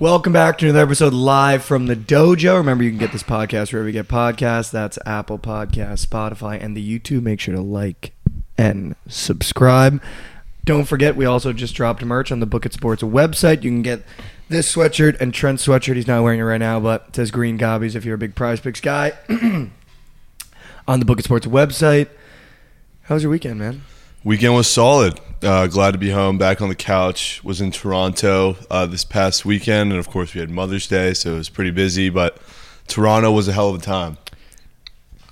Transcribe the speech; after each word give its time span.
Welcome 0.00 0.32
back 0.32 0.56
to 0.56 0.64
another 0.64 0.86
episode 0.86 1.12
live 1.12 1.62
from 1.62 1.84
the 1.84 1.94
dojo. 1.94 2.56
Remember, 2.56 2.82
you 2.82 2.88
can 2.88 2.98
get 2.98 3.12
this 3.12 3.22
podcast 3.22 3.70
wherever 3.70 3.86
you 3.86 3.92
get 3.92 4.08
podcasts. 4.08 4.70
That's 4.70 4.98
Apple 5.04 5.38
Podcasts, 5.38 6.06
Spotify, 6.06 6.58
and 6.58 6.74
the 6.74 6.98
YouTube. 6.98 7.20
Make 7.20 7.38
sure 7.38 7.54
to 7.54 7.60
like 7.60 8.14
and 8.56 8.96
subscribe. 9.08 10.02
Don't 10.64 10.86
forget, 10.86 11.16
we 11.16 11.26
also 11.26 11.52
just 11.52 11.74
dropped 11.74 12.02
merch 12.02 12.32
on 12.32 12.40
the 12.40 12.46
Book 12.46 12.64
It 12.64 12.72
Sports 12.72 13.02
website. 13.02 13.62
You 13.62 13.68
can 13.68 13.82
get 13.82 14.02
this 14.48 14.74
sweatshirt 14.74 15.20
and 15.20 15.34
Trent's 15.34 15.66
sweatshirt. 15.66 15.96
He's 15.96 16.06
not 16.06 16.22
wearing 16.22 16.40
it 16.40 16.44
right 16.44 16.56
now, 16.56 16.80
but 16.80 17.04
it 17.08 17.16
says 17.16 17.30
Green 17.30 17.58
Gobbies 17.58 17.94
if 17.94 18.06
you're 18.06 18.14
a 18.14 18.18
big 18.18 18.34
Prize 18.34 18.58
Picks 18.58 18.80
guy. 18.80 19.12
on 20.88 20.98
the 20.98 21.04
Book 21.04 21.18
It 21.18 21.26
Sports 21.26 21.44
website. 21.44 22.08
How 23.02 23.16
was 23.16 23.22
your 23.22 23.30
weekend, 23.30 23.58
man? 23.58 23.82
Weekend 24.22 24.54
was 24.54 24.66
solid. 24.66 25.18
Uh, 25.42 25.66
glad 25.66 25.92
to 25.92 25.98
be 25.98 26.10
home, 26.10 26.36
back 26.36 26.60
on 26.60 26.68
the 26.68 26.74
couch. 26.74 27.42
Was 27.42 27.62
in 27.62 27.70
Toronto 27.70 28.56
uh, 28.70 28.84
this 28.84 29.04
past 29.04 29.46
weekend, 29.46 29.92
and 29.92 29.98
of 29.98 30.10
course 30.10 30.34
we 30.34 30.40
had 30.40 30.50
Mother's 30.50 30.86
Day, 30.86 31.14
so 31.14 31.34
it 31.34 31.38
was 31.38 31.48
pretty 31.48 31.70
busy. 31.70 32.10
But 32.10 32.36
Toronto 32.86 33.32
was 33.32 33.48
a 33.48 33.52
hell 33.52 33.70
of 33.70 33.80
a 33.80 33.84
time. 33.84 34.18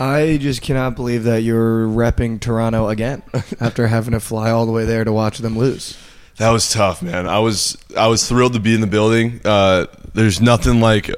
I 0.01 0.39
just 0.41 0.63
cannot 0.63 0.95
believe 0.95 1.25
that 1.25 1.43
you're 1.43 1.87
repping 1.87 2.41
Toronto 2.41 2.89
again 2.89 3.23
after 3.61 3.89
having 3.89 4.13
to 4.13 4.21
fly 4.21 4.51
all 4.51 4.65
the 4.65 4.73
way 4.73 4.87
there 4.87 5.05
to 5.05 5.13
watch 5.13 5.39
them 5.39 5.59
lose. 5.59 5.99
That 6.37 6.51
was 6.51 6.71
tough, 6.71 7.03
man. 7.03 7.27
I 7.27 7.41
was 7.41 7.77
I 7.97 8.07
was 8.07 8.27
thrilled 8.27 8.55
to 8.55 8.61
be 8.61 8.75
in 8.75 8.81
the 8.81 8.87
building. 8.87 9.41
Uh, 9.45 9.87
there's 10.15 10.41
nothing 10.41 10.81
like 10.81 11.11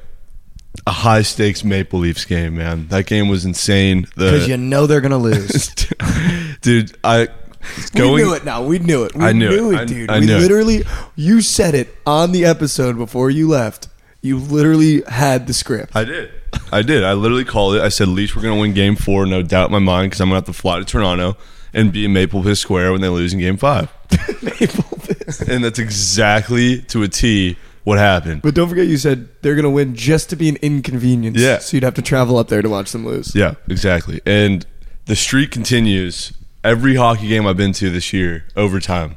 a 0.87 0.91
high 0.91 1.23
stakes 1.23 1.63
Maple 1.63 2.01
Leafs 2.01 2.25
game, 2.25 2.57
man. 2.57 2.89
That 2.89 3.07
game 3.07 3.29
was 3.29 3.45
insane. 3.45 4.09
Because 4.17 4.49
you 4.49 4.57
know 4.57 4.87
they're 4.87 5.03
gonna 5.03 5.19
lose. 5.19 5.73
dude, 6.63 6.97
I 7.05 7.29
going, 7.95 8.15
we 8.15 8.23
knew 8.23 8.35
it. 8.35 8.45
Now 8.45 8.63
we 8.63 8.79
knew 8.79 9.05
it. 9.05 9.15
We 9.15 9.25
I 9.25 9.33
knew, 9.33 9.49
knew 9.49 9.73
it, 9.73 9.83
it, 9.83 9.89
dude. 9.89 10.11
I, 10.11 10.17
I 10.17 10.21
we 10.21 10.27
literally, 10.27 10.77
it. 10.77 10.87
you 11.17 11.41
said 11.41 11.75
it 11.75 11.95
on 12.07 12.33
the 12.33 12.45
episode 12.45 12.97
before 12.97 13.31
you 13.31 13.49
left. 13.49 13.89
You 14.23 14.39
literally 14.39 15.03
had 15.03 15.47
the 15.47 15.55
script. 15.55 15.97
I 15.97 16.05
did. 16.05 16.31
I 16.73 16.83
did. 16.83 17.05
I 17.05 17.15
literally 17.15 17.45
called 17.45 17.77
it. 17.77 17.83
I 17.83 17.89
said, 17.89 18.09
Leafs, 18.09 18.37
we're 18.37 18.43
going 18.43 18.55
to 18.55 18.61
win 18.61 18.75
game 18.75 18.97
four, 18.97 19.25
no 19.25 19.43
doubt 19.43 19.67
in 19.67 19.73
my 19.73 19.79
mind, 19.79 20.11
because 20.11 20.21
I'm 20.21 20.29
going 20.29 20.43
to 20.43 20.47
have 20.47 20.55
to 20.55 20.61
fly 20.61 20.79
to 20.79 20.85
Toronto 20.85 21.37
and 21.73 21.93
be 21.93 22.05
in 22.05 22.13
Maple 22.13 22.41
Leaf 22.41 22.59
Square 22.59 22.93
when 22.93 23.01
they 23.01 23.09
lose 23.09 23.33
in 23.33 23.39
game 23.39 23.57
five. 23.57 23.91
Maple 24.43 24.99
Leafs. 25.09 25.41
And 25.41 25.65
that's 25.65 25.79
exactly 25.79 26.83
to 26.83 27.03
a 27.03 27.09
T 27.09 27.57
what 27.85 27.99
happened. 27.99 28.43
But 28.43 28.55
don't 28.55 28.69
forget, 28.69 28.87
you 28.87 28.99
said 28.99 29.29
they're 29.43 29.55
going 29.55 29.65
to 29.65 29.71
win 29.71 29.95
just 29.95 30.31
to 30.31 30.37
be 30.37 30.49
an 30.49 30.57
inconvenience. 30.57 31.39
Yeah. 31.39 31.59
So 31.59 31.77
you'd 31.77 31.85
have 31.85 31.95
to 31.95 32.03
travel 32.03 32.37
up 32.37 32.49
there 32.49 32.63
to 32.63 32.69
watch 32.69 32.93
them 32.93 33.07
lose. 33.07 33.35
Yeah, 33.35 33.55
exactly. 33.69 34.21
And 34.27 34.67
the 35.07 35.17
streak 35.17 35.51
continues. 35.51 36.33
Every 36.63 36.95
hockey 36.95 37.29
game 37.29 37.47
I've 37.47 37.57
been 37.57 37.73
to 37.75 37.91
this 37.91 38.13
year, 38.13 38.45
overtime. 38.55 39.17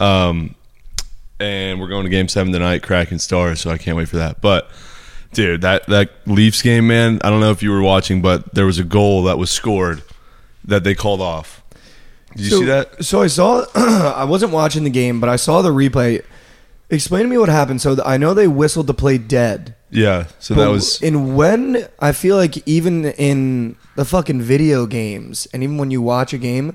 Um, 0.00 0.54
and 1.38 1.80
we're 1.80 1.88
going 1.88 2.04
to 2.04 2.10
game 2.10 2.28
seven 2.28 2.52
tonight, 2.52 2.82
Kraken 2.82 3.18
Stars, 3.18 3.60
so 3.60 3.70
I 3.70 3.78
can't 3.78 3.96
wait 3.96 4.08
for 4.08 4.16
that. 4.16 4.40
But 4.40 4.70
dude, 5.32 5.60
that 5.62 5.86
that 5.88 6.10
Leafs 6.26 6.62
game, 6.62 6.86
man, 6.86 7.20
I 7.22 7.30
don't 7.30 7.40
know 7.40 7.50
if 7.50 7.62
you 7.62 7.70
were 7.70 7.82
watching, 7.82 8.22
but 8.22 8.54
there 8.54 8.66
was 8.66 8.78
a 8.78 8.84
goal 8.84 9.24
that 9.24 9.38
was 9.38 9.50
scored 9.50 10.02
that 10.64 10.84
they 10.84 10.94
called 10.94 11.20
off. 11.20 11.62
Did 12.36 12.44
you 12.44 12.50
so, 12.50 12.58
see 12.60 12.64
that? 12.66 13.04
So 13.04 13.22
I 13.22 13.26
saw. 13.26 13.64
I 13.74 14.24
wasn't 14.24 14.52
watching 14.52 14.84
the 14.84 14.90
game, 14.90 15.20
but 15.20 15.28
I 15.28 15.36
saw 15.36 15.62
the 15.62 15.70
replay. 15.70 16.24
Explain 16.88 17.24
to 17.24 17.28
me 17.28 17.38
what 17.38 17.48
happened. 17.48 17.80
So 17.80 17.96
I 18.04 18.16
know 18.16 18.34
they 18.34 18.48
whistled 18.48 18.86
to 18.86 18.94
play 18.94 19.18
dead. 19.18 19.74
Yeah. 19.92 20.26
So 20.38 20.54
that 20.54 20.68
was 20.68 21.00
in 21.02 21.36
when 21.36 21.86
I 22.00 22.12
feel 22.12 22.36
like 22.36 22.66
even 22.66 23.04
in 23.04 23.76
the 23.96 24.04
fucking 24.04 24.40
video 24.42 24.86
games, 24.86 25.46
and 25.52 25.62
even 25.62 25.76
when 25.76 25.90
you 25.90 26.00
watch 26.02 26.32
a 26.32 26.38
game, 26.38 26.74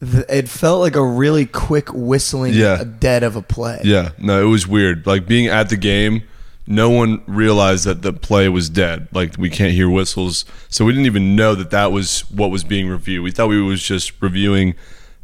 th- 0.00 0.24
it 0.28 0.48
felt 0.48 0.80
like 0.80 0.96
a 0.96 1.04
really 1.04 1.46
quick 1.46 1.88
whistling 1.92 2.54
Yeah. 2.54 2.82
dead 2.98 3.22
of 3.22 3.36
a 3.36 3.42
play. 3.42 3.80
Yeah, 3.84 4.10
no, 4.18 4.42
it 4.42 4.48
was 4.48 4.66
weird. 4.66 5.06
Like 5.06 5.26
being 5.26 5.46
at 5.46 5.68
the 5.68 5.76
game, 5.76 6.22
no 6.66 6.88
one 6.88 7.20
realized 7.26 7.84
that 7.84 8.00
the 8.00 8.14
play 8.14 8.48
was 8.48 8.70
dead. 8.70 9.08
Like 9.12 9.36
we 9.36 9.50
can't 9.50 9.72
hear 9.72 9.90
whistles, 9.90 10.46
so 10.70 10.86
we 10.86 10.92
didn't 10.92 11.06
even 11.06 11.36
know 11.36 11.54
that 11.54 11.70
that 11.70 11.92
was 11.92 12.20
what 12.30 12.50
was 12.50 12.64
being 12.64 12.88
reviewed. 12.88 13.22
We 13.22 13.30
thought 13.30 13.48
we 13.48 13.60
was 13.60 13.82
just 13.82 14.12
reviewing 14.22 14.74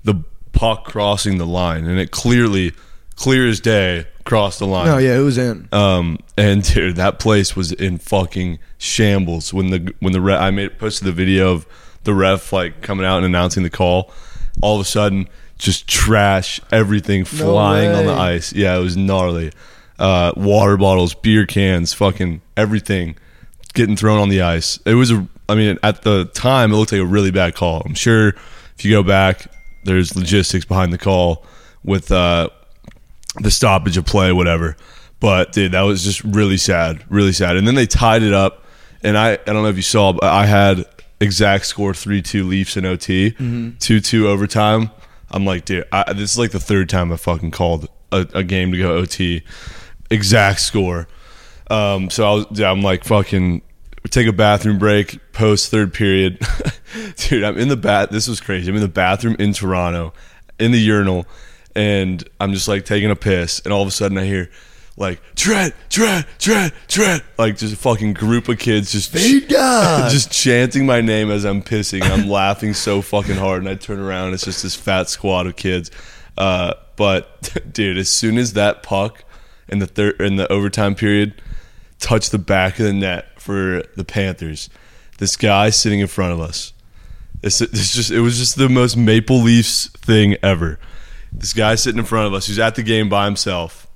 the 0.05 0.17
puck 0.53 0.85
crossing 0.85 1.39
the 1.39 1.47
line, 1.47 1.87
and 1.87 1.99
it 1.99 2.11
clearly, 2.11 2.73
clear 3.17 3.49
as 3.49 3.61
day, 3.61 4.05
crossed 4.31 4.61
the 4.61 4.67
line. 4.67 4.87
No, 4.87 4.99
yeah, 4.99 5.19
it 5.19 5.23
was 5.23 5.39
in. 5.39 5.69
Um, 5.73 6.21
and 6.39 6.63
dude, 6.63 6.95
that 6.97 7.19
place 7.19 7.57
was 7.57 7.73
in 7.73 7.99
fucking 7.99 8.61
shambles 8.79 9.53
when 9.53 9.71
the 9.71 9.93
when 9.99 10.13
the 10.13 10.21
ref, 10.21 10.41
I 10.41 10.51
made 10.53 10.79
posted 10.79 11.09
the 11.09 11.13
video 11.13 11.53
of 11.53 11.67
the 12.05 12.15
ref 12.15 12.53
like 12.53 12.81
coming 12.81 13.05
out 13.05 13.17
and 13.17 13.27
announcing 13.27 13.65
the 13.65 13.71
call. 13.71 14.13
All 14.63 14.77
of 14.77 14.83
a 14.83 14.89
sudden, 14.89 15.29
just 15.59 15.89
trash, 15.89 16.61
everything 16.71 17.25
flying 17.25 17.91
on 17.91 18.07
the 18.07 18.13
ice. 18.13 18.53
Yeah, 18.53 18.77
it 18.77 18.81
was 18.81 18.97
gnarly. 18.97 19.53
Uh, 19.99 20.33
water 20.37 20.77
bottles, 20.77 21.13
beer 21.13 21.45
cans, 21.45 21.93
fucking 21.93 22.41
everything 22.57 23.17
getting 23.75 23.97
thrown 23.97 24.21
on 24.21 24.29
the 24.29 24.43
ice. 24.43 24.79
It 24.87 24.95
was 24.95 25.11
a. 25.11 25.27
I 25.49 25.57
mean, 25.57 25.77
at 25.83 26.03
the 26.03 26.27
time, 26.27 26.73
it 26.73 26.77
looked 26.77 26.93
like 26.93 27.01
a 27.01 27.07
really 27.07 27.33
bad 27.33 27.57
call. 27.57 27.83
I'm 27.85 27.95
sure 27.95 28.29
if 28.29 28.85
you 28.85 28.93
go 28.93 29.03
back, 29.03 29.49
there's 29.83 30.15
logistics 30.15 30.65
behind 30.65 30.93
the 30.93 30.99
call 30.99 31.45
with 31.83 32.13
uh, 32.13 32.51
the 33.41 33.51
stoppage 33.51 33.97
of 33.97 34.05
play, 34.07 34.33
whatever. 34.33 34.77
But 35.21 35.53
dude, 35.53 35.73
that 35.73 35.83
was 35.83 36.03
just 36.03 36.25
really 36.25 36.57
sad, 36.57 37.05
really 37.09 37.33
sad. 37.33 37.57
And 37.57 37.67
then 37.67 37.75
they 37.75 37.87
tied 37.87 38.23
it 38.23 38.33
up, 38.33 38.65
and 39.03 39.17
I 39.19 39.33
I 39.33 39.37
don't 39.37 39.63
know 39.63 39.69
if 39.69 39.77
you 39.77 39.83
saw, 39.83 40.13
but 40.13 40.25
I 40.25 40.47
had 40.47 40.85
exact 41.21 41.67
score 41.67 41.93
three 41.95 42.23
two 42.23 42.47
Leafs 42.47 42.77
in 42.77 42.87
OT, 42.87 43.33
two 43.79 44.01
two 44.01 44.29
overtime. 44.29 44.91
I'm 45.31 45.45
like, 45.45 45.65
dude, 45.65 45.85
I, 45.93 46.13
this 46.13 46.33
is 46.33 46.39
like 46.39 46.51
the 46.51 46.61
third 46.61 46.89
time 46.89 47.13
I 47.13 47.17
fucking 47.17 47.53
called 47.53 47.89
a, 48.11 48.27
a 48.35 48.43
game 48.43 48.73
to 48.73 48.79
go 48.79 48.97
OT, 48.97 49.43
exact 50.11 50.61
score. 50.61 51.07
Um, 51.71 52.11
so 52.11 52.27
I 52.27 52.35
was, 52.35 52.47
yeah, 52.53 52.71
I'm 52.71 52.83
like 52.83 53.05
fucking 53.05 53.63
take 54.09 54.27
a 54.27 54.33
bathroom 54.33 54.79
break 54.79 55.21
post 55.33 55.71
third 55.71 55.93
period. 55.95 56.41
Dude, 57.17 57.45
I'm 57.45 57.59
in 57.59 57.69
the 57.69 57.77
bat. 57.77 58.11
This 58.11 58.27
was 58.27 58.41
crazy. 58.41 58.69
I'm 58.69 58.77
in 58.77 58.83
the 58.83 58.89
bathroom 58.89 59.37
in 59.39 59.53
Toronto, 59.53 60.13
in 60.59 60.73
the 60.73 60.81
urinal, 60.81 61.27
and 61.75 62.27
I'm 62.41 62.53
just 62.53 62.69
like 62.69 62.85
taking 62.85 63.11
a 63.11 63.17
piss, 63.17 63.61
and 63.65 63.73
all 63.73 63.83
of 63.83 63.89
a 63.89 63.93
sudden 63.93 64.19
I 64.19 64.25
hear 64.25 64.51
like 64.97 65.21
Trent, 65.35 65.75
Trent, 65.89 66.27
Trent, 66.39 66.75
Trent, 66.87 67.23
like 67.39 67.57
just 67.57 67.75
a 67.75 67.77
fucking 67.77 68.13
group 68.13 68.49
of 68.49 68.59
kids 68.59 68.93
just 68.93 69.13
just 70.11 70.31
chanting 70.31 70.85
my 70.87 71.01
name 71.01 71.31
as 71.31 71.45
I'm 71.45 71.63
pissing. 71.63 72.03
I'm 72.03 72.29
laughing 72.29 72.75
so 72.75 73.01
fucking 73.03 73.37
hard, 73.37 73.61
and 73.63 73.69
I 73.69 73.75
turn 73.77 73.99
around, 73.99 74.27
and 74.27 74.35
it's 74.35 74.45
just 74.45 74.63
this 74.63 74.75
fat 74.75 75.09
squad 75.09 75.47
of 75.47 75.57
kids. 75.57 75.91
Uh, 76.37 76.75
but 76.97 77.57
dude, 77.73 77.97
as 77.99 78.09
soon 78.09 78.37
as 78.37 78.53
that 78.53 78.83
puck 78.83 79.25
in 79.69 79.79
the 79.79 79.87
third 79.87 80.21
in 80.21 80.37
the 80.37 80.51
overtime 80.53 80.95
period 80.95 81.41
touched 81.99 82.31
the 82.31 82.39
back 82.39 82.79
of 82.79 82.87
the 82.87 82.93
net 82.93 83.41
for 83.41 83.83
the 83.97 84.05
Panthers, 84.05 84.69
this 85.19 85.37
guy 85.37 85.71
sitting 85.71 86.01
in 86.01 86.07
front 86.09 86.33
of 86.33 86.41
us. 86.41 86.73
This, 87.41 87.61
this 87.61 87.95
just 87.95 88.11
it 88.11 88.21
was 88.21 88.39
just 88.39 88.57
the 88.57 88.69
most 88.69 88.99
Maple 88.99 89.41
Leafs 89.41 89.89
thing 89.89 90.37
ever. 90.43 90.79
This 91.33 91.53
guy 91.53 91.75
sitting 91.75 91.99
in 91.99 92.05
front 92.05 92.27
of 92.27 92.35
us, 92.35 92.47
who's 92.47 92.59
at 92.59 92.75
the 92.75 92.83
game 92.83 93.09
by 93.09 93.25
himself. 93.25 93.87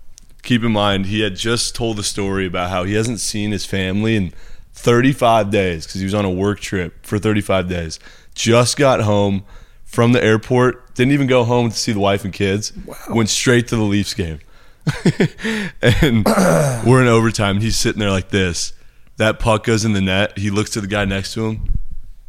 Keep 0.42 0.62
in 0.62 0.72
mind, 0.72 1.06
he 1.06 1.20
had 1.20 1.36
just 1.36 1.74
told 1.74 1.96
the 1.96 2.02
story 2.02 2.46
about 2.46 2.70
how 2.70 2.84
he 2.84 2.94
hasn't 2.94 3.20
seen 3.20 3.50
his 3.50 3.64
family 3.64 4.16
in 4.16 4.32
35 4.72 5.50
days 5.50 5.86
because 5.86 6.00
he 6.00 6.04
was 6.04 6.14
on 6.14 6.24
a 6.24 6.30
work 6.30 6.60
trip 6.60 7.04
for 7.04 7.18
35 7.18 7.68
days. 7.68 7.98
Just 8.34 8.76
got 8.76 9.00
home 9.00 9.44
from 9.84 10.12
the 10.12 10.22
airport, 10.22 10.94
didn't 10.94 11.12
even 11.12 11.26
go 11.26 11.44
home 11.44 11.70
to 11.70 11.76
see 11.76 11.92
the 11.92 12.00
wife 12.00 12.24
and 12.24 12.32
kids. 12.32 12.72
wow. 12.84 12.96
Went 13.10 13.30
straight 13.30 13.68
to 13.68 13.76
the 13.76 13.82
Leafs 13.82 14.12
game. 14.12 14.40
and 15.80 16.26
we're 16.86 17.00
in 17.00 17.08
overtime. 17.08 17.56
And 17.56 17.62
he's 17.62 17.76
sitting 17.76 18.00
there 18.00 18.10
like 18.10 18.28
this. 18.30 18.72
That 19.16 19.38
puck 19.38 19.64
goes 19.64 19.84
in 19.84 19.92
the 19.92 20.00
net. 20.00 20.36
He 20.36 20.50
looks 20.50 20.70
to 20.70 20.80
the 20.80 20.88
guy 20.88 21.04
next 21.04 21.32
to 21.34 21.46
him. 21.46 21.78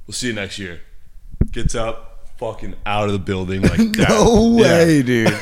We'll 0.06 0.14
see 0.14 0.28
you 0.28 0.34
next 0.34 0.60
year. 0.60 0.82
Gets 1.52 1.74
up, 1.74 2.15
fucking 2.38 2.76
out 2.86 3.06
of 3.08 3.14
the 3.14 3.20
building 3.20 3.62
like 3.62 3.78
that. 3.94 4.08
No 4.10 4.56
way, 4.56 5.02
dude. 5.04 5.34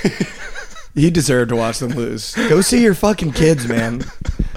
you 0.93 1.09
deserve 1.11 1.49
to 1.49 1.55
watch 1.55 1.79
them 1.79 1.91
lose. 1.91 2.33
Go 2.35 2.61
see 2.61 2.81
your 2.81 2.93
fucking 2.93 3.31
kids, 3.33 3.67
man. 3.67 4.03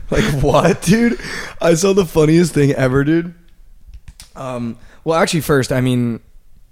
Like 0.08 0.22
what, 0.40 0.82
dude? 0.82 1.18
I 1.60 1.74
saw 1.74 1.92
the 1.92 2.04
funniest 2.04 2.54
thing 2.54 2.70
ever, 2.70 3.02
dude. 3.02 3.34
Um, 4.36 4.78
well, 5.02 5.18
actually, 5.18 5.40
first, 5.40 5.72
I 5.72 5.80
mean, 5.80 6.20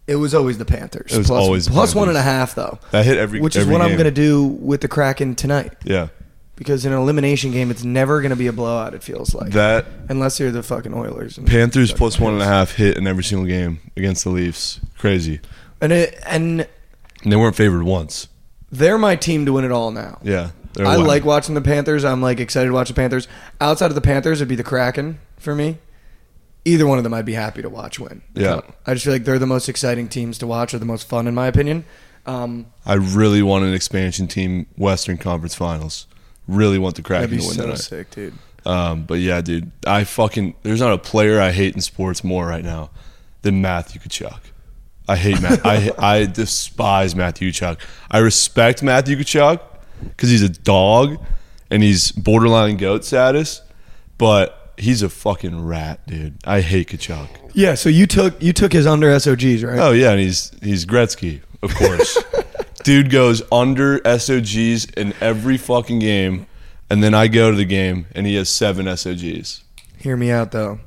it 0.06 0.14
was 0.14 0.36
always 0.36 0.56
the 0.58 0.64
Panthers. 0.64 1.12
It 1.12 1.18
was 1.18 1.26
Plus- 1.26 1.42
always 1.42 1.68
plus 1.68 1.96
one 1.96 2.08
and 2.08 2.16
Panthers. 2.16 2.20
a 2.20 2.30
half, 2.30 2.54
though, 2.54 2.78
That 2.92 3.04
hit 3.04 3.18
every 3.18 3.40
which 3.40 3.56
is 3.56 3.62
every 3.62 3.72
what 3.72 3.82
I'm 3.82 3.96
gonna 3.96 4.12
do 4.12 4.44
with 4.46 4.82
the 4.82 4.86
Kraken 4.88 5.34
tonight. 5.34 5.72
Yeah. 5.82 6.10
Because 6.56 6.86
in 6.86 6.92
an 6.92 6.98
elimination 6.98 7.50
game, 7.50 7.70
it's 7.70 7.82
never 7.82 8.22
gonna 8.22 8.36
be 8.36 8.46
a 8.46 8.52
blowout. 8.52 8.94
It 8.94 9.02
feels 9.02 9.34
like 9.34 9.50
That 9.52 9.86
unless 10.08 10.38
you're 10.38 10.52
the 10.52 10.62
fucking 10.62 10.94
Oilers. 10.94 11.38
Panthers 11.46 11.92
plus 11.92 12.20
one 12.20 12.32
and 12.34 12.42
a 12.42 12.46
half 12.46 12.74
hit 12.76 12.96
in 12.96 13.06
every 13.08 13.24
single 13.24 13.46
game 13.46 13.80
against 13.96 14.22
the 14.24 14.30
Leafs. 14.30 14.80
Crazy. 14.98 15.40
and 15.80 15.92
it, 15.92 16.16
and 16.26 16.66
And 17.22 17.32
they 17.32 17.36
weren't 17.36 17.56
favored 17.56 17.82
once. 17.82 18.28
they're 18.70 18.98
my 18.98 19.16
team 19.16 19.46
to 19.46 19.52
win 19.52 19.64
it 19.64 19.72
all 19.72 19.90
now. 19.90 20.18
Yeah. 20.22 20.50
I 20.78 20.82
wild. 20.82 21.06
like 21.06 21.24
watching 21.24 21.54
the 21.54 21.60
Panthers. 21.60 22.04
I'm 22.04 22.20
like 22.22 22.40
excited 22.40 22.66
to 22.68 22.72
watch 22.74 22.88
the 22.88 22.94
Panthers. 22.94 23.28
Outside 23.60 23.86
of 23.86 23.94
the 23.94 24.00
Panthers, 24.00 24.40
it'd 24.40 24.48
be 24.48 24.56
the 24.56 24.64
Kraken 24.64 25.18
for 25.38 25.54
me. 25.54 25.78
Either 26.64 26.86
one 26.86 26.98
of 26.98 27.04
them, 27.04 27.12
I'd 27.14 27.24
be 27.26 27.34
happy 27.34 27.62
to 27.62 27.68
watch 27.68 28.00
win. 28.00 28.22
Yeah. 28.34 28.60
I 28.86 28.94
just 28.94 29.04
feel 29.04 29.12
like 29.12 29.24
they're 29.24 29.38
the 29.38 29.46
most 29.46 29.68
exciting 29.68 30.08
teams 30.08 30.38
to 30.38 30.46
watch, 30.46 30.72
or 30.74 30.78
the 30.78 30.84
most 30.86 31.06
fun, 31.08 31.26
in 31.28 31.34
my 31.34 31.46
opinion. 31.46 31.84
Um, 32.26 32.66
I 32.86 32.94
really 32.94 33.42
want 33.42 33.64
an 33.64 33.74
expansion 33.74 34.26
team 34.28 34.66
Western 34.76 35.18
Conference 35.18 35.54
Finals. 35.54 36.06
Really 36.46 36.78
want 36.78 36.96
the 36.96 37.02
Kraken 37.02 37.30
That'd 37.30 37.38
be 37.38 37.42
to 37.42 37.46
win 37.48 37.56
so 37.56 37.62
tonight. 37.62 37.78
sick, 37.78 38.10
dude. 38.10 38.34
Um, 38.66 39.04
but 39.04 39.14
yeah, 39.18 39.40
dude, 39.40 39.70
I 39.86 40.04
fucking 40.04 40.54
there's 40.62 40.80
not 40.80 40.92
a 40.92 40.98
player 40.98 41.40
I 41.40 41.50
hate 41.52 41.74
in 41.74 41.80
sports 41.80 42.24
more 42.24 42.46
right 42.46 42.64
now 42.64 42.90
than 43.42 43.60
Matthew 43.60 44.00
Tkachuk. 44.00 44.38
I 45.06 45.16
hate 45.16 45.40
Matt. 45.42 45.64
I 45.64 45.90
I 45.98 46.26
despise 46.26 47.14
Matthew 47.14 47.50
Tkachuk. 47.50 47.78
I 48.10 48.18
respect 48.18 48.82
Matthew 48.82 49.16
Tkachuk 49.16 49.60
because 50.02 50.30
he's 50.30 50.42
a 50.42 50.48
dog 50.48 51.22
and 51.70 51.82
he's 51.82 52.12
borderline 52.12 52.76
goat 52.76 53.04
status, 53.04 53.60
but 54.18 54.74
he's 54.78 55.02
a 55.02 55.08
fucking 55.08 55.64
rat, 55.66 56.06
dude. 56.06 56.36
I 56.44 56.60
hate 56.60 56.88
Tkachuk. 56.88 57.28
Yeah, 57.52 57.74
so 57.74 57.88
you 57.88 58.06
took 58.06 58.42
you 58.42 58.52
took 58.52 58.72
his 58.72 58.86
under 58.86 59.18
SOGs, 59.18 59.62
right? 59.62 59.78
Oh 59.78 59.92
yeah, 59.92 60.10
and 60.10 60.20
he's 60.20 60.52
he's 60.62 60.86
Gretzky, 60.86 61.42
of 61.62 61.74
course. 61.74 62.22
Dude 62.84 63.10
goes 63.10 63.42
under 63.50 63.98
SOGs 64.04 64.84
in 64.92 65.14
every 65.20 65.56
fucking 65.56 65.98
game, 66.00 66.46
and 66.90 67.02
then 67.02 67.14
I 67.14 67.28
go 67.28 67.50
to 67.50 67.56
the 67.56 67.64
game 67.64 68.06
and 68.14 68.26
he 68.26 68.34
has 68.36 68.50
seven 68.50 68.86
SOGs. 68.86 69.62
Hear 69.98 70.16
me 70.18 70.30
out 70.30 70.52
though. 70.52 70.80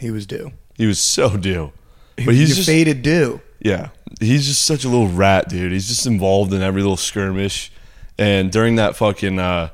He 0.00 0.10
was 0.10 0.26
due. 0.26 0.52
He 0.76 0.86
was 0.86 0.98
so 0.98 1.36
due, 1.36 1.72
but 2.16 2.34
he's 2.34 2.48
you 2.50 2.54
just 2.56 2.66
faded 2.68 3.02
due. 3.02 3.40
yeah, 3.60 3.90
he's 4.18 4.46
just 4.46 4.62
such 4.62 4.84
a 4.84 4.88
little 4.88 5.08
rat, 5.08 5.48
dude. 5.50 5.72
He's 5.72 5.88
just 5.88 6.06
involved 6.06 6.52
in 6.54 6.62
every 6.62 6.80
little 6.80 6.96
skirmish, 6.96 7.70
and 8.18 8.50
during 8.50 8.76
that 8.76 8.96
fucking 8.96 9.38
uh, 9.38 9.68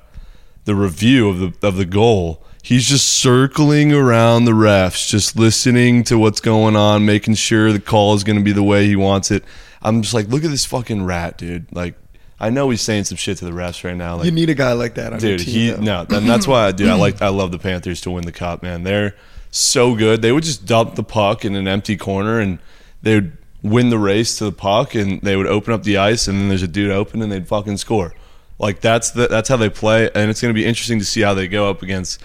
the 0.64 0.74
review 0.74 1.28
of 1.28 1.38
the 1.38 1.66
of 1.66 1.76
the 1.76 1.86
goal. 1.86 2.44
He's 2.64 2.86
just 2.86 3.08
circling 3.08 3.92
around 3.92 4.44
the 4.44 4.52
refs, 4.52 5.08
just 5.08 5.36
listening 5.36 6.04
to 6.04 6.16
what's 6.16 6.40
going 6.40 6.76
on, 6.76 7.04
making 7.04 7.34
sure 7.34 7.72
the 7.72 7.80
call 7.80 8.14
is 8.14 8.22
going 8.22 8.38
to 8.38 8.44
be 8.44 8.52
the 8.52 8.62
way 8.62 8.86
he 8.86 8.94
wants 8.94 9.32
it. 9.32 9.42
I'm 9.82 10.02
just 10.02 10.14
like, 10.14 10.28
look 10.28 10.44
at 10.44 10.50
this 10.50 10.64
fucking 10.64 11.04
rat, 11.04 11.38
dude. 11.38 11.66
Like, 11.74 11.94
I 12.38 12.50
know 12.50 12.70
he's 12.70 12.80
saying 12.80 13.04
some 13.04 13.16
shit 13.16 13.38
to 13.38 13.44
the 13.44 13.50
refs 13.52 13.84
right 13.84 13.96
now. 13.96 14.16
Like, 14.16 14.26
You 14.26 14.30
need 14.32 14.50
a 14.50 14.54
guy 14.54 14.72
like 14.72 14.94
that 14.94 15.12
on 15.12 15.20
your 15.20 15.36
dude, 15.36 15.46
team. 15.46 15.54
he 15.54 15.70
though. 15.70 15.80
no, 16.04 16.06
and 16.16 16.28
that's 16.28 16.46
why 16.46 16.66
I 16.66 16.72
do. 16.72 16.88
I 16.90 16.94
like, 16.94 17.22
I 17.22 17.28
love 17.28 17.52
the 17.52 17.58
Panthers 17.58 18.00
to 18.02 18.10
win 18.10 18.24
the 18.24 18.32
cup, 18.32 18.62
man. 18.62 18.82
They're 18.82 19.14
so 19.50 19.94
good. 19.94 20.22
They 20.22 20.32
would 20.32 20.44
just 20.44 20.66
dump 20.66 20.94
the 20.94 21.02
puck 21.04 21.44
in 21.44 21.54
an 21.54 21.68
empty 21.68 21.96
corner, 21.96 22.40
and 22.40 22.58
they 23.02 23.14
would 23.16 23.36
win 23.62 23.90
the 23.90 23.98
race 23.98 24.38
to 24.38 24.44
the 24.44 24.52
puck, 24.52 24.94
and 24.94 25.20
they 25.22 25.36
would 25.36 25.46
open 25.46 25.72
up 25.72 25.82
the 25.84 25.98
ice, 25.98 26.26
and 26.26 26.38
then 26.38 26.48
there's 26.48 26.62
a 26.62 26.68
dude 26.68 26.90
open, 26.90 27.22
and 27.22 27.30
they'd 27.30 27.46
fucking 27.46 27.76
score. 27.76 28.12
Like 28.58 28.80
that's 28.80 29.10
the 29.10 29.26
that's 29.28 29.48
how 29.48 29.56
they 29.56 29.70
play, 29.70 30.10
and 30.14 30.30
it's 30.30 30.40
going 30.40 30.54
to 30.54 30.58
be 30.58 30.64
interesting 30.66 30.98
to 31.00 31.04
see 31.04 31.20
how 31.20 31.34
they 31.34 31.48
go 31.48 31.68
up 31.68 31.82
against 31.82 32.20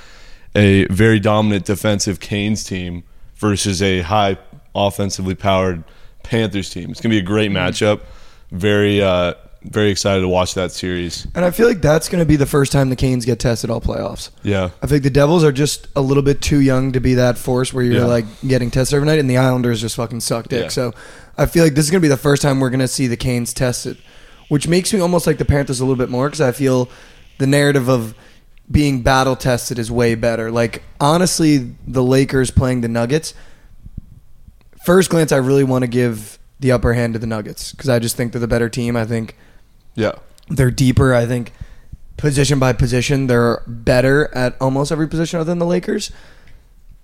a 0.56 0.86
very 0.88 1.20
dominant 1.20 1.66
defensive 1.66 2.20
Canes 2.20 2.64
team 2.64 3.04
versus 3.36 3.82
a 3.82 4.02
high 4.02 4.38
offensively 4.74 5.36
powered 5.36 5.84
Panthers 6.28 6.70
team. 6.70 6.92
It's 6.92 7.02
going 7.02 7.10
to 7.12 7.16
be 7.16 7.20
a 7.20 7.26
great 7.26 7.52
Mm-hmm. 7.52 7.58
matchup. 7.58 8.02
Very 8.52 9.02
uh, 9.02 9.34
very 9.64 9.90
excited 9.90 10.22
to 10.22 10.28
watch 10.30 10.54
that 10.54 10.72
series. 10.72 11.28
And 11.36 11.44
I 11.44 11.52
feel 11.52 11.68
like 11.68 11.82
that's 11.82 12.08
going 12.08 12.22
to 12.22 12.26
be 12.26 12.36
the 12.38 12.46
first 12.46 12.72
time 12.72 12.90
the 12.90 12.96
Canes 12.96 13.26
get 13.26 13.40
tested 13.40 13.70
all 13.70 13.82
playoffs. 13.82 14.30
Yeah. 14.44 14.70
I 14.82 14.88
think 14.88 15.04
the 15.04 15.10
Devils 15.10 15.44
are 15.44 15.52
just 15.52 15.88
a 15.96 16.02
little 16.02 16.24
bit 16.24 16.42
too 16.42 16.62
young 16.62 16.94
to 16.94 17.02
be 17.02 17.16
that 17.16 17.38
force 17.38 17.74
where 17.74 17.84
you're 17.84 17.96
Yeah. 18.02 18.06
like 18.06 18.26
getting 18.48 18.72
tested 18.72 18.96
every 18.96 19.06
night, 19.08 19.20
and 19.20 19.30
the 19.30 19.38
Islanders 19.38 19.82
just 19.82 19.96
fucking 19.98 20.22
suck 20.22 20.48
dick. 20.48 20.64
Yeah. 20.64 20.68
So 20.70 20.94
I 21.38 21.46
feel 21.48 21.64
like 21.64 21.74
this 21.74 21.86
is 21.86 21.92
going 21.92 22.00
to 22.02 22.06
be 22.06 22.10
the 22.10 22.16
first 22.18 22.42
time 22.42 22.60
we're 22.62 22.70
going 22.70 22.80
to 22.80 22.88
see 22.88 23.08
the 23.08 23.18
Canes 23.18 23.54
tested, 23.54 23.98
which 24.48 24.68
makes 24.68 24.94
me 24.94 25.00
almost 25.02 25.28
like 25.28 25.38
the 25.40 25.46
Panthers 25.46 25.80
a 25.82 25.84
little 25.84 25.98
bit 25.98 26.10
more 26.10 26.28
because 26.28 26.42
I 26.42 26.52
feel 26.54 26.90
the 27.40 27.48
narrative 27.48 27.90
of 27.90 28.16
being 28.72 29.02
battle 29.02 29.36
tested 29.36 29.78
is 29.80 29.92
way 29.92 30.16
better. 30.16 30.50
Like 30.52 30.84
honestly, 31.02 31.76
the 31.86 32.04
Lakers 32.04 32.52
playing 32.52 32.82
the 32.82 32.88
Nuggets. 32.88 33.34
First 34.88 35.10
glance, 35.10 35.34
I 35.34 35.38
really 35.38 35.66
want 35.66 35.84
to 35.84 35.88
give 35.90 36.40
the 36.62 36.72
upper 36.72 36.94
hand 36.94 37.12
to 37.12 37.20
the 37.20 37.28
Nuggets 37.28 37.74
because 37.74 37.90
I 37.90 38.00
just 38.00 38.16
think 38.16 38.32
they're 38.32 38.40
the 38.40 38.48
better 38.48 38.70
team. 38.70 38.96
I 38.96 39.04
think 39.04 39.36
Yeah. 39.96 40.14
they're 40.48 40.72
deeper. 40.72 41.14
I 41.14 41.26
think 41.26 41.52
position 42.16 42.58
by 42.58 42.72
position, 42.72 43.28
they're 43.28 43.64
better 43.68 44.34
at 44.34 44.56
almost 44.62 44.94
every 44.94 45.10
position 45.10 45.42
other 45.42 45.52
than 45.52 45.60
the 45.60 45.66
Lakers. 45.66 46.10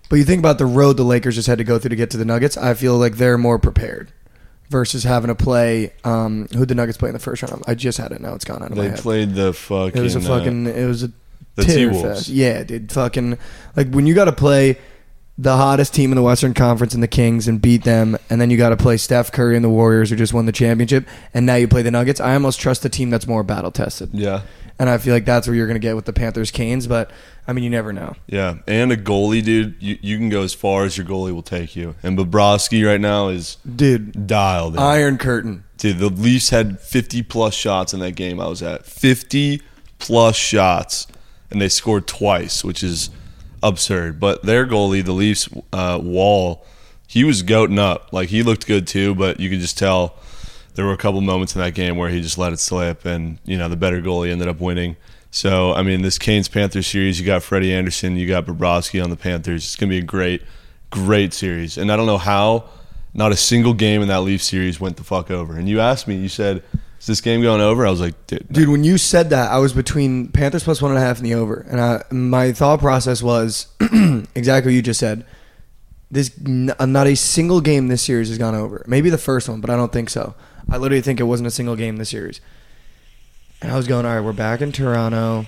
But 0.10 0.16
you 0.16 0.24
think 0.24 0.40
about 0.40 0.60
the 0.60 0.66
road 0.66 0.96
the 0.96 1.04
Lakers 1.04 1.36
just 1.36 1.50
had 1.50 1.58
to 1.58 1.66
go 1.66 1.78
through 1.78 1.90
to 1.90 1.98
get 1.98 2.10
to 2.12 2.18
the 2.18 2.24
Nuggets. 2.24 2.56
I 2.56 2.74
feel 2.74 2.98
like 2.98 3.18
they're 3.18 3.38
more 3.38 3.60
prepared 3.60 4.14
versus 4.70 5.04
having 5.04 5.28
to 5.28 5.36
play. 5.36 5.92
Um, 6.06 6.48
who 6.56 6.66
the 6.66 6.76
Nuggets 6.76 6.98
play 6.98 7.10
in 7.10 7.14
the 7.14 7.20
first 7.20 7.44
round? 7.44 7.64
I 7.68 7.76
just 7.76 7.98
had 7.98 8.14
it. 8.14 8.22
Now 8.22 8.34
it's 8.34 8.46
gone 8.46 8.64
out 8.64 8.72
of 8.72 8.78
my 8.78 8.88
They 8.88 8.96
played 8.96 9.34
the 9.34 9.52
fucking. 9.52 10.00
it 10.00 10.02
was 10.02 10.16
a 10.16 10.20
uh, 10.20 10.22
fucking. 10.22 10.68
it 10.68 10.86
was 10.88 11.04
a 11.04 11.12
the 11.56 11.66
T-Wolves. 11.66 12.02
fest. 12.02 12.30
Yeah, 12.30 12.64
dude. 12.64 12.94
Fucking 12.94 13.38
like 13.76 13.92
when 13.92 14.08
you 14.08 14.14
got 14.14 14.26
to 14.26 14.32
play 14.32 14.78
the 15.38 15.58
hottest 15.58 15.94
team 15.96 16.12
in 16.12 16.16
the 16.16 16.22
Western 16.22 16.54
Conference 16.54 16.94
and 16.94 17.02
the 17.02 17.08
Kings 17.08 17.48
and 17.48 17.60
beat 17.62 17.84
them, 17.84 18.18
and 18.30 18.40
then 18.40 18.50
you 18.52 18.58
got 18.58 18.70
to 18.70 18.78
play 18.78 18.98
Steph 18.98 19.32
Curry 19.32 19.56
and 19.56 19.66
the 19.66 19.70
Warriors 19.70 20.10
who 20.12 20.16
just 20.16 20.34
won 20.34 20.46
the 20.46 20.52
championship, 20.52 21.08
and 21.34 21.46
now 21.46 21.56
you 21.56 21.68
play 21.68 21.82
the 21.82 21.90
Nuggets. 21.92 22.20
I 22.20 22.34
almost 22.36 22.60
trust 22.60 22.84
the 22.84 22.90
team 22.90 23.10
that's 23.10 23.26
more 23.26 23.44
battle 23.44 23.72
tested. 23.72 24.12
yeah, 24.14 24.42
And 24.78 24.90
I 24.90 25.00
feel 25.00 25.14
like 25.14 25.26
that's 25.26 25.48
where 25.48 25.56
you're 25.56 25.66
going 25.66 25.74
to 25.80 25.80
get 25.86 25.96
with 25.96 26.06
the 26.06 26.14
Panthers 26.14 26.52
Canes, 26.52 26.86
but 26.86 27.10
I 27.48 27.54
mean, 27.54 27.64
you 27.64 27.70
never 27.72 27.92
know. 27.92 28.16
yeah, 28.28 28.58
and 28.68 28.92
a 28.92 28.96
goalie, 28.98 29.44
dude. 29.44 29.76
You 29.80 29.98
you 30.02 30.18
can 30.20 30.30
go 30.30 30.44
as 30.44 30.54
far 30.54 30.86
as 30.86 30.98
your 30.98 31.06
goalie 31.08 31.34
will 31.34 31.42
take 31.42 31.76
you. 31.76 31.96
And 32.04 32.18
Bobrovsky 32.18 32.86
right 32.88 33.02
now 33.02 33.30
is 33.30 33.58
Dude, 33.76 34.28
dialed. 34.28 34.76
In. 34.76 34.80
Iron 34.80 35.18
Curtain. 35.18 35.64
Dude, 35.78 35.98
the 35.98 36.10
Leafs 36.10 36.52
had 36.52 36.80
50 36.80 37.24
plus 37.24 37.54
shots 37.56 37.94
in 37.94 38.00
that 38.02 38.12
game 38.16 38.40
I 38.40 38.48
was 38.48 38.62
at. 38.64 38.86
50 38.86 39.62
plus 40.00 40.36
shots, 40.38 41.08
and 41.52 41.60
they 41.60 41.68
scored 41.70 42.08
twice, 42.08 42.64
which 42.64 42.82
is 42.84 43.10
absurd. 43.64 44.20
But 44.20 44.44
their 44.44 44.68
goalie, 44.68 45.04
the 45.04 45.14
Leafs, 45.14 45.50
uh, 45.72 46.00
Woll, 46.02 46.64
he 47.08 47.24
was 47.24 47.42
goating 47.42 47.80
up. 47.80 48.14
Like 48.14 48.30
he 48.30 48.44
looked 48.44 48.68
good 48.68 48.86
too, 48.86 49.16
but 49.16 49.40
you 49.40 49.50
could 49.50 49.60
just 49.60 49.78
tell 49.78 50.16
there 50.76 50.86
were 50.86 50.94
a 50.94 50.98
couple 50.98 51.22
moments 51.22 51.56
in 51.56 51.62
that 51.62 51.74
game 51.74 51.98
where 51.98 52.10
he 52.10 52.22
just 52.22 52.38
let 52.38 52.54
it 52.54 52.60
slip, 52.60 53.06
and 53.06 53.40
you 53.46 53.58
know 53.58 53.70
the 53.70 53.76
better 53.76 54.02
goalie 54.02 54.32
ended 54.32 54.48
up 54.48 54.60
winning. 54.60 54.96
So 55.32 55.74
I 55.74 55.82
mean, 55.82 56.02
this 56.02 56.20
Canes 56.20 56.48
Panthers 56.48 56.88
series, 56.88 57.20
you 57.20 57.26
got 57.26 57.42
Freddie 57.42 57.74
Andersen, 57.74 58.18
you 58.18 58.28
got 58.28 58.46
Bobrovsky 58.46 59.04
on 59.04 59.10
the 59.10 59.16
Panthers. 59.16 59.64
It's 59.64 59.76
gonna 59.76 59.90
be 59.90 60.00
a 60.00 60.04
great, 60.04 60.44
great 60.90 61.34
series, 61.34 61.78
and 61.78 61.92
I 61.92 61.96
don't 61.96 62.06
know 62.06 62.18
how 62.18 62.66
not 63.14 63.32
a 63.32 63.38
single 63.38 63.74
game 63.74 64.02
in 64.02 64.08
that 64.08 64.22
Leaf 64.22 64.42
series 64.42 64.80
went 64.80 64.98
the 64.98 65.04
fuck 65.04 65.30
over. 65.30 65.56
And 65.56 65.70
you 65.70 65.80
asked 65.80 66.08
me, 66.08 66.16
you 66.16 66.30
said, 66.30 66.64
"Is 67.04 67.08
this 67.08 67.22
game 67.22 67.42
going 67.42 67.60
over?" 67.60 67.86
I 67.86 67.92
was 67.92 68.00
like, 68.00 68.16
"Dude, 68.28 68.48
Dude, 68.50 68.70
when 68.70 68.86
you 68.86 68.98
said 68.98 69.30
that, 69.32 69.52
I 69.52 69.60
was 69.60 69.74
between 69.74 70.30
Panthers 70.30 70.64
plus 70.64 70.82
one 70.82 70.92
and 70.92 70.98
a 70.98 71.02
half 71.02 71.18
and 71.18 71.26
the 71.26 71.34
over. 71.34 71.66
And 71.70 71.82
I, 71.82 72.04
my 72.12 72.54
thought 72.54 72.80
process 72.80 73.22
was 73.22 73.68
exactly 73.82 74.72
what 74.72 74.76
you 74.76 74.82
just 74.82 75.02
said. 75.02 75.26
This 76.10 76.32
uh, 76.80 76.86
Not 76.86 77.08
a 77.08 77.16
single 77.16 77.60
game 77.60 77.90
this 77.90 78.02
series 78.04 78.30
has 78.30 78.38
gone 78.38 78.56
over. 78.56 78.86
Maybe 78.88 79.10
the 79.10 79.18
first 79.18 79.50
one, 79.50 79.60
but 79.60 79.70
I 79.70 79.76
don't 79.76 79.92
think 79.92 80.10
so. 80.10 80.34
I 80.70 80.78
literally 80.78 81.02
think 81.02 81.20
it 81.20 81.24
wasn't 81.24 81.48
a 81.48 81.52
single 81.52 81.76
game 81.76 81.98
this 81.98 82.10
series. 82.10 82.40
And 83.62 83.70
I 83.70 83.76
was 83.76 83.86
going, 83.86 84.06
all 84.06 84.16
right, 84.16 84.24
we're 84.24 84.32
back 84.32 84.62
in 84.62 84.72
Toronto. 84.72 85.46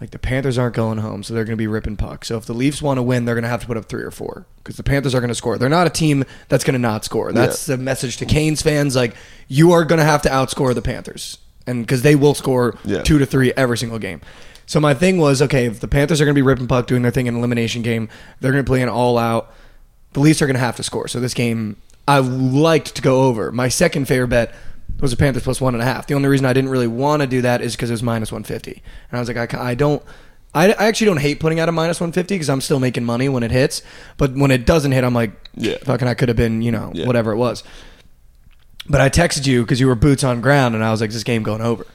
Like 0.00 0.10
the 0.10 0.18
Panthers 0.18 0.56
aren't 0.58 0.76
going 0.76 0.98
home, 0.98 1.22
so 1.24 1.34
they're 1.34 1.44
going 1.44 1.56
to 1.56 1.60
be 1.60 1.66
ripping 1.66 1.96
pucks. 1.96 2.28
So 2.28 2.36
if 2.36 2.46
the 2.46 2.52
Leafs 2.54 2.80
want 2.80 2.98
to 2.98 3.02
win, 3.02 3.24
they're 3.24 3.34
going 3.34 3.42
to 3.42 3.48
have 3.48 3.60
to 3.62 3.66
put 3.66 3.76
up 3.76 3.86
three 3.86 4.02
or 4.04 4.12
four 4.12 4.46
because 4.58 4.76
the 4.76 4.84
Panthers 4.84 5.12
are 5.14 5.20
going 5.20 5.28
to 5.28 5.34
score. 5.34 5.58
They're 5.58 5.68
not 5.68 5.88
a 5.88 5.90
team 5.90 6.24
that's 6.48 6.62
going 6.62 6.74
to 6.74 6.78
not 6.78 7.04
score. 7.04 7.32
That's 7.32 7.66
the 7.66 7.76
message 7.76 8.16
to 8.18 8.26
Canes 8.26 8.62
fans. 8.62 8.94
Like 8.94 9.16
you 9.48 9.72
are 9.72 9.84
going 9.84 9.98
to 9.98 10.04
have 10.04 10.22
to 10.22 10.28
outscore 10.28 10.72
the 10.74 10.82
Panthers, 10.82 11.38
and 11.66 11.82
because 11.84 12.02
they 12.02 12.14
will 12.14 12.34
score 12.34 12.78
Yeah. 12.84 13.02
two 13.02 13.18
to 13.18 13.26
three 13.26 13.52
every 13.56 13.76
single 13.76 13.98
game. 13.98 14.20
So 14.66 14.78
my 14.80 14.94
thing 14.94 15.18
was, 15.18 15.40
okay, 15.42 15.64
if 15.66 15.80
the 15.80 15.88
Panthers 15.88 16.20
are 16.20 16.26
going 16.26 16.34
to 16.34 16.38
be 16.38 16.42
ripping 16.46 16.68
puck, 16.68 16.86
doing 16.86 17.02
their 17.02 17.10
thing 17.10 17.26
in 17.26 17.34
an 17.34 17.38
elimination 17.38 17.82
game, 17.82 18.08
they're 18.40 18.52
going 18.52 18.64
to 18.64 18.68
play 18.68 18.82
an 18.82 18.88
all 18.90 19.16
out. 19.18 19.52
The 20.12 20.20
Leafs 20.20 20.40
are 20.42 20.46
going 20.46 20.54
to 20.56 20.60
have 20.60 20.76
to 20.76 20.82
score. 20.82 21.08
So 21.08 21.18
this 21.20 21.34
game, 21.34 21.76
I 22.06 22.18
liked 22.18 22.94
to 22.96 23.02
go 23.02 23.22
over. 23.22 23.50
My 23.50 23.68
second 23.68 24.06
favorite 24.08 24.28
bet 24.28 24.54
was 25.02 25.10
the 25.12 25.16
Panthers 25.16 25.42
plus 25.44 25.60
one 25.60 25.74
and 25.74 25.82
a 25.82 25.86
half. 25.86 26.06
The 26.06 26.14
only 26.14 26.28
reason 26.28 26.46
I 26.46 26.52
didn't 26.52 26.70
really 26.70 26.86
want 26.86 27.22
to 27.22 27.26
do 27.28 27.42
that 27.42 27.60
is 27.60 27.76
because 27.76 27.90
it 27.90 27.92
was 27.94 28.02
minus 28.02 28.32
150. 28.32 28.82
And 29.10 29.16
I 29.16 29.20
was 29.20 29.28
like, 29.28 29.54
I, 29.54 29.70
I 29.70 29.74
don't. 29.74 30.02
I, 30.54 30.72
I 30.72 30.86
actually 30.86 31.04
don't 31.06 31.20
hate 31.20 31.40
putting 31.40 31.60
out 31.60 31.68
a 31.68 31.72
minus 31.72 32.00
150 32.00 32.34
because 32.34 32.48
I'm 32.48 32.60
still 32.62 32.80
making 32.80 33.04
money 33.04 33.28
when 33.28 33.42
it 33.42 33.50
hits. 33.50 33.82
But 34.16 34.34
when 34.34 34.50
it 34.50 34.64
doesn't 34.66 34.92
hit, 34.92 35.04
I'm 35.04 35.12
like, 35.14 35.32
Yeah. 35.54 35.76
fucking, 35.84 36.08
I 36.08 36.14
could 36.14 36.28
have 36.28 36.36
been, 36.38 36.62
you 36.62 36.72
know, 36.72 36.90
Yeah. 36.94 37.06
whatever 37.06 37.32
it 37.32 37.36
was. 37.36 37.62
But 38.88 39.00
I 39.02 39.10
texted 39.10 39.46
you 39.46 39.62
because 39.62 39.80
you 39.80 39.86
were 39.86 39.94
boots 39.94 40.24
on 40.24 40.40
ground, 40.40 40.74
and 40.74 40.82
I 40.82 40.90
was 40.90 41.00
like, 41.02 41.08
is 41.08 41.14
this 41.14 41.24
game 41.24 41.42
going 41.42 41.60
over? 41.60 41.86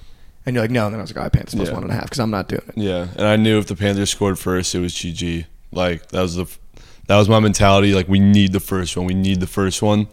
And 0.45 0.53
you're 0.55 0.63
like, 0.63 0.71
no. 0.71 0.85
And 0.85 0.93
then 0.93 0.99
I 0.99 1.03
was 1.03 1.09
like, 1.11 1.17
all 1.17 1.23
right, 1.23 1.31
Panthers 1.33 1.55
plus 1.55 1.69
Yeah. 1.69 1.73
one 1.73 1.83
and 1.83 1.91
a 1.91 1.95
half 1.95 2.03
because 2.03 2.19
I'm 2.19 2.29
not 2.29 2.47
doing 2.47 2.61
it. 2.67 2.77
yeah." 2.77 3.07
And 3.17 3.25
I 3.25 3.35
knew 3.37 3.57
if 3.57 3.65
the 3.67 3.75
Panthers 3.75 4.11
scored 4.11 4.37
first, 4.37 4.75
it 4.75 4.79
was 4.79 4.93
GG. 4.93 5.45
Like 5.71 6.09
that 6.09 6.21
was 6.21 6.35
the 6.35 6.45
that 7.07 7.17
was 7.17 7.27
my 7.27 7.39
mentality. 7.39 7.93
Like 7.95 8.07
we 8.07 8.19
need 8.19 8.53
the 8.53 8.59
first 8.59 8.95
one. 8.95 9.07
We 9.07 9.13
need 9.15 9.39
the 9.39 9.47
first 9.47 9.81
one. 9.81 10.07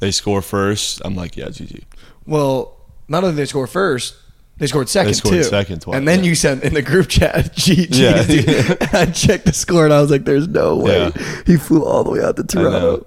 They 0.00 0.10
score 0.10 0.42
first. 0.42 1.00
I'm 1.04 1.14
like, 1.16 1.36
yeah, 1.36 1.46
GG. 1.46 1.82
Well, 2.28 2.76
not 3.08 3.24
only 3.24 3.34
did 3.34 3.40
they 3.40 3.46
score 3.46 3.66
first, 3.66 4.14
they 4.58 4.66
scored 4.66 4.88
second 4.88 5.14
scored 5.14 5.34
too. 5.34 5.42
second 5.44 5.80
twice, 5.82 5.96
and 5.96 6.06
then 6.06 6.20
yeah. 6.20 6.26
you 6.26 6.34
sent 6.34 6.62
in 6.62 6.74
the 6.74 6.82
group 6.82 7.08
chat 7.08 7.34
GG. 7.54 7.88
Yeah. 7.90 8.76
I 9.00 9.06
checked 9.06 9.46
the 9.46 9.52
score 9.52 9.84
and 9.84 9.94
I 9.94 10.00
was 10.00 10.10
like, 10.10 10.24
"There's 10.24 10.48
no 10.48 10.76
way 10.76 11.10
he 11.46 11.56
flew 11.56 11.84
all 11.84 12.04
the 12.04 12.10
way 12.10 12.22
out 12.22 12.36
to 12.36 12.44
Toronto." 12.44 13.06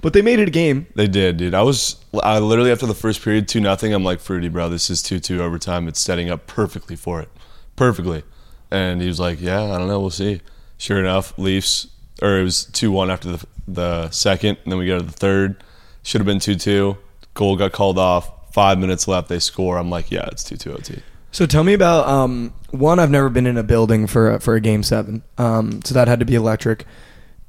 But 0.00 0.14
they 0.14 0.22
made 0.22 0.40
it 0.40 0.48
a 0.48 0.50
game. 0.50 0.86
They 0.96 1.06
did, 1.06 1.36
dude. 1.36 1.54
I 1.54 1.62
was 1.62 1.96
I 2.22 2.38
literally 2.38 2.72
after 2.72 2.86
the 2.86 2.94
first 2.94 3.22
period, 3.22 3.48
two 3.48 3.60
nothing. 3.60 3.92
I'm 3.92 4.04
like, 4.04 4.20
Fruity, 4.20 4.48
bro, 4.48 4.68
this 4.68 4.90
is 4.90 5.02
two 5.02 5.18
two 5.18 5.42
overtime. 5.42 5.88
It's 5.88 6.00
setting 6.00 6.30
up 6.30 6.46
perfectly 6.46 6.96
for 6.96 7.20
it, 7.20 7.28
perfectly. 7.76 8.22
And 8.70 9.00
he 9.00 9.08
was 9.08 9.20
like, 9.20 9.40
Yeah, 9.40 9.62
I 9.62 9.78
don't 9.78 9.88
know, 9.88 10.00
we'll 10.00 10.10
see. 10.10 10.40
Sure 10.78 10.98
enough, 10.98 11.36
Leafs, 11.36 11.88
or 12.20 12.38
it 12.38 12.42
was 12.44 12.64
two 12.64 12.90
one 12.90 13.10
after 13.10 13.36
the 13.36 13.46
the 13.66 14.10
second, 14.10 14.58
and 14.62 14.72
then 14.72 14.78
we 14.78 14.86
go 14.86 14.98
to 14.98 15.04
the 15.04 15.12
third. 15.12 15.62
Should 16.04 16.20
have 16.20 16.26
been 16.26 16.40
two 16.40 16.56
two. 16.56 16.96
Goal 17.34 17.56
got 17.56 17.72
called 17.72 17.98
off. 17.98 18.30
Five 18.52 18.78
minutes 18.78 19.08
left, 19.08 19.28
they 19.28 19.38
score. 19.38 19.78
I'm 19.78 19.90
like, 19.90 20.10
Yeah, 20.10 20.26
it's 20.30 20.44
two 20.44 20.56
two 20.56 20.72
OT. 20.72 21.00
So 21.30 21.46
tell 21.46 21.64
me 21.64 21.72
about 21.72 22.06
um, 22.08 22.52
one. 22.70 22.98
I've 22.98 23.10
never 23.10 23.30
been 23.30 23.46
in 23.46 23.56
a 23.56 23.62
building 23.62 24.06
for 24.06 24.32
a, 24.32 24.40
for 24.40 24.54
a 24.54 24.60
game 24.60 24.82
seven, 24.82 25.22
um, 25.38 25.80
so 25.82 25.94
that 25.94 26.06
had 26.06 26.18
to 26.20 26.26
be 26.26 26.34
electric. 26.34 26.84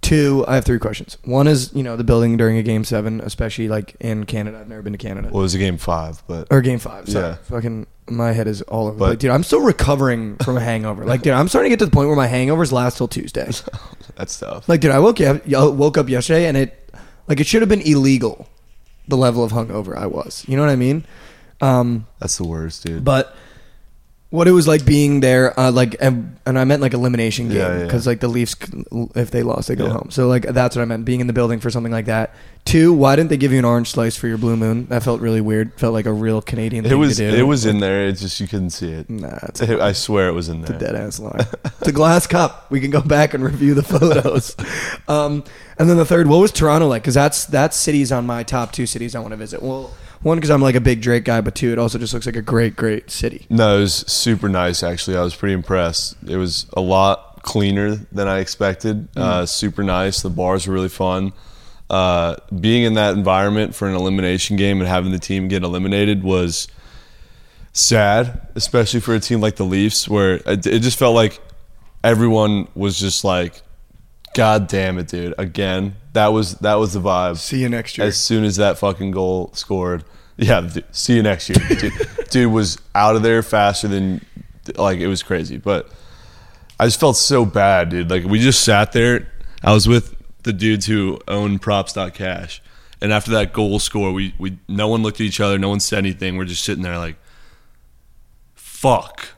Two, 0.01 0.43
I 0.50 0.55
have 0.55 0.65
three 0.65 0.79
questions. 0.79 1.17
One 1.24 1.48
is 1.48 1.72
you 1.74 1.81
know 1.83 1.95
the 1.95 2.03
building 2.03 2.36
during 2.36 2.57
a 2.57 2.63
game 2.63 2.83
seven, 2.83 3.22
especially 3.22 3.69
like 3.69 3.95
in 4.01 4.25
Canada. 4.25 4.60
I've 4.60 4.67
never 4.67 4.81
been 4.81 4.91
to 4.93 4.98
Canada 4.98 5.29
Well, 5.31 5.39
it 5.39 5.43
was 5.43 5.55
a 5.55 5.57
game 5.60 5.77
five, 5.77 6.22
but 6.27 6.48
or 6.51 6.62
game 6.62 6.79
five. 6.79 7.07
Sorry, 7.07 7.25
Yeah. 7.29 7.36
fucking 7.43 7.88
my 8.10 8.33
head 8.33 8.48
is 8.48 8.62
all 8.63 8.88
over. 8.88 8.98
But- 8.98 9.10
But 9.12 9.19
dude, 9.19 9.31
I'm 9.31 9.43
still 9.43 9.62
recovering 9.62 10.36
from 10.43 10.57
a 10.57 10.60
hangover. 10.72 11.05
Like, 11.05 11.22
dude, 11.22 11.31
I'm 11.33 11.48
starting 11.48 11.69
to 11.69 11.74
get 11.74 11.79
to 11.79 11.86
the 11.86 11.91
point 11.91 12.07
where 12.07 12.17
my 12.17 12.27
hangovers 12.27 12.74
last 12.74 12.98
till 12.98 13.07
Tuesday. 13.07 13.50
that's 14.15 14.38
tough. 14.38 14.67
Like, 14.67 14.81
dude, 14.81 14.91
I 14.91 15.00
woke 15.00 15.22
up, 15.22 15.41
I 15.50 15.65
woke 15.67 15.98
up 15.98 16.10
yesterday, 16.10 16.48
and 16.48 16.57
it, 16.57 16.89
like, 17.29 17.39
it 17.39 17.48
should 17.48 17.62
have 17.62 17.69
been 17.69 17.79
illegal, 17.81 18.45
the 19.07 19.17
level 19.17 19.43
of 19.43 19.51
hungover 19.51 19.98
I 19.98 20.05
was. 20.05 20.45
You 20.48 20.55
know 20.57 20.63
what 20.63 20.72
I 20.72 20.75
mean? 20.75 21.05
Um, 21.62 22.07
That's 22.19 22.38
the 22.38 22.45
worst, 22.45 22.86
dude. 22.86 23.03
but 23.05 23.36
what 24.33 24.47
it 24.47 24.51
was 24.51 24.67
like 24.67 24.83
being 24.83 25.19
there, 25.19 25.53
uh, 25.59 25.71
like, 25.71 25.95
and, 26.01 26.35
and 26.47 26.57
I 26.57 26.63
meant 26.63 26.81
like 26.81 26.95
elimination 26.95 27.51
Yeah, 27.51 27.67
game 27.69 27.77
yeah. 27.77 27.83
because 27.85 28.07
like 28.07 28.19
the 28.19 28.27
Leafs, 28.27 28.55
if 29.13 29.29
they 29.29 29.43
lost, 29.43 29.67
they 29.67 29.75
go 29.75 29.85
Yeah. 29.85 29.91
home. 29.93 30.07
So 30.09 30.27
like 30.27 30.41
that's 30.41 30.75
what 30.75 30.81
I 30.81 30.85
meant, 30.85 31.05
being 31.05 31.19
in 31.19 31.27
the 31.27 31.33
building 31.33 31.59
for 31.59 31.69
something 31.69 31.91
like 31.91 32.05
that. 32.07 32.33
Two, 32.65 32.93
why 32.93 33.15
didn't 33.15 33.29
they 33.29 33.37
give 33.37 33.51
you 33.51 33.59
an 33.59 33.65
orange 33.65 33.91
slice 33.91 34.15
for 34.15 34.27
your 34.27 34.39
blue 34.39 34.55
moon? 34.55 34.87
That 34.87 35.03
felt 35.03 35.21
really 35.21 35.41
weird. 35.41 35.73
Felt 35.79 35.93
like 35.93 36.07
a 36.07 36.11
real 36.13 36.41
Canadian. 36.41 36.83
it 36.87 36.95
was 36.95 37.17
to 37.17 37.29
do. 37.29 37.37
it 37.37 37.43
was 37.43 37.67
in 37.67 37.77
there. 37.79 38.07
It's 38.07 38.21
just 38.21 38.39
you 38.39 38.47
couldn't 38.47 38.71
see 38.71 38.91
it. 38.91 39.07
Nah, 39.07 39.37
it's 39.49 39.61
I 39.61 39.91
swear 39.91 40.29
it 40.29 40.33
was 40.33 40.49
in 40.49 40.61
there. 40.63 40.79
dead 40.79 40.95
ass 40.95 41.19
lie. 41.19 41.45
it's 41.65 41.89
a 41.89 41.91
glass 41.91 42.25
cup. 42.25 42.71
We 42.71 42.79
can 42.79 42.89
go 42.89 43.01
back 43.01 43.35
and 43.35 43.43
review 43.43 43.75
the 43.75 43.83
photos. 43.83 44.55
Um, 45.07 45.43
and 45.77 45.89
then 45.89 45.97
the 45.97 46.05
third, 46.05 46.27
what 46.27 46.37
was 46.37 46.51
Toronto 46.51 46.87
like? 46.87 47.03
Because 47.03 47.13
that's 47.13 47.45
that's 47.45 47.75
cities 47.77 48.11
on 48.11 48.25
my 48.25 48.41
top 48.41 48.71
two 48.71 48.85
cities 48.87 49.13
I 49.15 49.19
want 49.19 49.31
to 49.31 49.37
visit. 49.37 49.61
Well, 49.61 49.91
one 50.24 50.38
because 50.38 50.50
I'm 50.50 50.62
like 50.62 50.75
a 50.75 50.82
big 50.82 51.01
Drake 51.01 51.25
guy, 51.25 51.42
but 51.42 51.56
two, 51.56 51.72
it 51.72 51.80
also 51.80 51.98
just 51.98 52.13
looks 52.13 52.25
like 52.25 52.36
a 52.36 52.42
great, 52.42 52.75
great 52.75 53.12
city. 53.12 53.46
No, 53.50 53.77
it 53.77 53.82
was 53.82 53.94
super 53.94 54.50
nice. 54.50 54.82
Actually, 54.84 55.18
I 55.18 55.22
was 55.22 55.36
pretty 55.36 55.53
impressed. 55.53 56.15
It 56.27 56.38
was 56.38 56.65
a 56.74 56.82
lot 56.82 57.42
cleaner 57.44 57.96
than 58.12 58.27
I 58.27 58.39
expected. 58.39 59.10
Uh, 59.15 59.46
super 59.46 59.84
nice. 59.84 60.22
The 60.22 60.30
bars 60.30 60.65
were 60.65 60.74
really 60.74 60.89
fun. 60.89 61.34
Uh, 61.89 62.38
being 62.60 62.84
in 62.84 62.96
that 62.96 63.15
environment 63.15 63.75
for 63.75 63.88
an 63.88 63.96
elimination 63.96 64.56
game 64.56 64.80
and 64.80 64.88
having 64.88 65.12
the 65.12 65.20
team 65.20 65.48
get 65.48 65.63
eliminated 65.63 66.24
was 66.24 66.68
sad, 67.74 68.48
especially 68.56 69.00
for 69.00 69.13
a 69.13 69.20
team 69.20 69.42
like 69.42 69.58
the 69.58 69.65
Leafs, 69.65 70.08
where 70.08 70.36
it, 70.46 70.65
it 70.65 70.80
just 70.82 70.98
felt 70.98 71.13
like 71.13 71.39
everyone 72.03 72.68
was 72.74 72.98
just 72.98 73.24
like, 73.24 73.62
"God 74.33 74.67
damn 74.67 74.97
it, 74.97 75.07
dude!" 75.07 75.33
Again, 75.37 75.95
that 76.13 76.27
was 76.27 76.55
that 76.55 76.75
was 76.75 76.93
the 76.93 76.99
vibe. 76.99 77.37
See 77.37 77.59
you 77.59 77.69
next 77.69 77.97
year. 77.97 78.07
As 78.07 78.17
soon 78.17 78.43
as 78.43 78.57
that 78.57 78.77
fucking 78.77 79.11
goal 79.11 79.51
scored, 79.53 80.03
yeah, 80.37 80.61
dude, 80.61 80.85
see 80.91 81.15
you 81.15 81.23
next 81.23 81.49
year. 81.49 81.57
Dude, 81.79 81.93
dude 82.29 82.51
was 82.51 82.77
out 82.95 83.15
of 83.15 83.21
there 83.21 83.43
faster 83.43 83.87
than 83.87 84.25
like 84.75 84.99
it 84.99 85.07
was 85.07 85.23
crazy. 85.23 85.57
But 85.57 85.89
I 86.79 86.85
just 86.85 86.99
felt 86.99 87.17
so 87.17 87.45
bad, 87.45 87.89
dude. 87.89 88.09
Like 88.09 88.23
we 88.23 88.39
just 88.39 88.63
sat 88.63 88.91
there. 88.91 89.29
I 89.63 89.73
was 89.73 89.87
with 89.87 90.15
the 90.43 90.53
dudes 90.53 90.85
who 90.85 91.19
own 91.27 91.59
props.cash. 91.59 92.61
And 93.01 93.11
after 93.11 93.31
that 93.31 93.51
goal 93.51 93.79
score, 93.79 94.13
we, 94.13 94.33
we 94.37 94.57
no 94.67 94.87
one 94.87 95.03
looked 95.03 95.19
at 95.19 95.25
each 95.25 95.39
other, 95.39 95.57
no 95.57 95.69
one 95.69 95.79
said 95.79 95.99
anything. 95.99 96.37
We're 96.37 96.45
just 96.45 96.63
sitting 96.63 96.83
there 96.83 96.97
like 96.97 97.17
fuck. 98.55 99.29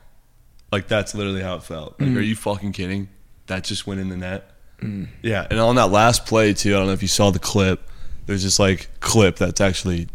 Like 0.72 0.88
that's 0.88 1.14
literally 1.14 1.42
how 1.42 1.56
it 1.56 1.62
felt. 1.62 2.00
Like, 2.00 2.10
mm. 2.10 2.16
are 2.16 2.22
you 2.22 2.36
fucking 2.36 2.72
kidding? 2.72 3.08
That 3.46 3.64
just 3.64 3.86
went 3.86 4.00
in 4.00 4.08
the 4.08 4.16
net. 4.16 4.50
Mm. 4.80 5.08
Yeah, 5.22 5.46
and 5.50 5.58
on 5.58 5.76
that 5.76 5.90
last 5.90 6.26
play 6.26 6.52
too, 6.52 6.74
I 6.74 6.78
don't 6.78 6.86
know 6.86 6.92
if 6.92 7.02
you 7.02 7.08
saw 7.08 7.30
the 7.30 7.38
clip. 7.38 7.88
There's 8.26 8.42
this 8.42 8.58
like 8.58 8.90
clip 9.00 9.36
that's 9.36 9.60
actually 9.60 10.08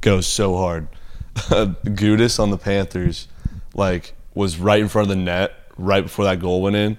goes 0.00 0.26
so 0.26 0.56
hard. 0.56 0.88
Gudas 1.34 2.40
on 2.40 2.50
the 2.50 2.58
Panthers, 2.58 3.28
like, 3.74 4.14
was 4.34 4.58
right 4.58 4.80
in 4.80 4.88
front 4.88 5.10
of 5.10 5.16
the 5.16 5.22
net 5.22 5.52
right 5.76 6.02
before 6.02 6.24
that 6.24 6.40
goal 6.40 6.62
went 6.62 6.76
in, 6.76 6.98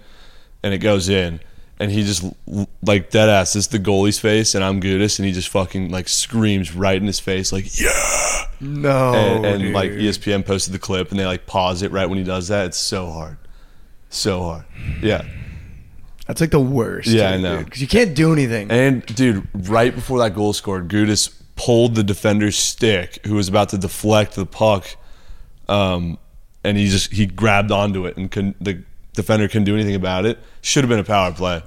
and 0.64 0.74
it 0.74 0.80
goes 0.80 1.10
in, 1.10 1.40
and 1.80 1.92
he 1.92 2.04
just 2.04 2.24
like 2.82 3.10
dead 3.10 3.30
ass. 3.30 3.54
This 3.54 3.66
is 3.66 3.68
the 3.70 3.80
goalie's 3.80 4.20
face, 4.20 4.56
and 4.56 4.64
I'm 4.64 4.82
Gudas, 4.82 5.20
and 5.20 5.26
he 5.26 5.34
just 5.34 5.50
fucking 5.50 5.90
like 5.90 6.08
screams 6.08 6.76
right 6.76 6.98
in 6.98 7.08
his 7.08 7.20
face, 7.20 7.52
like 7.52 7.80
yeah, 7.80 8.46
no, 8.62 9.14
and, 9.14 9.46
and 9.46 9.74
like. 9.74 9.92
ESPN 9.92 10.46
posted 10.46 10.74
the 10.74 10.80
clip, 10.80 11.12
and 11.12 11.20
they 11.20 11.26
like 11.26 11.46
pause 11.46 11.82
it 11.82 11.92
right 11.92 12.08
when 12.08 12.18
he 12.18 12.24
does 12.24 12.48
that. 12.50 12.68
It's 12.68 12.78
so 12.78 13.10
hard, 13.10 13.38
so 14.10 14.44
hard. 14.44 14.66
Yeah. 15.02 15.26
That's 16.30 16.42
like 16.42 16.52
the 16.52 16.60
worst. 16.60 17.08
Yeah, 17.08 17.32
I 17.32 17.38
know. 17.38 17.64
because 17.64 17.82
you 17.82 17.88
can't 17.88 18.14
do 18.14 18.32
anything. 18.32 18.70
And 18.70 19.04
dude, 19.04 19.48
right 19.68 19.94
before 19.94 20.20
that 20.20 20.36
goal 20.36 20.54
scored, 20.54 20.88
Gudas 20.88 21.34
pulled 21.56 21.96
the 21.96 22.04
defender's 22.04 22.56
stick, 22.56 23.26
who 23.26 23.34
was 23.34 23.48
about 23.48 23.70
to 23.70 23.80
deflect 23.80 24.36
the 24.36 24.46
puck, 24.46 24.96
um, 25.68 26.20
and 26.64 26.78
he 26.78 26.88
just 26.88 27.12
he 27.12 27.26
grabbed 27.26 27.72
onto 27.72 28.06
it, 28.06 28.16
and 28.16 28.30
couldn't, 28.30 28.64
the 28.64 28.84
defender 29.16 29.48
couldn't 29.48 29.64
do 29.64 29.74
anything 29.74 29.96
about 29.96 30.28
it. 30.28 30.38
Should 30.62 30.84
have 30.84 30.90
been 30.90 31.00
a 31.00 31.04
power 31.04 31.32
play, 31.32 31.64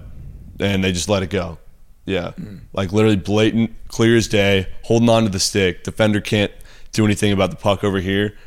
and 0.61 0.85
they 0.85 0.93
just 0.93 1.09
let 1.09 1.25
it 1.25 1.31
go. 1.31 1.59
Yeah, 2.05 2.31
like 2.73 2.93
literally 2.93 3.17
blatant, 3.17 3.73
clear 3.89 4.17
as 4.17 4.29
day, 4.29 4.69
holding 4.83 5.09
on 5.09 5.25
to 5.25 5.29
the 5.29 5.41
stick. 5.41 5.83
Defender 5.83 6.21
can't 6.21 6.53
do 6.93 7.05
anything 7.05 7.33
about 7.33 7.51
the 7.51 7.57
puck 7.57 7.83
over 7.83 7.99
here. 7.99 8.39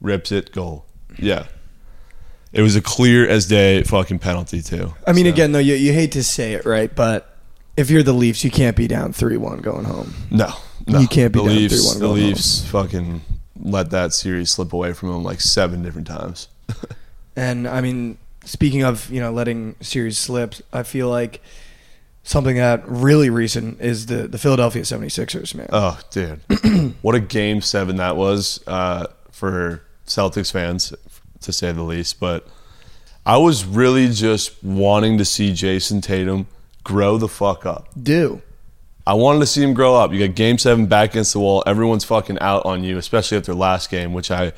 Rips 0.00 0.30
it, 0.30 0.52
goal. 0.52 0.86
Yeah. 1.18 1.46
It 2.54 2.62
was 2.62 2.76
a 2.76 2.80
clear 2.80 3.28
as 3.28 3.46
day 3.46 3.82
fucking 3.82 4.20
penalty 4.20 4.62
too. 4.62 4.94
I 5.06 5.12
mean, 5.12 5.26
So- 5.26 5.30
again, 5.30 5.52
though, 5.52 5.58
you, 5.58 5.74
you 5.74 5.92
hate 5.92 6.12
to 6.12 6.22
say 6.22 6.54
it, 6.54 6.64
right? 6.64 6.94
But 6.94 7.36
if 7.76 7.90
you're 7.90 8.02
the 8.04 8.12
Leafs, 8.12 8.44
you 8.44 8.50
can't 8.50 8.76
be 8.76 8.86
down 8.86 9.12
three 9.12 9.36
one 9.36 9.58
going 9.58 9.84
home. 9.84 10.14
No, 10.30 10.52
no. 10.86 11.00
You 11.00 11.08
can't 11.08 11.32
be 11.32 11.40
the 11.40 11.46
down 11.46 11.56
Leafs. 11.56 11.74
3-1 11.74 11.94
The 11.94 12.00
going 12.00 12.22
Leafs 12.22 12.64
fucking 12.70 13.20
let 13.60 13.90
that 13.90 14.12
series 14.12 14.50
slip 14.50 14.72
away 14.72 14.92
from 14.92 15.08
them 15.10 15.22
like 15.24 15.40
seven 15.40 15.82
different 15.82 16.06
times. 16.06 16.48
And 17.36 17.66
I 17.66 17.80
mean, 17.80 18.18
speaking 18.44 18.84
of 18.84 19.10
you 19.10 19.20
know 19.20 19.32
letting 19.32 19.74
series 19.80 20.16
slip, 20.16 20.54
I 20.72 20.84
feel 20.84 21.08
like 21.10 21.42
something 22.22 22.54
that 22.54 22.88
really 22.88 23.28
recent 23.28 23.80
is 23.80 24.06
the 24.06 24.28
the 24.28 24.38
Philadelphia 24.38 24.82
76ers, 24.82 25.52
man. 25.52 25.66
Oh, 25.72 25.98
dude, 26.10 26.40
what 27.02 27.16
a 27.16 27.20
game 27.20 27.60
seven 27.60 27.96
that 27.96 28.14
was 28.16 28.62
uh, 28.68 29.08
for 29.32 29.82
Celtics 30.06 30.52
fans, 30.52 30.92
to 31.44 31.52
say 31.52 31.72
the 31.72 31.82
least. 31.82 32.20
But 32.20 32.46
I 33.24 33.36
was 33.36 33.64
really 33.64 34.08
just 34.08 34.62
wanting 34.62 35.18
to 35.18 35.24
see 35.24 35.52
Jayson 35.52 36.02
Tatum 36.02 36.46
grow 36.82 37.16
the 37.16 37.28
fuck 37.28 37.64
up. 37.64 37.88
Do 38.00 38.42
I 39.06 39.14
wanted 39.14 39.40
to 39.40 39.46
see 39.46 39.62
him 39.62 39.74
grow 39.74 39.94
up. 39.94 40.12
You 40.12 40.26
got 40.26 40.34
game 40.34 40.56
seven 40.56 40.86
back 40.86 41.10
against 41.10 41.34
the 41.34 41.40
wall. 41.40 41.62
Everyone's 41.66 42.04
fucking 42.04 42.38
out 42.38 42.64
on 42.64 42.84
you, 42.84 42.96
especially 42.96 43.36
after 43.36 43.54
last 43.54 43.90
game, 43.90 44.14
which 44.14 44.30
I 44.30 44.52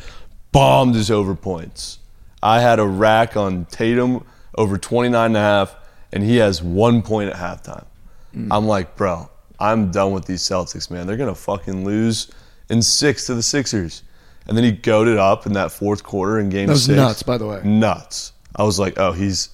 bombed 0.53 0.95
his 0.95 1.11
over 1.11 1.35
points. 1.35 1.99
I 2.43 2.61
had 2.61 2.79
a 2.79 2.87
rack 2.87 3.37
on 3.37 3.65
Tatum 3.65 4.25
over 4.57 4.79
29 4.79 5.27
and 5.27 5.37
a 5.37 5.41
half, 5.41 5.75
and 6.13 6.23
he 6.23 6.37
has 6.37 6.63
one 6.63 7.03
point 7.03 7.31
at 7.31 7.37
halftime. 7.37 7.87
Mm. 8.35 8.49
I'm 8.53 8.67
like, 8.67 8.95
bro, 8.95 9.29
I'm 9.59 9.91
done 9.91 10.13
with 10.13 10.27
these 10.27 10.43
Celtics, 10.43 10.91
man. 10.91 11.09
They're 11.09 11.17
going 11.17 11.35
to 11.35 11.41
fucking 11.41 11.85
lose 11.85 12.31
in 12.71 12.83
six 12.83 13.27
to 13.27 13.35
the 13.35 13.43
Sixers. 13.43 14.05
And 14.47 14.57
then 14.57 14.65
he 14.65 14.73
goaded 14.73 15.19
up 15.19 15.47
in 15.47 15.55
that 15.55 15.73
fourth 15.73 16.05
quarter 16.05 16.39
in 16.39 16.51
game 16.51 16.67
that 16.67 16.75
was 16.75 16.85
six. 16.85 16.97
nuts, 16.97 17.23
by 17.23 17.37
the 17.39 17.47
way. 17.47 17.61
Nuts. 17.65 18.33
I 18.55 18.63
was 18.63 18.79
like, 18.79 18.99
oh, 18.99 19.13
he's. 19.13 19.51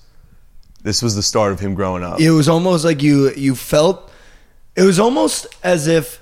This 0.82 1.00
was 1.00 1.14
the 1.14 1.22
start 1.22 1.52
of 1.52 1.60
him 1.60 1.74
growing 1.74 2.02
up. 2.02 2.20
It 2.20 2.32
was 2.32 2.48
almost 2.48 2.84
like 2.84 3.02
you 3.02 3.32
you 3.34 3.54
felt. 3.54 4.10
It 4.74 4.82
was 4.82 4.98
almost 4.98 5.46
as 5.62 5.86
if 5.86 6.20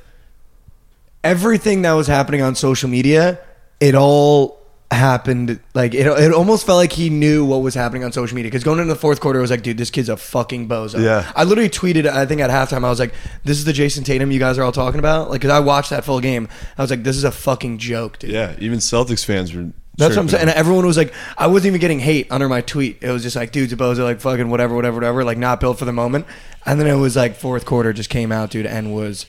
everything 1.25 1.83
that 1.83 1.93
was 1.93 2.07
happening 2.07 2.43
on 2.43 2.55
social 2.55 2.89
media, 2.89 3.39
it 3.81 3.95
all 3.95 4.60
happened 4.91 5.61
like 5.75 5.95
it. 5.95 6.07
It 6.07 6.33
almost 6.33 6.67
felt 6.67 6.77
like 6.77 6.93
he 6.93 7.11
knew 7.11 7.45
what 7.45 7.59
was 7.59 7.75
happening 7.75 8.03
on 8.05 8.13
social 8.13 8.35
media 8.35 8.51
because 8.51 8.65
going 8.65 8.79
into 8.81 8.93
the 8.93 8.99
fourth 8.99 9.21
quarter, 9.21 9.39
it 9.39 9.43
was 9.43 9.51
like, 9.51 9.63
dude, 9.63 9.79
this 9.79 9.91
kid's 9.91 10.09
a 10.09 10.17
fucking 10.17 10.69
bozo. 10.69 11.03
Yeah. 11.03 11.31
I 11.37 11.45
literally 11.45 11.71
tweeted. 11.71 12.07
I 12.07 12.27
think 12.27 12.41
at 12.41 12.51
halftime, 12.51 12.85
I 12.85 12.91
was 12.91 12.99
like, 12.99 13.15
this 13.45 13.59
is 13.59 13.65
the 13.65 13.73
Jayson 13.73 14.05
Tatum 14.05 14.31
you 14.31 14.39
guys 14.39 14.59
are 14.59 14.63
all 14.63 14.73
talking 14.73 14.99
about. 14.99 15.31
Like, 15.31 15.41
because 15.41 15.55
I 15.55 15.61
watched 15.61 15.91
that 15.91 16.05
full 16.05 16.21
game, 16.21 16.49
I 16.77 16.83
was 16.83 16.91
like, 16.91 17.05
this 17.05 17.17
is 17.17 17.25
a 17.25 17.31
fucking 17.31 17.79
joke, 17.79 18.19
dude. 18.19 18.31
Yeah, 18.31 18.57
even 18.59 18.79
Celtics 18.79 19.25
fans 19.25 19.55
were. 19.55 19.71
That's 19.97 20.17
what 20.17 20.23
I'm 20.23 20.29
saying. 20.31 20.49
And 20.49 20.51
everyone 20.51 20.87
was 20.87 20.97
like, 20.97 21.13
I 21.37 21.47
wasn't 21.47 21.69
even 21.69 21.81
getting 21.81 22.01
hate 22.01 22.27
under 22.31 22.49
my 22.49 22.63
tweet. 22.63 23.03
It 23.03 23.11
was 23.11 23.23
just 23.23 23.37
like, 23.37 23.53
dude's 23.53 23.73
a 23.75 23.77
bozo, 23.77 24.03
like 24.03 24.21
fucking 24.21 24.49
whatever, 24.49 24.75
whatever, 24.75 24.95
whatever, 24.95 25.25
like 25.25 25.37
not 25.37 25.61
built 25.61 25.79
for 25.79 25.85
the 25.85 25.93
moment. 25.93 26.25
And 26.65 26.81
then 26.81 26.87
it 26.87 26.95
was 26.95 27.17
like 27.17 27.37
fourth 27.37 27.67
quarter 27.67 27.93
just 27.93 28.09
came 28.09 28.33
out, 28.33 28.51
dude, 28.51 28.65
and 28.65 28.95
was 28.95 29.27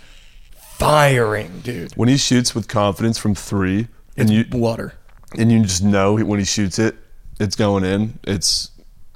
firing, 0.53 1.59
dude. 1.59 1.91
when 1.97 2.07
he 2.07 2.15
shoots 2.15 2.55
with 2.55 2.69
confidence 2.69 3.17
from 3.17 3.35
three, 3.35 3.89
and 4.17 4.29
you 4.29 4.45
Water. 4.51 4.93
And 5.37 5.51
you 5.51 5.61
just 5.61 5.83
know 5.83 6.15
when 6.15 6.39
he 6.39 6.45
shoots 6.45 6.79
it, 6.79 6.95
it's 7.39 7.55
going 7.55 7.83
in. 7.83 8.19
It's 8.23 8.69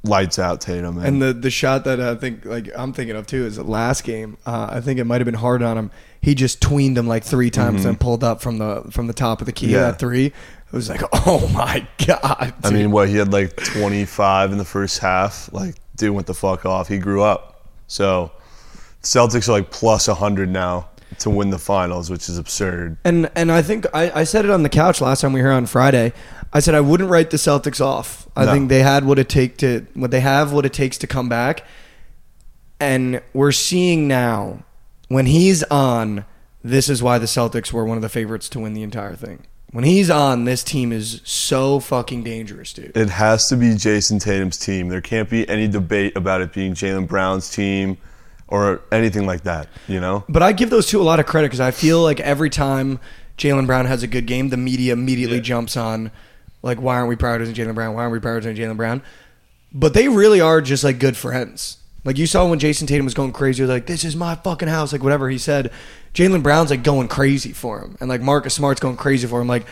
lights 0.04 0.38
out 0.40 0.62
Tatum. 0.62 0.98
Man. 0.98 1.06
And 1.06 1.22
the 1.22 1.34
the 1.34 1.50
shot 1.50 1.84
that 1.86 2.00
I 2.00 2.16
think 2.16 2.46
like 2.46 2.70
I'm 2.76 2.94
thinking 2.94 3.16
of 3.16 3.28
too 3.28 3.46
is 3.46 3.56
the 3.58 3.64
last 3.64 4.04
game. 4.04 4.38
Uh, 4.46 4.68
I 4.72 4.82
think 4.82 5.00
it 5.00 5.04
might 5.06 5.20
have 5.22 5.26
been 5.26 5.34
hard 5.34 5.62
on 5.64 5.78
him. 5.78 5.92
He 6.22 6.34
just 6.36 6.60
tweened 6.62 6.98
him 6.98 7.08
like 7.08 7.24
three 7.24 7.50
times 7.52 7.86
and 7.86 8.00
pulled 8.00 8.24
up 8.24 8.42
from 8.42 8.58
the 8.58 8.84
from 8.92 9.08
the 9.08 9.14
top 9.14 9.42
of 9.42 9.46
the 9.46 9.52
key 9.54 9.68
Mm-hmm. 9.68 9.76
Yeah. 9.76 9.88
at 9.90 10.00
three. 10.00 10.26
It 10.28 10.34
was 10.72 10.90
like, 10.90 11.02
oh 11.28 11.48
my 11.54 11.88
god. 12.06 12.54
I 12.64 12.70
mean, 12.72 12.92
what 12.92 13.08
he 13.10 13.16
had 13.18 13.32
like 13.32 13.56
25 13.56 14.52
in 14.52 14.58
the 14.58 14.66
first 14.66 15.00
half. 15.00 15.52
Like, 15.54 15.76
dude 15.96 16.14
went 16.16 16.26
the 16.28 16.34
fuck 16.34 16.66
off. 16.66 16.88
He 16.88 16.98
grew 16.98 17.22
up. 17.22 17.70
So, 17.88 18.32
Celtics 19.04 19.48
are 19.48 19.52
like 19.54 19.70
plus 19.70 20.08
100 20.08 20.50
now 20.50 20.90
to 21.20 21.30
win 21.30 21.50
the 21.50 21.60
finals, 21.60 22.10
which 22.10 22.30
is 22.30 22.38
absurd. 22.38 22.98
And 23.04 23.30
and 23.36 23.52
I 23.52 23.62
think 23.62 23.86
I, 23.94 24.22
I 24.22 24.24
said 24.24 24.46
it 24.46 24.52
on 24.52 24.64
the 24.64 24.70
couch 24.70 25.02
last 25.02 25.22
time 25.22 25.34
we 25.34 25.42
were 25.42 25.48
here 25.48 25.56
on 25.56 25.66
Friday. 25.66 26.14
I 26.54 26.60
said 26.60 26.76
I 26.76 26.82
wouldn't 26.82 27.10
write 27.10 27.32
the 27.32 27.38
Celtics 27.38 27.82
off. 27.82 28.28
I 28.36 28.46
No. 28.46 28.52
think 28.54 28.70
they 28.70 28.82
had 28.84 29.06
what 29.06 29.20
it 29.20 29.28
take 29.30 29.58
to 29.58 29.86
what 29.94 30.12
they 30.12 30.22
have 30.22 30.52
what 30.54 30.66
it 30.66 30.74
takes 30.74 30.98
to 31.00 31.08
come 31.08 31.28
back. 31.30 31.64
And 32.80 33.22
we're 33.34 33.52
seeing 33.52 34.08
now 34.08 34.64
when 35.08 35.26
he's 35.28 35.64
on, 35.64 36.26
this 36.64 36.90
is 36.90 37.02
why 37.02 37.18
the 37.20 37.26
Celtics 37.26 37.72
were 37.72 37.86
one 37.86 37.98
of 37.98 38.02
the 38.02 38.10
favorites 38.10 38.50
to 38.50 38.60
win 38.60 38.74
the 38.74 38.84
entire 38.84 39.16
thing. 39.16 39.44
When 39.72 39.84
he's 39.84 40.10
on, 40.10 40.46
this 40.46 40.64
team 40.64 40.92
is 40.94 41.22
so 41.26 41.80
fucking 41.82 42.24
dangerous, 42.24 42.72
dude. 42.72 42.96
It 42.96 43.10
has 43.10 43.50
to 43.50 43.58
be 43.58 43.72
Jayson 43.76 44.20
Tatum's 44.20 44.58
team. 44.58 44.88
There 44.88 45.02
can't 45.02 45.30
be 45.30 45.48
any 45.50 45.68
debate 45.68 46.16
about 46.16 46.40
it 46.42 46.54
being 46.54 46.74
Jaylen 46.74 47.08
Brown's 47.08 47.50
team 47.50 47.98
or 48.48 48.82
anything 48.92 49.26
like 49.26 49.44
that. 49.44 49.68
You 49.88 50.00
know? 50.00 50.24
But 50.30 50.44
I 50.44 50.52
give 50.52 50.70
those 50.70 50.88
two 50.88 51.02
a 51.02 51.04
lot 51.04 51.20
of 51.20 51.26
credit 51.26 51.48
because 51.48 51.60
I 51.60 51.72
feel 51.72 52.02
like 52.02 52.20
every 52.20 52.50
time 52.50 53.00
Jaylen 53.38 53.66
Brown 53.66 53.86
has 53.86 54.04
a 54.04 54.08
good 54.08 54.26
game, 54.28 54.50
the 54.50 54.58
media 54.58 54.94
immediately 54.94 55.38
Yeah. 55.38 55.44
jumps 55.44 55.76
on, 55.76 56.12
like, 56.62 56.80
why 56.80 56.96
aren't 56.96 57.10
we 57.10 57.16
prioritizing 57.16 57.54
Jaylen 57.54 57.76
Brown? 57.76 57.94
Why 57.96 58.04
aren't 58.04 58.14
we 58.14 58.20
prioritizing 58.20 58.58
Jaylen 58.58 58.78
Brown? 58.78 59.02
But 59.74 59.94
they 59.94 60.08
really 60.08 60.40
are 60.40 60.62
just 60.62 60.84
like 60.84 61.00
good 61.00 61.18
friends. 61.18 61.78
Like 62.06 62.18
you 62.20 62.28
saw 62.28 62.48
when 62.48 62.60
Jayson 62.60 62.88
Tatum 62.88 63.04
was 63.06 63.16
going 63.16 63.32
crazy, 63.34 63.66
like, 63.66 63.88
"This 63.88 64.04
is 64.06 64.16
my 64.16 64.36
fucking 64.36 64.68
house," 64.68 64.94
like 64.94 65.04
whatever 65.04 65.30
he 65.30 65.38
said. 65.40 65.72
Jaylen 66.14 66.44
Brown's 66.44 66.70
like 66.70 66.84
going 66.84 67.08
crazy 67.08 67.52
for 67.52 67.80
him, 67.82 67.98
and 68.00 68.08
like 68.08 68.22
Marcus 68.22 68.54
Smart's 68.54 68.80
going 68.80 68.96
crazy 68.96 69.28
for 69.28 69.42
him. 69.42 69.48
Like 69.48 69.66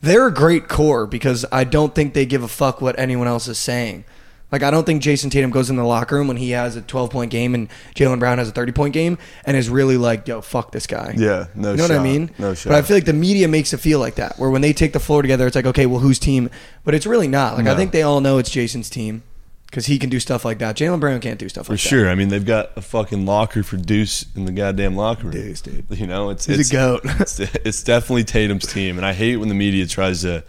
they're 0.00 0.28
a 0.28 0.32
great 0.32 0.66
core 0.68 1.06
because 1.06 1.44
I 1.52 1.64
don't 1.64 1.94
think 1.94 2.14
they 2.14 2.24
give 2.24 2.42
a 2.42 2.48
fuck 2.48 2.80
what 2.80 2.98
anyone 2.98 3.26
else 3.26 3.48
is 3.48 3.58
saying. 3.58 4.04
Like 4.52 4.62
I 4.62 4.70
don't 4.70 4.84
think 4.84 5.02
Jayson 5.02 5.30
Tatum 5.30 5.50
goes 5.50 5.70
in 5.70 5.76
the 5.76 5.84
locker 5.84 6.16
room 6.16 6.28
when 6.28 6.36
he 6.36 6.50
has 6.50 6.76
a 6.76 6.82
12 6.82 7.10
point 7.10 7.30
game 7.30 7.54
and 7.54 7.68
Jaylen 7.94 8.18
Brown 8.18 8.38
has 8.38 8.48
a 8.48 8.52
30 8.52 8.72
point 8.72 8.94
game 8.94 9.18
and 9.44 9.56
is 9.56 9.68
really 9.68 9.96
like, 9.96 10.26
"Yo, 10.26 10.40
fuck 10.40 10.72
this 10.72 10.86
guy." 10.86 11.14
Yeah, 11.16 11.46
no 11.54 11.70
you 11.72 11.76
know 11.76 11.84
what 11.84 11.92
I 11.92 12.02
mean? 12.02 12.30
No 12.38 12.54
But. 12.54 12.72
I 12.72 12.82
feel 12.82 12.96
like 12.96 13.04
the 13.04 13.12
media 13.12 13.48
makes 13.48 13.72
it 13.72 13.78
feel 13.78 14.00
like 14.00 14.16
that, 14.16 14.38
where 14.38 14.50
when 14.50 14.62
they 14.62 14.72
take 14.72 14.92
the 14.92 15.00
floor 15.00 15.22
together, 15.22 15.46
it's 15.46 15.56
like, 15.56 15.66
okay, 15.66 15.86
well, 15.86 16.00
whose 16.00 16.18
team? 16.18 16.50
But 16.84 16.94
it's 16.94 17.06
really 17.06 17.28
not. 17.28 17.56
Like 17.56 17.66
I 17.66 17.76
think 17.76 17.92
they 17.92 18.02
all 18.02 18.20
know 18.20 18.38
it's 18.38 18.50
Jayson's 18.50 18.90
team 18.90 19.22
because 19.66 19.86
he 19.86 20.00
can 20.00 20.10
do 20.10 20.18
stuff 20.18 20.44
like 20.44 20.58
that. 20.58 20.76
Jaylen 20.76 20.98
Brown 20.98 21.20
can't 21.20 21.38
do 21.38 21.48
stuff 21.48 21.66
For 21.66 21.74
like 21.74 21.80
that. 21.82 21.88
sure. 21.88 22.10
I 22.10 22.16
mean, 22.16 22.28
they've 22.28 22.44
got 22.44 22.70
a 22.76 22.80
fucking 22.82 23.24
locker 23.24 23.62
for 23.62 23.76
Deuce 23.76 24.26
in 24.34 24.44
the 24.44 24.52
goddamn 24.52 24.96
locker 24.96 25.24
room. 25.24 25.32
Deuce, 25.32 25.60
dude. 25.60 25.86
You 25.90 26.08
know, 26.08 26.30
it's 26.30 26.46
He's 26.46 26.70
a 26.70 26.72
goat. 26.72 27.02
it's, 27.04 27.38
it's 27.38 27.84
definitely 27.84 28.24
Tatum's 28.24 28.66
team, 28.66 28.96
and 28.96 29.06
I 29.06 29.12
hate 29.12 29.36
when 29.36 29.48
the 29.48 29.54
media 29.54 29.86
tries 29.86 30.22
to 30.22 30.42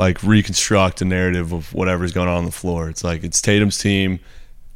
like 0.00 0.22
reconstruct 0.22 1.02
a 1.02 1.04
narrative 1.04 1.52
of 1.52 1.74
whatever's 1.74 2.12
going 2.12 2.26
on 2.26 2.38
on 2.38 2.44
the 2.46 2.50
floor. 2.50 2.88
It's 2.88 3.04
like 3.04 3.22
it's 3.22 3.42
Tatum's 3.42 3.76
team, 3.76 4.18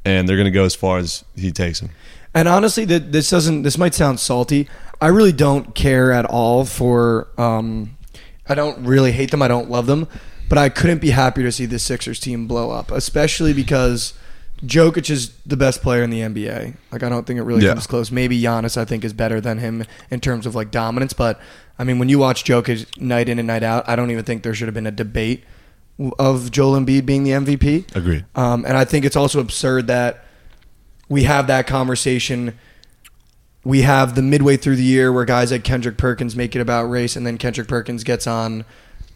and 0.04 0.28
they're 0.28 0.36
gonna 0.36 0.50
go 0.50 0.64
as 0.64 0.74
far 0.74 0.98
as 0.98 1.24
he 1.34 1.50
takes 1.50 1.80
them. 1.80 1.88
And 2.34 2.46
honestly, 2.46 2.84
that 2.84 3.10
this 3.10 3.30
doesn't. 3.30 3.62
This 3.62 3.78
might 3.78 3.94
sound 3.94 4.20
salty. 4.20 4.68
I 5.00 5.06
really 5.06 5.32
don't 5.32 5.74
care 5.74 6.12
at 6.12 6.26
all 6.26 6.66
for. 6.66 7.28
Um, 7.38 7.96
I 8.46 8.54
don't 8.54 8.84
really 8.84 9.12
hate 9.12 9.30
them. 9.30 9.40
I 9.40 9.48
don't 9.48 9.70
love 9.70 9.86
them, 9.86 10.06
but 10.50 10.58
I 10.58 10.68
couldn't 10.68 11.00
be 11.00 11.10
happier 11.10 11.44
to 11.46 11.52
see 11.52 11.64
this 11.64 11.82
Sixers 11.82 12.20
team 12.20 12.46
blow 12.46 12.70
up, 12.70 12.90
especially 12.90 13.54
because 13.54 14.12
Jokic 14.62 15.08
is 15.08 15.30
the 15.46 15.56
best 15.56 15.80
player 15.80 16.02
in 16.02 16.10
the 16.10 16.20
NBA. 16.20 16.74
Like 16.92 17.02
I 17.02 17.08
don't 17.08 17.26
think 17.26 17.38
it 17.38 17.44
really 17.44 17.62
Yeah. 17.64 17.70
comes 17.72 17.86
close. 17.86 18.10
Maybe 18.10 18.38
Giannis, 18.42 18.76
I 18.76 18.84
think, 18.84 19.04
is 19.04 19.14
better 19.14 19.40
than 19.40 19.58
him 19.58 19.84
in 20.10 20.20
terms 20.20 20.44
of 20.44 20.54
like 20.54 20.70
dominance. 20.70 21.14
But 21.14 21.40
I 21.78 21.84
mean, 21.84 21.98
when 21.98 22.08
you 22.08 22.18
watch 22.18 22.44
Jokic 22.44 23.00
night 23.00 23.28
in 23.28 23.38
and 23.38 23.46
night 23.46 23.62
out, 23.62 23.88
I 23.88 23.96
don't 23.96 24.10
even 24.10 24.24
think 24.24 24.42
there 24.42 24.54
should 24.54 24.68
have 24.68 24.74
been 24.74 24.86
a 24.86 24.92
debate 24.92 25.44
of 26.18 26.50
Joel 26.50 26.78
Embiid 26.78 27.06
being 27.06 27.24
the 27.24 27.30
MVP. 27.30 27.94
Agreed. 27.96 28.24
Um, 28.34 28.64
and 28.64 28.76
I 28.76 28.84
think 28.84 29.04
it's 29.04 29.16
also 29.16 29.40
absurd 29.40 29.86
that 29.88 30.24
we 31.08 31.24
have 31.24 31.46
that 31.48 31.66
conversation. 31.66 32.58
We 33.64 33.82
have 33.82 34.14
the 34.14 34.22
midway 34.22 34.56
through 34.56 34.76
the 34.76 34.84
year 34.84 35.12
where 35.12 35.24
guys 35.24 35.50
like 35.50 35.64
Kendrick 35.64 35.96
Perkins 35.96 36.36
make 36.36 36.54
it 36.54 36.60
about 36.60 36.84
race, 36.84 37.16
and 37.16 37.26
then 37.26 37.38
Kendrick 37.38 37.68
Perkins 37.68 38.04
gets 38.04 38.26
on 38.26 38.64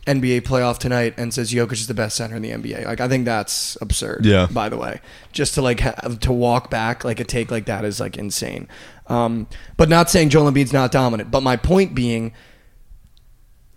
NBA 0.07 0.41
playoff 0.41 0.79
tonight 0.79 1.12
and 1.19 1.35
says 1.35 1.53
Jokic 1.53 1.73
is 1.73 1.87
the 1.87 1.95
best 1.95 2.17
center 2.17 2.35
in 2.35 2.43
the 2.43 2.50
NBA. 2.50 2.87
Like 2.87 3.00
I 3.00 3.09
think 3.09 3.26
that's 3.26 3.76
absurd. 3.80 4.25
Yeah. 4.25 4.47
By 4.50 4.69
the 4.69 4.78
way, 4.78 5.00
just 5.32 5.54
to 5.54 5.63
like 5.63 5.80
have 5.80 6.19
to 6.21 6.32
walk 6.32 6.71
back 6.71 7.04
like 7.04 7.21
a 7.21 7.25
take 7.25 7.50
like 7.50 7.67
that 7.67 7.85
is 7.85 8.00
like 8.00 8.17
insane. 8.17 8.69
Um, 9.09 9.47
but 9.76 9.89
not 9.89 10.09
saying 10.09 10.30
Joel 10.30 10.50
Embiid's 10.50 10.73
not 10.73 10.93
dominant. 10.93 11.30
But 11.30 11.43
my 11.43 11.56
point 11.56 11.95
being, 11.95 12.32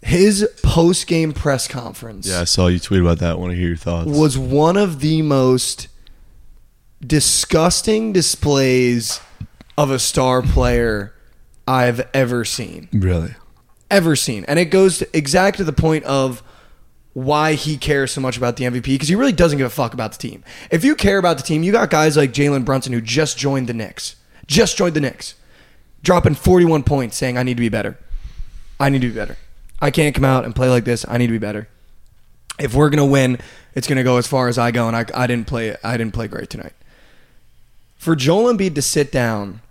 his 0.02 0.50
post 0.64 1.06
game 1.08 1.32
press 1.32 1.68
conference 1.68 2.28
Yeah, 2.28 2.42
I 2.42 2.44
saw 2.46 2.68
you 2.68 2.80
tweet 2.80 3.02
about 3.02 3.20
that. 3.20 3.40
Want 3.40 3.52
to 3.52 3.56
hear 3.58 3.68
your 3.70 3.78
thoughts? 3.78 4.10
was 4.10 4.38
one 4.38 4.78
of 4.78 5.00
the 5.00 5.22
most 5.22 5.88
disgusting 7.06 8.14
displays 8.14 9.20
of 9.78 9.90
a 9.92 10.00
star 10.00 10.42
player 10.42 11.14
I've 11.68 12.08
ever 12.14 12.46
seen. 12.46 12.90
really? 12.92 13.36
Ever 13.90 14.16
seen. 14.16 14.46
And 14.48 14.58
it 14.58 14.66
goes 14.66 15.00
to 15.00 15.18
exact 15.18 15.58
to 15.58 15.64
the 15.64 15.74
point 15.74 16.06
of 16.06 16.42
why 17.14 17.54
he 17.54 17.76
cares 17.78 18.12
so 18.12 18.22
much 18.22 18.38
about 18.38 18.56
the 18.56 18.64
MVP 18.64 18.84
because 18.84 19.10
he 19.10 19.16
really 19.16 19.34
doesn't 19.34 19.58
give 19.58 19.68
a 19.68 19.72
fuck 19.72 19.94
about 19.94 20.14
the 20.14 20.18
team. 20.18 20.44
If 20.70 20.86
you 20.86 20.96
care 20.96 21.18
about 21.18 21.36
the 21.38 21.44
team, 21.44 21.62
you 21.64 21.74
got 21.74 21.90
guys 21.90 22.16
like 22.16 22.32
Jalen 22.32 22.64
Brunson 22.64 22.94
who 22.94 23.02
just 23.02 23.38
joined 23.38 23.68
the 23.68 23.74
Knicks. 23.74 24.16
Just 24.48 24.78
joined 24.78 24.94
the 24.96 25.02
Knicks. 25.02 25.36
Dropping 26.04 26.36
41 26.36 26.84
points 26.84 27.18
saying, 27.18 27.38
I 27.38 27.44
need 27.44 27.58
to 27.58 27.62
be 27.62 27.70
better. 27.70 27.98
I 28.80 28.90
need 28.90 29.02
to 29.02 29.10
be 29.10 29.14
better. 29.14 29.38
I 29.82 29.92
can't 29.92 30.14
come 30.14 30.26
out 30.26 30.46
and 30.46 30.56
play 30.56 30.70
like 30.70 30.86
this. 30.86 31.06
I 31.08 31.18
need 31.18 31.28
to 31.28 31.34
be 31.34 31.40
better. 31.40 31.68
If 32.60 32.76
we're 32.76 32.90
gonna 32.90 33.06
win, 33.06 33.40
it's 33.74 33.88
gonna 33.88 34.04
go 34.04 34.18
as 34.18 34.28
far 34.28 34.48
as 34.48 34.58
I 34.58 34.72
go, 34.72 34.88
and 34.88 34.96
I, 34.96 35.06
I 35.14 35.28
didn't 35.28 35.48
play. 35.48 35.76
I 35.84 35.98
didn't 35.98 36.14
play 36.14 36.28
great 36.28 36.50
tonight. 36.50 36.74
For 37.98 38.16
Joel 38.16 38.54
Embiid 38.54 38.76
to 38.76 38.82
sit 38.82 39.12
down 39.12 39.62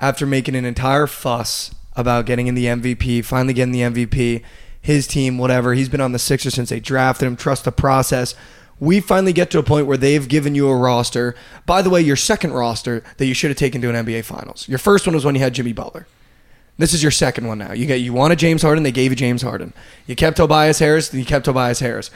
after 0.00 0.26
making 0.26 0.54
an 0.56 0.64
entire 0.64 1.06
fuss 1.06 1.74
about 1.96 2.26
getting 2.26 2.46
in 2.46 2.54
the 2.54 2.66
MVP, 2.66 3.24
finally 3.24 3.54
getting 3.54 3.72
the 3.72 3.80
MVP, 3.80 4.42
his 4.80 5.06
team, 5.06 5.38
whatever. 5.38 5.74
He's 5.74 5.88
been 5.88 6.00
on 6.00 6.12
the 6.12 6.18
Sixers 6.18 6.54
since 6.54 6.70
they 6.70 6.80
drafted 6.80 7.26
him. 7.26 7.36
Trust 7.36 7.64
the 7.64 7.72
process. 7.72 8.34
We 8.80 9.00
finally 9.00 9.32
get 9.32 9.50
to 9.52 9.58
a 9.58 9.62
point 9.62 9.86
where 9.86 9.96
they've 9.96 10.28
given 10.28 10.54
you 10.54 10.68
a 10.68 10.76
roster. 10.76 11.34
By 11.64 11.80
the 11.80 11.90
way, 11.90 12.00
your 12.00 12.16
second 12.16 12.52
roster 12.52 13.02
that 13.16 13.26
you 13.26 13.34
should 13.34 13.50
have 13.50 13.56
taken 13.56 13.80
to 13.82 13.88
an 13.88 14.04
NBA 14.04 14.24
Finals. 14.24 14.68
Your 14.68 14.78
first 14.78 15.06
one 15.06 15.14
was 15.14 15.24
when 15.24 15.34
you 15.34 15.40
had 15.40 15.54
Jimmy 15.54 15.72
Butler. 15.72 16.06
This 16.76 16.92
is 16.92 17.02
your 17.02 17.12
second 17.12 17.46
one 17.46 17.58
now. 17.58 17.72
You 17.72 17.86
get 17.86 18.00
you 18.00 18.12
wanted 18.12 18.38
James 18.38 18.62
Harden, 18.62 18.82
they 18.82 18.92
gave 18.92 19.12
you 19.12 19.16
James 19.16 19.42
Harden. 19.42 19.72
You 20.06 20.16
kept 20.16 20.36
Tobias 20.38 20.78
Harris, 20.80 21.08
then 21.08 21.20
you 21.20 21.26
kept 21.26 21.44
Tobias 21.44 21.80
Harris. 21.80 22.10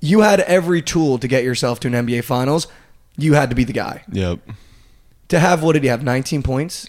You 0.00 0.20
had 0.20 0.40
every 0.40 0.82
tool 0.82 1.18
to 1.18 1.28
get 1.28 1.44
yourself 1.44 1.78
to 1.80 1.88
an 1.88 1.94
NBA 1.94 2.24
Finals. 2.24 2.66
You 3.16 3.34
had 3.34 3.50
to 3.50 3.56
be 3.56 3.64
the 3.64 3.72
guy. 3.72 4.02
Yep. 4.10 4.40
To 5.28 5.38
have 5.38 5.62
what 5.62 5.74
did 5.74 5.82
he 5.82 5.88
have? 5.88 6.02
19 6.02 6.42
points? 6.42 6.88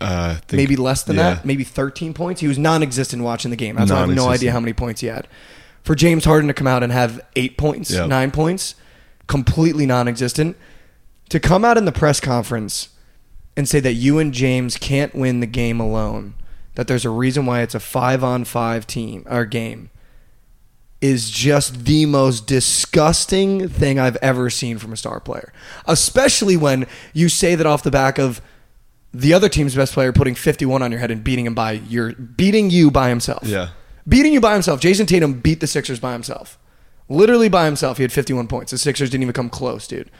Uh, 0.00 0.36
think- 0.48 0.56
maybe 0.56 0.76
less 0.76 1.02
than 1.02 1.16
yeah. 1.16 1.34
that, 1.34 1.44
maybe 1.44 1.64
13 1.64 2.14
points. 2.14 2.40
He 2.40 2.48
was 2.48 2.58
non-existent 2.58 3.22
watching 3.22 3.50
the 3.50 3.56
game. 3.56 3.76
That's 3.76 3.90
why 3.90 3.98
I 3.98 4.00
have 4.00 4.10
no 4.10 4.28
idea 4.28 4.52
how 4.52 4.60
many 4.60 4.72
points 4.72 5.00
he 5.00 5.08
had. 5.08 5.26
For 5.82 5.94
James 5.94 6.24
Harden 6.24 6.48
to 6.48 6.54
come 6.54 6.66
out 6.66 6.82
and 6.82 6.90
have 6.92 7.20
eight 7.36 7.58
points, 7.58 7.90
Yep. 7.90 8.08
nine 8.08 8.30
points, 8.30 8.74
completely 9.26 9.84
non-existent. 9.86 10.56
To 11.28 11.40
come 11.40 11.64
out 11.64 11.76
in 11.76 11.84
the 11.84 11.92
press 11.92 12.20
conference 12.20 12.88
and 13.56 13.68
say 13.68 13.80
that 13.80 13.92
you 13.92 14.18
and 14.18 14.32
James 14.32 14.76
can't 14.78 15.14
win 15.14 15.40
the 15.40 15.46
game 15.46 15.80
alone, 15.80 16.34
that 16.74 16.88
there's 16.88 17.04
a 17.04 17.10
reason 17.10 17.46
why 17.46 17.62
it's 17.62 17.74
a 17.74 17.80
five-on-five 17.80 18.86
team 18.86 19.24
or 19.28 19.44
game, 19.44 19.90
is 21.00 21.30
just 21.30 21.84
the 21.84 22.06
most 22.06 22.46
disgusting 22.46 23.68
thing 23.68 23.98
I've 23.98 24.16
ever 24.16 24.48
seen 24.48 24.78
from 24.78 24.92
a 24.92 24.96
star 24.96 25.20
player. 25.20 25.52
Especially 25.86 26.56
when 26.56 26.86
you 27.12 27.28
say 27.28 27.54
that 27.54 27.66
off 27.66 27.82
the 27.82 27.90
back 27.90 28.18
of 28.18 28.40
the 29.12 29.32
other 29.32 29.48
team's 29.48 29.74
best 29.74 29.92
player 29.92 30.12
putting 30.12 30.34
51 30.34 30.82
on 30.82 30.90
your 30.90 31.00
head 31.00 31.10
and 31.10 31.22
beating 31.22 31.46
him 31.46 31.54
by 31.54 31.72
your 31.72 32.12
beating 32.14 32.70
you 32.70 32.90
by 32.90 33.10
himself. 33.10 33.44
Yeah. 33.44 33.68
Beating 34.08 34.32
you 34.32 34.40
by 34.40 34.54
himself. 34.54 34.80
Jayson 34.80 35.06
Tatum 35.06 35.40
beat 35.40 35.60
the 35.60 35.66
Sixers 35.66 36.00
by 36.00 36.12
himself. 36.12 36.58
Literally 37.08 37.48
by 37.48 37.66
himself. 37.66 37.98
He 37.98 38.02
had 38.02 38.12
51 38.12 38.48
points. 38.48 38.72
The 38.72 38.78
Sixers 38.78 39.10
didn't 39.10 39.22
even 39.22 39.34
come 39.34 39.50
close, 39.50 39.86
dude. 39.86 40.10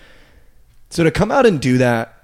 So 0.91 1.03
to 1.03 1.11
come 1.11 1.33
out 1.33 1.45
and 1.47 1.61
do 1.61 1.79
that, 1.79 2.23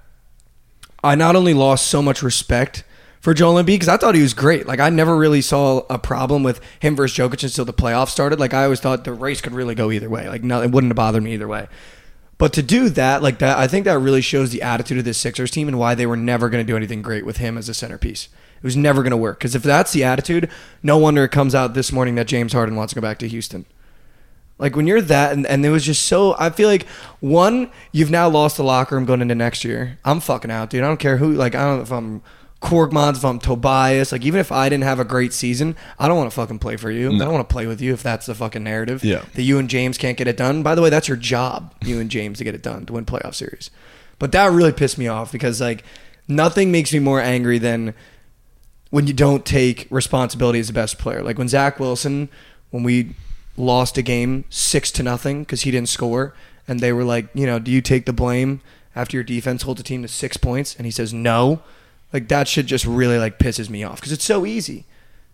I 1.03 1.15
not 1.15 1.35
only 1.35 1.53
lost 1.53 1.87
so 1.87 2.01
much 2.01 2.21
respect 2.21 2.83
for 3.21 3.33
Joel 3.33 3.63
Embiid 3.63 3.67
because 3.67 3.87
I 3.87 3.97
thought 3.97 4.15
he 4.15 4.21
was 4.21 4.33
great. 4.33 4.67
Like 4.67 4.79
I 4.79 4.89
never 4.89 5.15
really 5.15 5.41
saw 5.41 5.83
a 5.89 5.97
problem 5.97 6.43
with 6.43 6.59
him 6.79 6.95
versus 6.95 7.17
Jokic 7.17 7.43
until 7.43 7.65
the 7.65 7.73
playoffs 7.73 8.09
started. 8.09 8.39
Like 8.39 8.53
I 8.53 8.63
always 8.63 8.81
thought 8.81 9.05
the 9.05 9.13
race 9.13 9.39
could 9.39 9.53
really 9.53 9.75
go 9.75 9.91
either 9.91 10.09
way. 10.09 10.27
Like 10.27 10.43
no, 10.43 10.61
it 10.61 10.71
wouldn't 10.71 10.91
have 10.91 10.97
bothered 10.97 11.23
me 11.23 11.33
either 11.33 11.47
way. 11.47 11.67
But 12.37 12.53
to 12.53 12.63
do 12.63 12.89
that, 12.89 13.21
like 13.21 13.37
that, 13.37 13.59
I 13.59 13.67
think 13.67 13.85
that 13.85 13.99
really 13.99 14.21
shows 14.21 14.49
the 14.49 14.63
attitude 14.63 14.97
of 14.97 15.05
this 15.05 15.19
Sixers 15.19 15.51
team 15.51 15.67
and 15.67 15.77
why 15.77 15.93
they 15.93 16.07
were 16.07 16.17
never 16.17 16.49
going 16.49 16.65
to 16.65 16.71
do 16.71 16.75
anything 16.75 17.03
great 17.03 17.23
with 17.23 17.37
him 17.37 17.55
as 17.55 17.69
a 17.69 17.73
centerpiece. 17.73 18.29
It 18.57 18.63
was 18.63 18.75
never 18.75 19.03
going 19.03 19.11
to 19.11 19.17
work 19.17 19.37
because 19.37 19.53
if 19.53 19.61
that's 19.61 19.93
the 19.93 20.03
attitude, 20.03 20.49
no 20.81 20.97
wonder 20.97 21.23
it 21.23 21.29
comes 21.29 21.53
out 21.53 21.75
this 21.75 21.91
morning 21.91 22.15
that 22.15 22.27
James 22.27 22.53
Harden 22.53 22.75
wants 22.75 22.93
to 22.93 22.99
go 22.99 23.01
back 23.01 23.19
to 23.19 23.27
Houston. 23.27 23.65
Like 24.57 24.75
when 24.75 24.87
you're 24.87 25.01
that, 25.01 25.33
and, 25.33 25.45
and 25.45 25.63
it 25.63 25.69
was 25.69 25.85
just 25.85 26.05
so. 26.05 26.35
I 26.39 26.49
feel 26.49 26.69
like 26.69 26.87
one, 27.19 27.71
you've 27.91 28.11
now 28.11 28.27
lost 28.29 28.57
the 28.57 28.63
locker 28.63 28.95
room 28.95 29.05
going 29.05 29.21
into 29.21 29.35
next 29.35 29.63
year. 29.63 29.99
I'm 30.05 30.19
fucking 30.19 30.51
out, 30.51 30.71
dude. 30.71 30.83
I 30.83 30.87
don't 30.87 30.99
care 30.99 31.17
who. 31.17 31.33
Like 31.33 31.55
I 31.55 31.63
don't 31.63 31.77
know 31.77 31.83
if 31.83 31.91
I'm 31.91 32.21
Korgmans, 32.61 33.17
if 33.17 33.25
I'm 33.25 33.39
Tobias. 33.39 34.11
Like 34.11 34.23
even 34.23 34.39
if 34.39 34.51
I 34.51 34.69
didn't 34.69 34.83
have 34.83 34.99
a 34.99 35.05
great 35.05 35.33
season, 35.33 35.75
I 35.97 36.07
don't 36.07 36.17
want 36.17 36.29
to 36.29 36.35
fucking 36.35 36.59
play 36.59 36.77
for 36.77 36.91
you. 36.91 37.07
I 37.13 37.17
don't 37.17 37.33
want 37.33 37.47
to 37.47 37.51
play 37.51 37.65
with 37.65 37.81
you 37.81 37.93
if 37.93 38.03
that's 38.03 38.27
the 38.27 38.35
fucking 38.35 38.63
narrative. 38.63 39.03
Yeah. 39.03 39.25
That 39.33 39.41
you 39.41 39.57
and 39.57 39.69
James 39.69 39.97
can't 39.97 40.17
get 40.17 40.27
it 40.27 40.37
done. 40.37 40.61
By 40.61 40.75
the 40.75 40.81
way, 40.81 40.89
that's 40.89 41.07
your 41.07 41.17
job, 41.17 41.73
you 41.81 41.99
and 41.99 42.09
James, 42.09 42.37
to 42.37 42.43
get 42.43 42.53
it 42.53 42.61
done 42.61 42.85
to 42.85 42.93
win 42.93 43.05
playoff 43.05 43.33
series. 43.33 43.71
But 44.19 44.31
that 44.33 44.51
really 44.51 44.71
pissed 44.71 44.99
me 44.99 45.07
off 45.07 45.31
because 45.31 45.59
like 45.59 45.83
nothing 46.27 46.71
makes 46.71 46.93
me 46.93 46.99
more 46.99 47.19
angry 47.19 47.57
than 47.57 47.95
when 48.91 49.07
you 49.07 49.13
don't 49.13 49.45
take 49.45 49.87
responsibility 49.89 50.59
as 50.59 50.67
the 50.67 50.73
best 50.73 50.99
player. 50.99 51.23
Like 51.23 51.39
when 51.39 51.47
Zach 51.47 51.79
Wilson, 51.79 52.29
when 52.69 52.83
we 52.83 53.15
lost 53.57 53.97
a 53.97 54.03
game 54.03 54.45
six 54.49 54.91
to 54.91 55.03
nothing 55.03 55.41
because 55.41 55.61
he 55.61 55.71
didn't 55.71 55.89
score, 55.89 56.35
and 56.67 56.79
they 56.79 56.93
were 56.93 57.03
like, 57.03 57.27
you 57.33 57.47
know, 57.47 57.57
do 57.57 57.71
you 57.71 57.81
take 57.81 58.05
the 58.05 58.13
blame 58.13 58.61
after 58.95 59.17
your 59.17 59.23
defense 59.23 59.63
holds 59.63 59.81
a 59.81 59.83
team 59.83 60.03
to 60.03 60.07
six 60.07 60.37
points? 60.37 60.75
And 60.75 60.85
he 60.85 60.91
says 60.91 61.11
no. 61.11 61.63
Like 62.13 62.27
that 62.29 62.47
shit 62.47 62.65
just 62.65 62.85
really 62.85 63.17
like 63.17 63.39
pisses 63.39 63.69
me 63.69 63.83
off 63.83 63.95
because 63.99 64.11
it's 64.11 64.23
so 64.25 64.45
easy. 64.45 64.85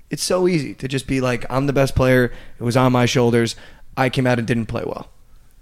It's 0.10 0.24
so 0.24 0.48
easy 0.48 0.74
to 0.76 0.88
just 0.88 1.06
be 1.08 1.20
like, 1.22 1.46
I'm 1.50 1.66
the 1.68 1.74
best 1.74 1.96
player. 1.96 2.32
It 2.60 2.64
was 2.64 2.78
on 2.78 2.92
my 2.94 3.06
shoulders. 3.06 3.56
I 3.98 4.10
came 4.10 4.26
out 4.28 4.38
and 4.40 4.48
didn't 4.48 4.68
play 4.68 4.84
well. 4.86 5.10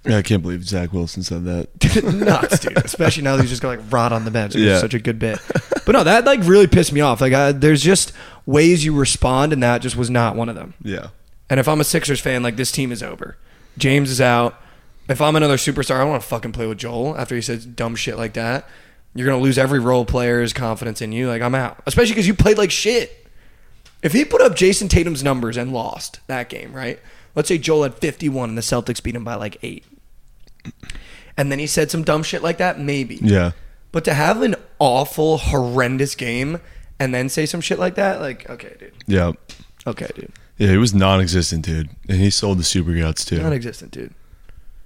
Yeah, 0.06 0.18
I 0.18 0.22
can't 0.22 0.44
believe 0.44 0.64
Zach 0.64 0.94
Wilson 0.94 1.24
said 1.24 1.46
that. 1.46 2.04
Nuts, 2.14 2.60
dude. 2.60 2.78
Especially 2.78 3.24
now 3.24 3.36
that 3.38 3.42
he's 3.42 3.50
just 3.50 3.62
gonna 3.64 3.78
like 3.82 3.92
rot 3.92 4.14
on 4.14 4.24
the 4.24 4.30
bench. 4.30 4.54
It 4.54 4.60
was 4.60 4.68
Yeah. 4.68 4.80
such 4.80 4.94
a 4.94 5.00
good 5.00 5.18
bit. 5.18 5.40
But 5.86 5.94
no, 5.94 6.04
that 6.04 6.26
like 6.26 6.42
really 6.44 6.68
pissed 6.68 6.94
me 6.94 7.02
off. 7.02 7.22
Like, 7.22 7.34
I, 7.34 7.52
there's 7.54 7.82
just 7.82 8.12
ways 8.46 8.86
you 8.86 8.94
respond, 8.96 9.52
and 9.54 9.64
that 9.64 9.82
just 9.82 9.96
was 9.96 10.10
not 10.12 10.36
one 10.36 10.48
of 10.50 10.56
them. 10.56 10.76
Yeah. 10.84 11.08
And 11.50 11.60
if 11.60 11.68
I'm 11.68 11.80
a 11.82 11.84
Sixers 11.84 12.20
fan, 12.20 12.44
like 12.44 12.56
this 12.56 12.72
team 12.72 12.92
is 12.92 13.02
over. 13.02 13.38
James 13.80 14.12
is 14.12 14.22
out. 14.22 14.62
If 15.10 15.22
I'm 15.22 15.36
another 15.36 15.58
superstar, 15.58 15.96
I 15.96 16.00
don't 16.00 16.10
want 16.10 16.22
to 16.22 16.28
fucking 16.28 16.52
play 16.52 16.68
with 16.68 16.78
Joel 16.80 17.18
after 17.18 17.36
he 17.36 17.42
says 17.42 17.66
dumb 17.66 17.96
shit 17.96 18.18
like 18.18 18.34
that. 18.34 18.68
You're 19.16 19.26
gonna 19.26 19.42
lose 19.42 19.58
every 19.58 19.80
role 19.80 20.06
player's 20.06 20.54
confidence 20.54 21.02
in 21.02 21.12
you. 21.14 21.28
Like 21.28 21.42
I'm 21.42 21.56
out, 21.56 21.82
especially 21.88 22.12
because 22.12 22.28
you 22.28 22.34
played 22.34 22.58
like 22.58 22.70
shit. 22.70 23.28
If 24.04 24.12
he 24.12 24.26
put 24.26 24.42
up 24.42 24.56
Jayson 24.56 24.90
Tatum's 24.90 25.24
numbers 25.24 25.58
and 25.58 25.74
lost 25.74 26.20
that 26.28 26.50
game, 26.50 26.74
right? 26.74 27.00
Let's 27.34 27.48
say 27.48 27.58
Joel 27.58 27.84
had 27.84 27.96
51 27.96 28.50
and 28.50 28.58
the 28.58 28.62
Celtics 28.62 29.02
beat 29.02 29.16
him 29.16 29.24
by 29.24 29.36
like 29.36 29.58
eight, 29.64 29.86
and 31.38 31.52
then 31.52 31.60
he 31.60 31.66
said 31.66 31.90
some 31.90 32.04
dumb 32.04 32.22
shit 32.22 32.44
like 32.44 32.58
that, 32.58 32.80
maybe. 32.80 33.16
Yeah. 33.22 33.52
But 33.92 34.04
to 34.04 34.14
have 34.14 34.42
an 34.42 34.56
awful, 34.80 35.38
horrendous 35.38 36.16
game 36.16 36.60
and 37.00 37.14
then 37.14 37.30
say 37.30 37.46
some 37.46 37.62
shit 37.62 37.80
like 37.80 37.96
that, 37.96 38.20
like 38.20 38.50
okay, 38.50 38.76
dude. 38.78 38.94
Yeah. 39.08 39.32
Okay, 39.88 40.10
dude. 40.14 40.32
Yeah, 40.58 40.72
he 40.72 40.78
was 40.78 40.94
non-existent, 40.94 41.66
dude, 41.66 41.90
and 42.10 42.20
he 42.20 42.30
sold 42.30 42.60
the 42.60 42.64
super 42.64 42.94
goats 42.94 43.24
too. 43.24 43.40
Non-existent, 43.40 43.92
dude. 43.92 44.14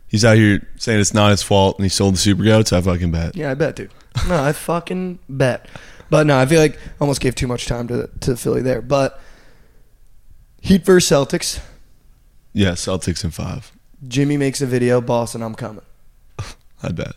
He's 0.09 0.25
out 0.25 0.35
here 0.37 0.67
saying 0.77 0.99
it's 0.99 1.13
not 1.13 1.31
his 1.31 1.41
fault, 1.43 1.77
and 1.77 1.85
he 1.85 1.89
sold 1.89 2.15
the 2.15 2.17
super 2.17 2.43
goats. 2.43 2.73
I 2.73 2.81
fucking 2.81 3.11
bet. 3.11 3.35
Yeah, 3.35 3.51
I 3.51 3.53
bet, 3.53 3.75
dude. 3.75 3.91
No, 4.27 4.43
I 4.43 4.51
fucking 4.51 5.19
bet. 5.29 5.67
But 6.09 6.25
no, 6.25 6.37
I 6.37 6.45
feel 6.47 6.59
like 6.59 6.75
I 6.75 6.79
almost 7.01 7.21
gave 7.21 7.35
too 7.35 7.47
much 7.47 7.67
time 7.67 7.87
to 7.89 8.09
to 8.21 8.35
Philly 8.35 8.61
there. 8.63 8.81
But 8.81 9.21
Heat 10.61 10.83
versus 10.83 11.09
Celtics. 11.09 11.59
Yeah, 12.53 12.71
Celtics 12.71 13.23
in 13.23 13.31
five. 13.31 13.71
Jimmy 14.07 14.35
makes 14.37 14.61
a 14.61 14.65
video. 14.65 14.99
Boston, 15.01 15.41
I'm 15.43 15.53
coming. 15.55 15.83
I 16.83 16.89
bet. 16.91 17.13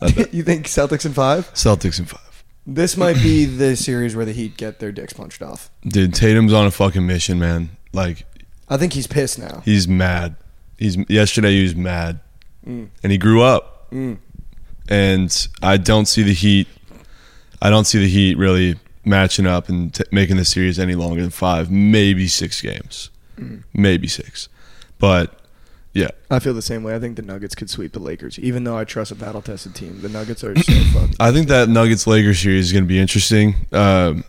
I 0.00 0.10
bet. 0.12 0.34
you 0.34 0.42
think 0.42 0.66
Celtics 0.66 1.06
in 1.06 1.12
five? 1.14 1.52
Celtics 1.54 1.98
in 1.98 2.04
five. 2.04 2.44
This 2.66 2.98
might 2.98 3.16
be 3.16 3.46
the 3.46 3.74
series 3.76 4.14
where 4.14 4.26
the 4.26 4.32
Heat 4.32 4.58
get 4.58 4.78
their 4.78 4.92
dicks 4.92 5.14
punched 5.14 5.40
off. 5.40 5.70
Dude, 5.86 6.12
Tatum's 6.12 6.52
on 6.52 6.66
a 6.66 6.70
fucking 6.70 7.06
mission, 7.06 7.38
man. 7.38 7.70
Like 7.94 8.26
I 8.68 8.76
think 8.76 8.92
he's 8.92 9.06
pissed 9.06 9.38
now. 9.38 9.62
he's 9.64 9.88
mad. 9.88 10.36
He's 10.78 10.96
yesterday 11.08 11.52
he 11.56 11.62
was 11.62 11.74
mad, 11.76 12.20
Mm. 12.66 12.88
and 13.02 13.12
he 13.12 13.18
grew 13.18 13.42
up. 13.42 13.90
Mm. 13.92 14.18
And 14.88 15.48
I 15.62 15.76
don't 15.76 16.06
see 16.06 16.22
the 16.22 16.32
Heat. 16.32 16.68
I 17.60 17.70
don't 17.70 17.86
see 17.86 17.98
the 17.98 18.08
Heat 18.08 18.38
really 18.38 18.76
matching 19.04 19.46
up 19.46 19.68
and 19.68 19.92
t- 19.92 20.04
making 20.12 20.36
the 20.36 20.44
series 20.44 20.78
any 20.78 20.94
longer 20.94 21.20
than 21.22 21.30
five, 21.30 21.70
maybe 21.70 22.26
six 22.28 22.60
games, 22.60 23.10
Mm. 23.38 23.62
maybe 23.74 24.06
six. 24.08 24.48
But 24.98 25.34
yeah, 25.94 26.10
I 26.30 26.38
feel 26.38 26.54
the 26.54 26.62
same 26.62 26.82
way. 26.82 26.94
I 26.94 26.98
think 27.00 27.16
the 27.16 27.22
Nuggets 27.22 27.54
could 27.54 27.70
sweep 27.70 27.92
the 27.92 27.98
Lakers, 28.00 28.38
even 28.38 28.64
though 28.64 28.76
I 28.76 28.84
trust 28.84 29.10
a 29.10 29.14
battle 29.14 29.42
tested 29.42 29.74
team. 29.74 30.00
The 30.02 30.08
Nuggets 30.08 30.44
are 30.44 30.54
so 30.56 30.72
fun. 30.92 31.10
I 31.18 31.32
think 31.32 31.48
that 31.48 31.68
Nuggets 31.68 32.06
Lakers 32.06 32.38
series 32.40 32.66
is 32.66 32.72
going 32.72 32.84
to 32.84 32.88
be 32.88 32.98
interesting. 32.98 33.54
Um, 33.72 34.24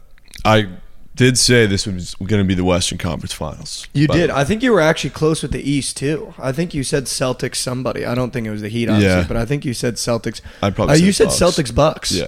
I 0.46 0.68
did 1.16 1.38
say 1.38 1.66
this 1.66 1.86
was 1.86 2.16
going 2.16 2.42
to 2.42 2.48
be 2.48 2.54
the 2.56 2.64
Western 2.64 2.98
Conference 2.98 3.34
Finals. 3.34 3.88
You 3.94 4.08
did. 4.08 4.30
I 4.30 4.44
think 4.46 4.64
you 4.64 4.72
were 4.72 4.80
actually 4.80 5.10
close 5.10 5.42
with 5.42 5.52
the 5.52 5.62
East 5.70 5.98
too. 5.98 6.34
I 6.38 6.52
think 6.54 6.74
you 6.74 6.84
said 6.84 7.06
Celtics 7.06 7.56
somebody. 7.58 8.06
I 8.06 8.16
don't 8.16 8.32
think 8.32 8.48
it 8.48 8.52
was 8.52 8.62
the 8.62 8.70
Heat, 8.70 8.88
obviously, 8.90 9.22
Yeah. 9.22 9.28
but 9.28 9.36
I 9.36 9.46
think 9.46 9.66
you 9.66 9.74
said 9.74 9.96
Celtics. 9.96 10.40
I'd 10.62 10.76
probably 10.76 10.96
Uh, 10.96 10.98
you 11.00 11.12
said 11.12 11.26
Bucks. 11.28 11.40
Celtics 11.40 11.76
Bucks. 11.76 12.12
Yeah. 12.14 12.28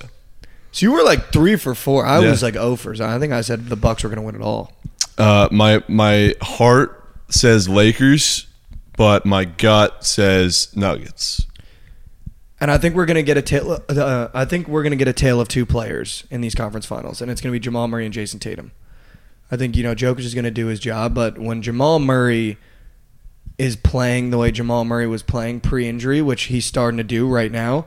So 0.73 0.85
you 0.85 0.91
were 0.91 1.03
like 1.03 1.31
three 1.31 1.55
for 1.55 1.73
four. 1.75 2.05
I 2.05 2.19
Yeah. 2.21 2.29
was 2.31 2.43
like 2.43 2.55
oh 2.55 2.75
for. 2.75 2.91
I 3.01 3.17
think 3.19 3.31
I 3.33 3.41
said 3.41 3.67
the 3.69 3.75
Bucks 3.75 4.03
were 4.03 4.09
going 4.09 4.17
to 4.19 4.23
win 4.25 4.35
it 4.35 4.41
all. 4.41 4.73
Uh, 5.17 5.47
my 5.51 5.83
my 5.87 6.33
heart 6.41 7.01
says 7.29 7.69
Lakers, 7.69 8.47
but 8.97 9.25
my 9.25 9.45
gut 9.45 10.05
says 10.05 10.67
Nuggets. 10.75 11.45
And 12.61 12.69
I 12.69 12.77
think 12.77 12.95
we're 12.95 13.07
going 13.07 13.15
to 13.15 13.23
get 13.23 13.37
a 13.37 13.41
tale. 13.41 13.83
Uh, 13.89 14.27
I 14.35 14.45
think 14.45 14.67
we're 14.67 14.83
going 14.83 14.91
to 14.91 14.97
get 14.97 15.07
a 15.07 15.13
tale 15.13 15.41
of 15.41 15.47
two 15.47 15.65
players 15.65 16.25
in 16.29 16.41
these 16.41 16.53
conference 16.53 16.85
finals, 16.85 17.19
and 17.19 17.31
it's 17.31 17.41
going 17.41 17.51
to 17.51 17.55
be 17.55 17.59
Jamal 17.59 17.87
Murray 17.87 18.05
and 18.05 18.13
Jayson 18.13 18.39
Tatum. 18.39 18.71
I 19.51 19.57
think 19.57 19.75
you 19.75 19.83
know 19.83 19.95
Jokic 19.95 20.19
is 20.19 20.35
going 20.35 20.45
to 20.45 20.51
do 20.51 20.67
his 20.67 20.79
job, 20.79 21.15
but 21.15 21.39
when 21.39 21.63
Jamal 21.63 21.97
Murray 21.97 22.57
is 23.57 23.75
playing 23.75 24.29
the 24.29 24.37
way 24.37 24.51
Jamal 24.51 24.85
Murray 24.85 25.07
was 25.07 25.23
playing 25.23 25.59
pre-injury, 25.61 26.21
which 26.21 26.43
he's 26.43 26.65
starting 26.65 26.97
to 26.97 27.03
do 27.03 27.27
right 27.27 27.51
now, 27.51 27.85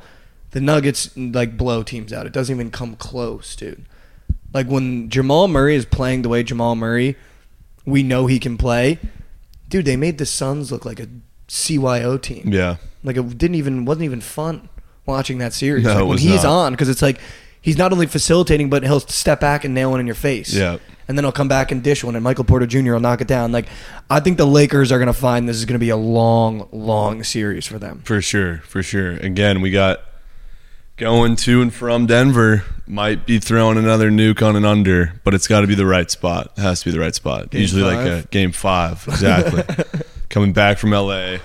the 0.51 0.61
Nuggets 0.61 1.17
like 1.17 1.57
blow 1.57 1.83
teams 1.85 2.13
out. 2.13 2.27
It 2.27 2.33
doesn't 2.33 2.55
even 2.55 2.71
come 2.71 2.97
close, 2.97 3.55
dude. 3.57 3.87
Like 4.53 4.67
when 4.67 5.09
Jamal 5.09 5.49
Murray 5.49 5.77
is 5.77 5.85
playing 5.85 6.23
the 6.23 6.29
way 6.29 6.43
Jamal 6.43 6.75
Murray, 6.75 7.17
we 7.87 8.03
know 8.03 8.27
he 8.27 8.39
can 8.39 8.59
play. 8.59 8.99
Dude, 9.69 9.85
they 9.85 9.97
made 9.97 10.19
the 10.19 10.27
Suns 10.27 10.71
look 10.71 10.85
like 10.85 11.01
a 11.01 11.09
CYO 11.49 12.21
team. 12.21 12.51
Yeah, 12.53 12.77
Like 13.05 13.17
it 13.17 13.39
didn't 13.39 13.55
even 13.57 13.85
wasn't 13.85 14.05
even 14.07 14.21
fun 14.21 14.69
watching 15.07 15.39
that 15.39 15.53
series. 15.53 15.85
No, 15.85 15.91
like 15.91 15.99
it 15.99 16.03
when 16.03 16.09
was 16.13 16.23
he's 16.23 16.43
not. 16.43 16.67
on 16.67 16.73
because 16.73 16.89
it's 16.89 17.03
like 17.03 17.21
he's 17.61 17.79
not 17.79 17.93
only 17.93 18.07
facilitating 18.07 18.71
but 18.71 18.83
he'll 18.83 19.01
step 19.01 19.41
back 19.41 19.65
and 19.65 19.75
nail 19.75 19.91
one 19.91 20.01
in 20.01 20.07
your 20.07 20.15
face. 20.17 20.53
Yeah. 20.53 20.79
And 21.07 21.19
then 21.19 21.25
he'll 21.25 21.33
come 21.33 21.49
back 21.49 21.71
and 21.71 21.83
dish 21.83 22.03
one 22.03 22.15
and 22.17 22.25
Michael 22.25 22.45
Porter 22.45 22.67
Jr. 22.67 22.95
will 22.95 23.01
knock 23.01 23.21
it 23.21 23.29
down. 23.29 23.53
Like 23.53 23.67
I 24.09 24.21
think 24.21 24.39
the 24.39 24.47
Lakers 24.47 24.91
are 24.91 24.99
going 24.99 25.07
to 25.07 25.13
find 25.13 25.47
this 25.49 25.57
is 25.59 25.67
going 25.67 25.75
to 25.79 25.85
be 25.85 25.91
a 25.91 25.97
long 25.97 26.67
long 26.73 27.23
series 27.23 27.67
for 27.67 27.79
them. 27.79 28.01
for 28.05 28.21
sure, 28.23 28.59
for 28.65 28.83
sure. 28.83 29.13
Again, 29.13 29.61
we 29.61 29.71
got 29.71 30.01
going 30.97 31.37
to 31.37 31.61
and 31.61 31.75
from 31.75 32.07
Denver. 32.07 32.65
Might 32.87 33.27
be 33.27 33.39
throwing 33.39 33.79
another 33.79 34.11
nuke 34.11 34.47
on 34.47 34.57
an 34.57 34.65
under, 34.67 35.15
but 35.25 35.33
it's 35.35 35.49
got 35.49 35.63
to 35.63 35.67
be 35.67 35.75
the 35.75 35.87
right 35.87 36.11
spot. 36.11 36.53
It 36.57 36.61
has 36.61 36.81
to 36.81 36.85
be 36.87 36.91
the 36.91 37.01
right 37.01 37.15
spot. 37.15 37.51
Game 37.51 37.63
Usually 37.63 37.83
like 37.83 38.07
a 38.07 38.27
game 38.29 38.53
five, 38.53 39.05
exactly. 39.09 39.63
Coming 40.29 40.53
back 40.53 40.77
from 40.79 40.91
LA. 40.91 41.39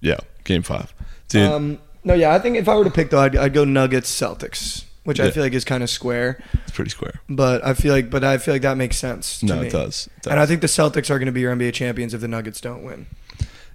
Yeah, 0.00 0.18
game 0.44 0.62
five, 0.62 0.94
dude. 1.28 1.50
Um, 1.50 1.78
no, 2.04 2.14
yeah, 2.14 2.34
I 2.34 2.38
think 2.38 2.56
if 2.56 2.68
I 2.68 2.76
were 2.76 2.84
to 2.84 2.90
pick 2.90 3.10
though, 3.10 3.20
I'd, 3.20 3.36
I'd 3.36 3.52
go 3.54 3.64
Nuggets 3.64 4.10
Celtics, 4.14 4.84
which 5.04 5.18
I 5.20 5.24
Yeah. 5.26 5.30
feel 5.30 5.42
like 5.42 5.54
is 5.54 5.64
kind 5.64 5.82
of 5.82 5.90
square. 5.90 6.42
it's 6.62 6.72
pretty 6.72 6.90
square. 6.90 7.20
But 7.28 7.64
I 7.64 7.74
feel 7.74 7.92
like, 7.94 8.10
but 8.10 8.22
I 8.24 8.38
feel 8.38 8.54
like 8.54 8.62
that 8.62 8.76
makes 8.76 8.96
sense. 8.96 9.40
To 9.40 9.46
No, 9.46 9.60
me. 9.60 9.66
it 9.68 9.72
does. 9.72 10.08
It 10.18 10.26
And 10.28 10.38
I 10.38 10.46
think 10.46 10.60
the 10.60 10.66
Celtics 10.66 11.08
are 11.10 11.18
going 11.18 11.26
to 11.26 11.32
be 11.32 11.40
your 11.40 11.54
NBA 11.54 11.72
champions 11.72 12.12
if 12.14 12.20
the 12.20 12.28
Nuggets 12.28 12.60
don't 12.60 12.82
win. 12.84 13.06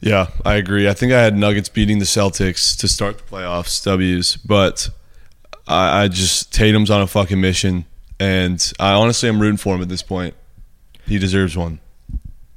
Yeah, 0.01 0.27
I 0.45 0.55
agree. 0.55 0.87
I 0.87 0.93
think 0.93 1.11
I 1.11 1.21
had 1.21 1.35
Nuggets 1.35 1.67
beating 1.69 1.99
the 1.99 2.05
Celtics 2.05 2.77
to 2.77 2.87
start 2.87 3.17
the 3.17 3.23
playoffs, 3.23 3.83
W's, 3.83 4.37
but 4.37 4.89
I, 5.67 6.03
I 6.03 6.07
just 6.07 6.53
Tatum's 6.53 6.89
on 6.89 7.01
a 7.01 7.07
fucking 7.07 7.41
mission, 7.41 7.85
and 8.19 8.71
I 8.79 8.93
honestly 8.93 9.27
am 9.27 9.41
rooting 9.41 9.57
for 9.57 9.75
him 9.75 9.81
at 9.81 9.89
this 9.89 10.01
point. 10.01 10.35
He 11.05 11.17
deserves 11.19 11.57
one. 11.57 11.79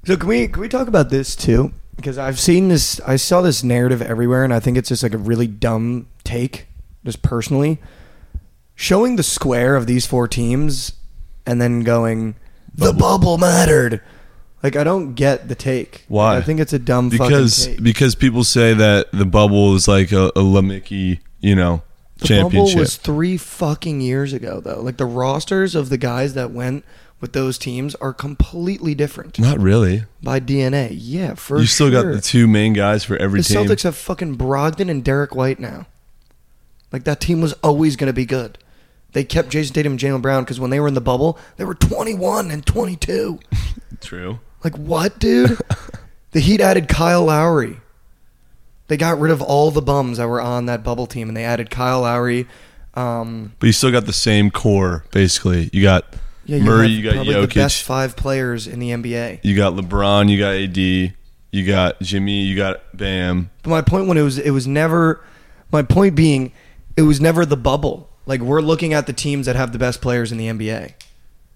So 0.04 0.16
can 0.16 0.28
we 0.28 0.46
can 0.48 0.60
we 0.60 0.68
talk 0.68 0.86
about 0.86 1.10
this 1.10 1.34
too? 1.34 1.72
Because 1.96 2.18
I've 2.18 2.40
seen 2.40 2.68
this, 2.68 3.00
I 3.06 3.16
saw 3.16 3.42
this 3.42 3.62
narrative 3.62 4.02
everywhere, 4.02 4.44
and 4.44 4.52
I 4.52 4.60
think 4.60 4.76
it's 4.76 4.88
just 4.88 5.02
like 5.02 5.14
a 5.14 5.18
really 5.18 5.46
dumb 5.46 6.08
take, 6.24 6.66
just 7.04 7.22
personally, 7.22 7.78
showing 8.74 9.16
the 9.16 9.22
square 9.22 9.76
of 9.76 9.86
these 9.86 10.06
four 10.06 10.26
teams, 10.26 10.92
and 11.46 11.60
then 11.60 11.80
going, 11.80 12.34
the 12.74 12.92
bubble 12.92 13.38
mattered. 13.38 14.00
Like 14.62 14.76
I 14.76 14.84
don't 14.84 15.14
get 15.14 15.48
the 15.48 15.54
take. 15.56 16.04
Why? 16.08 16.36
I 16.36 16.40
think 16.40 16.60
it's 16.60 16.72
a 16.72 16.78
dumb 16.78 17.08
Because 17.08 17.58
fucking 17.66 17.74
take. 17.76 17.84
because 17.84 18.14
people 18.14 18.44
say 18.44 18.72
that 18.74 19.10
the 19.12 19.24
bubble 19.24 19.74
is 19.74 19.88
like 19.88 20.12
a, 20.12 20.26
a 20.28 20.40
Lamicki, 20.40 21.18
you 21.40 21.56
know, 21.56 21.82
The 22.18 22.28
championship. 22.28 22.68
bubble 22.74 22.80
was 22.80 22.96
three 22.96 23.36
fucking 23.36 24.00
years 24.00 24.32
ago, 24.32 24.60
though. 24.60 24.80
Like 24.80 24.98
the 24.98 25.04
rosters 25.04 25.74
of 25.74 25.88
the 25.88 25.98
guys 25.98 26.34
that 26.34 26.52
went 26.52 26.84
with 27.22 27.32
those 27.32 27.56
teams 27.56 27.94
are 27.94 28.12
completely 28.12 28.96
different 28.96 29.38
Not 29.38 29.60
really. 29.60 30.04
by 30.24 30.40
DNA. 30.40 30.88
Yeah, 30.90 31.34
for 31.34 31.60
you 31.60 31.66
still 31.66 31.88
sure. 31.90 32.02
got 32.02 32.12
the 32.12 32.20
two 32.20 32.48
main 32.48 32.72
guys 32.72 33.04
for 33.04 33.16
every 33.16 33.40
the 33.40 33.44
team. 33.44 33.64
Celtics 33.64 33.84
have 33.84 33.96
fucking 33.96 34.36
Brogdon 34.36 34.90
and 34.90 35.04
Derrick 35.04 35.32
White 35.34 35.60
now. 35.60 35.86
Like 36.92 37.04
that 37.04 37.20
team 37.20 37.40
was 37.40 37.52
always 37.62 37.94
going 37.94 38.08
to 38.08 38.12
be 38.12 38.26
good. 38.26 38.58
They 39.12 39.22
kept 39.22 39.50
Jayson 39.50 39.72
Tatum 39.72 39.92
and 39.92 40.00
Jaylen 40.00 40.20
Brown 40.20 40.42
because 40.42 40.58
when 40.58 40.70
they 40.70 40.80
were 40.80 40.88
in 40.88 40.94
the 40.94 41.00
bubble, 41.00 41.38
they 41.56 41.64
were 41.64 41.74
21 41.74 42.50
and 42.50 42.66
22. 42.66 43.38
True. 44.00 44.40
Like 44.64 44.76
what, 44.76 45.18
dude? 45.20 45.58
the 46.32 46.40
Heat 46.40 46.60
added 46.60 46.88
Kyle 46.88 47.24
Lowry. 47.24 47.76
They 48.88 48.96
got 48.96 49.20
rid 49.20 49.30
of 49.30 49.40
all 49.40 49.70
the 49.70 49.80
bums 49.80 50.18
that 50.18 50.26
were 50.26 50.40
on 50.40 50.66
that 50.66 50.82
bubble 50.82 51.06
team, 51.06 51.28
and 51.28 51.36
they 51.36 51.44
added 51.44 51.70
Kyle 51.70 52.00
Lowry. 52.00 52.46
Um, 52.94 53.52
But 53.60 53.68
you 53.68 53.72
still 53.72 53.92
got 53.92 54.06
the 54.06 54.12
same 54.12 54.50
core, 54.50 55.04
basically. 55.12 55.70
You 55.72 55.82
got 55.82 56.04
yeah, 56.44 56.58
Murray, 56.58 56.88
have 56.88 56.90
you 56.90 57.02
got 57.02 57.14
probably 57.14 57.46
the 57.46 57.54
best 57.54 57.82
five 57.82 58.16
players 58.16 58.66
in 58.66 58.78
the 58.78 58.90
NBA. 58.90 59.40
you 59.42 59.56
got 59.56 59.74
LeBron, 59.74 60.28
you 60.28 60.38
got 60.38 60.54
AD, 60.54 60.76
you 60.76 61.66
got 61.66 62.00
Jimmy, 62.00 62.42
you 62.42 62.56
got 62.56 62.96
Bam. 62.96 63.50
But 63.62 63.70
my 63.70 63.82
point 63.82 64.06
when 64.08 64.16
it 64.18 64.22
was 64.22 64.38
it 64.38 64.50
was 64.50 64.66
never 64.66 65.22
my 65.70 65.82
point 65.82 66.14
being 66.14 66.52
it 66.96 67.02
was 67.02 67.20
never 67.20 67.44
the 67.46 67.56
bubble. 67.56 68.08
Like 68.26 68.40
we're 68.40 68.60
looking 68.60 68.92
at 68.92 69.06
the 69.06 69.12
teams 69.12 69.46
that 69.46 69.56
have 69.56 69.72
the 69.72 69.78
best 69.78 70.00
players 70.00 70.32
in 70.32 70.38
the 70.38 70.46
NBA. 70.48 70.94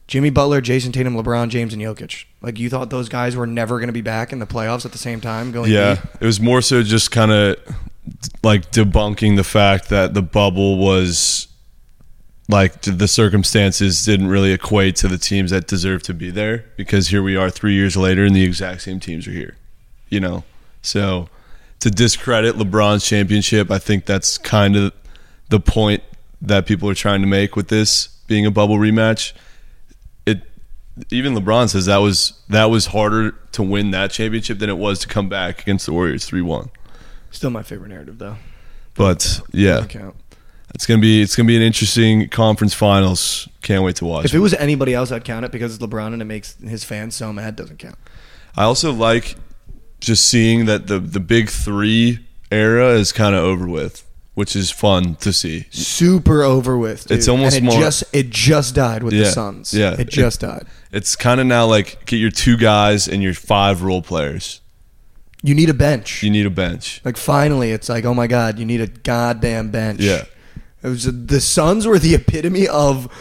Jimmy 0.07 0.31
Butler, 0.31 0.61
Jayson 0.61 0.92
Tatum, 0.92 1.14
LeBron 1.14 1.49
James, 1.49 1.72
and 1.72 1.83
Jokic. 1.83 2.27
Like 2.40 2.59
you 2.61 2.70
thought 2.70 2.90
those 2.90 3.09
guys 3.09 3.35
were 3.35 3.46
never 3.46 3.79
going 3.79 3.88
to 3.88 3.92
be 3.92 4.03
back 4.03 4.33
in 4.33 4.38
the 4.38 4.46
playoffs 4.46 4.85
at 4.87 4.92
the 4.92 4.99
same 4.99 5.20
time 5.20 5.51
going 5.51 5.72
Yeah, 5.72 5.96
deep? 5.96 6.05
it 6.20 6.27
was 6.27 6.40
more 6.40 6.62
so 6.62 6.83
just 6.85 7.11
kind 7.11 7.33
of 7.33 7.57
like 8.44 8.70
debunking 8.70 9.35
the 9.37 9.42
fact 9.44 9.88
that 9.88 10.14
the 10.14 10.22
bubble 10.22 10.79
was 10.79 11.49
like 12.48 12.80
the 12.82 13.09
circumstances 13.09 14.04
didn't 14.04 14.28
really 14.28 14.52
equate 14.52 14.96
to 14.96 15.09
the 15.09 15.18
teams 15.18 15.50
that 15.50 15.66
deserve 15.66 16.02
to 16.04 16.14
be 16.14 16.30
there 16.30 16.64
because 16.76 17.09
here 17.09 17.22
we 17.22 17.37
are 17.37 17.50
3 17.50 17.74
years 17.74 17.96
later 17.96 18.24
and 18.24 18.37
the 18.37 18.44
exact 18.44 18.82
same 18.82 19.00
teams 19.00 19.26
are 19.26 19.32
here. 19.32 19.56
You 20.09 20.20
know. 20.20 20.44
So 20.82 21.28
to 21.80 21.90
discredit 21.90 22.54
LeBron's 22.54 23.04
championship, 23.04 23.70
I 23.70 23.78
think 23.78 24.06
that's 24.06 24.38
kind 24.38 24.76
of 24.76 24.92
the 25.48 25.61
point 25.61 26.02
that 26.40 26.66
people 26.66 26.88
are 26.88 26.94
trying 26.94 27.20
to 27.22 27.26
make 27.26 27.56
with 27.56 27.68
this 27.68 28.09
being 28.26 28.46
a 28.46 28.50
bubble 28.50 28.76
rematch. 28.76 29.32
It 30.24 30.42
even 31.11 31.35
LeBron 31.35 31.68
says 31.70 31.87
that 31.87 31.98
was 31.98 32.40
that 32.48 32.66
was 32.66 32.87
harder 32.87 33.32
to 33.52 33.62
win 33.62 33.90
that 33.90 34.12
championship 34.12 34.59
than 34.61 34.70
it 34.70 34.78
was 34.78 35.00
to 35.00 35.09
come 35.09 35.28
back 35.28 35.62
against 35.62 35.87
the 35.87 35.92
Warriors 35.92 36.24
three 36.24 36.42
one. 36.42 36.70
Still 37.30 37.50
my 37.50 37.62
favorite 37.62 37.88
narrative 37.88 38.18
though. 38.18 38.37
But 38.94 39.40
yeah. 39.52 39.80
It's 40.74 40.87
gonna 40.87 41.00
be 41.00 41.22
it's 41.22 41.35
gonna 41.37 41.46
be 41.46 41.57
an 41.57 41.62
interesting 41.62 42.29
conference 42.29 42.74
finals. 42.74 43.48
Can't 43.62 43.83
wait 43.83 43.96
to 43.96 44.05
watch. 44.05 44.24
If 44.26 44.35
it 44.35 44.38
was 44.40 44.55
anybody 44.55 44.94
else, 44.94 45.11
I'd 45.12 45.24
count 45.24 45.44
it 45.44 45.52
because 45.52 45.74
it's 45.74 45.85
LeBron 45.85 46.12
and 46.12 46.22
it 46.22 46.26
makes 46.26 46.55
his 46.62 46.85
fans 46.85 47.14
so 47.14 47.33
mad. 47.33 47.57
Doesn't 47.57 47.79
count. 47.79 47.96
I 48.57 48.64
also 48.64 48.92
like 48.92 49.37
just 50.00 50.29
seeing 50.29 50.66
that 50.66 50.87
the 50.87 50.98
the 50.98 51.20
big 51.20 51.48
three 51.50 52.20
era 52.50 52.90
is 52.90 53.12
kind 53.12 53.35
of 53.35 53.42
over 53.42 53.66
with, 53.66 54.05
which 54.35 54.55
is 54.55 54.70
fun 54.70 55.16
to 55.16 55.33
see. 55.33 55.66
Super 55.70 56.42
over 56.42 56.76
with. 56.79 57.07
dude. 57.09 57.18
It's 57.18 57.29
almost 57.29 57.57
and 57.57 57.66
it 57.66 57.70
more- 57.70 57.81
just 57.81 58.05
it 58.12 58.31
just 58.31 58.74
died 58.74 59.02
with 59.02 59.12
the 59.14 59.20
Yeah, 59.20 59.31
Suns. 59.31 59.72
yeah. 59.74 59.96
it 59.98 60.09
just 60.09 60.40
died. 60.40 60.66
It's 60.92 61.16
kind 61.16 61.40
of 61.40 61.46
now 61.46 61.66
like 61.66 62.05
get 62.07 62.16
your 62.18 62.31
two 62.31 62.57
guys 62.57 63.09
and 63.09 63.22
your 63.22 63.35
five 63.35 63.83
role 63.83 64.02
players. 64.02 64.61
You 65.42 65.55
need 65.55 65.68
a 65.70 65.74
bench. 65.74 66.22
You 66.22 66.31
need 66.31 66.46
a 66.46 66.50
bench. 66.50 67.00
Like 67.05 67.16
finally, 67.16 67.70
it's 67.72 67.88
like, 67.88 68.05
oh 68.05 68.14
my 68.14 68.26
god, 68.26 68.59
you 68.59 68.64
need 68.64 68.81
a 68.81 68.87
goddamn 68.87 69.70
bench. 69.70 70.00
Yeah. 70.00 70.24
It 70.87 70.90
was 70.90 71.27
the 71.27 71.40
Suns 71.40 71.87
were 71.87 71.99
the 71.99 72.14
epitome 72.14 72.68
of 72.68 73.12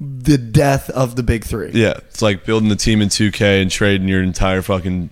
the 0.00 0.36
death 0.36 0.90
of 0.90 1.16
the 1.16 1.22
big 1.22 1.44
three. 1.44 1.70
Yeah, 1.72 1.94
it's 1.96 2.20
like 2.20 2.44
building 2.44 2.68
the 2.68 2.76
team 2.76 3.00
in 3.00 3.08
2K 3.08 3.62
and 3.62 3.70
trading 3.70 4.06
your 4.08 4.22
entire 4.22 4.60
fucking, 4.62 5.08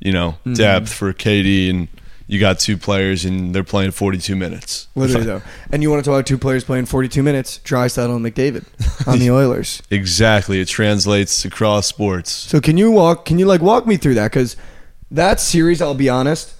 you 0.00 0.12
know, 0.12 0.30
Mm-hmm. 0.40 0.54
depth 0.54 0.92
for 0.92 1.12
KD, 1.12 1.70
and 1.70 1.88
you 2.26 2.40
got 2.40 2.58
two 2.58 2.76
players 2.76 3.24
and 3.24 3.54
they're 3.54 3.62
playing 3.62 3.92
42 3.92 4.34
minutes. 4.34 4.88
Literally 4.96 5.24
though, 5.26 5.42
and 5.70 5.80
you 5.84 5.90
want 5.92 6.02
to 6.02 6.10
talk 6.10 6.16
about 6.16 6.26
two 6.26 6.38
players 6.38 6.64
playing 6.64 6.86
42 6.86 7.22
minutes, 7.22 7.60
Draisaitl 7.62 8.16
and 8.16 8.26
McDavid 8.26 8.64
on 9.06 9.20
the 9.20 9.30
Oilers. 9.40 9.80
Exactly, 9.92 10.60
it 10.60 10.66
translates 10.66 11.44
across 11.44 11.86
sports. 11.86 12.32
So 12.32 12.60
can 12.60 12.76
you 12.76 12.90
walk? 12.90 13.24
Can 13.26 13.38
you 13.38 13.46
like 13.46 13.60
walk 13.60 13.86
me 13.86 13.96
through 13.96 14.14
that? 14.14 14.32
Because 14.32 14.56
that 15.12 15.38
series, 15.38 15.80
I'll 15.80 15.94
be 15.94 16.08
honest. 16.08 16.54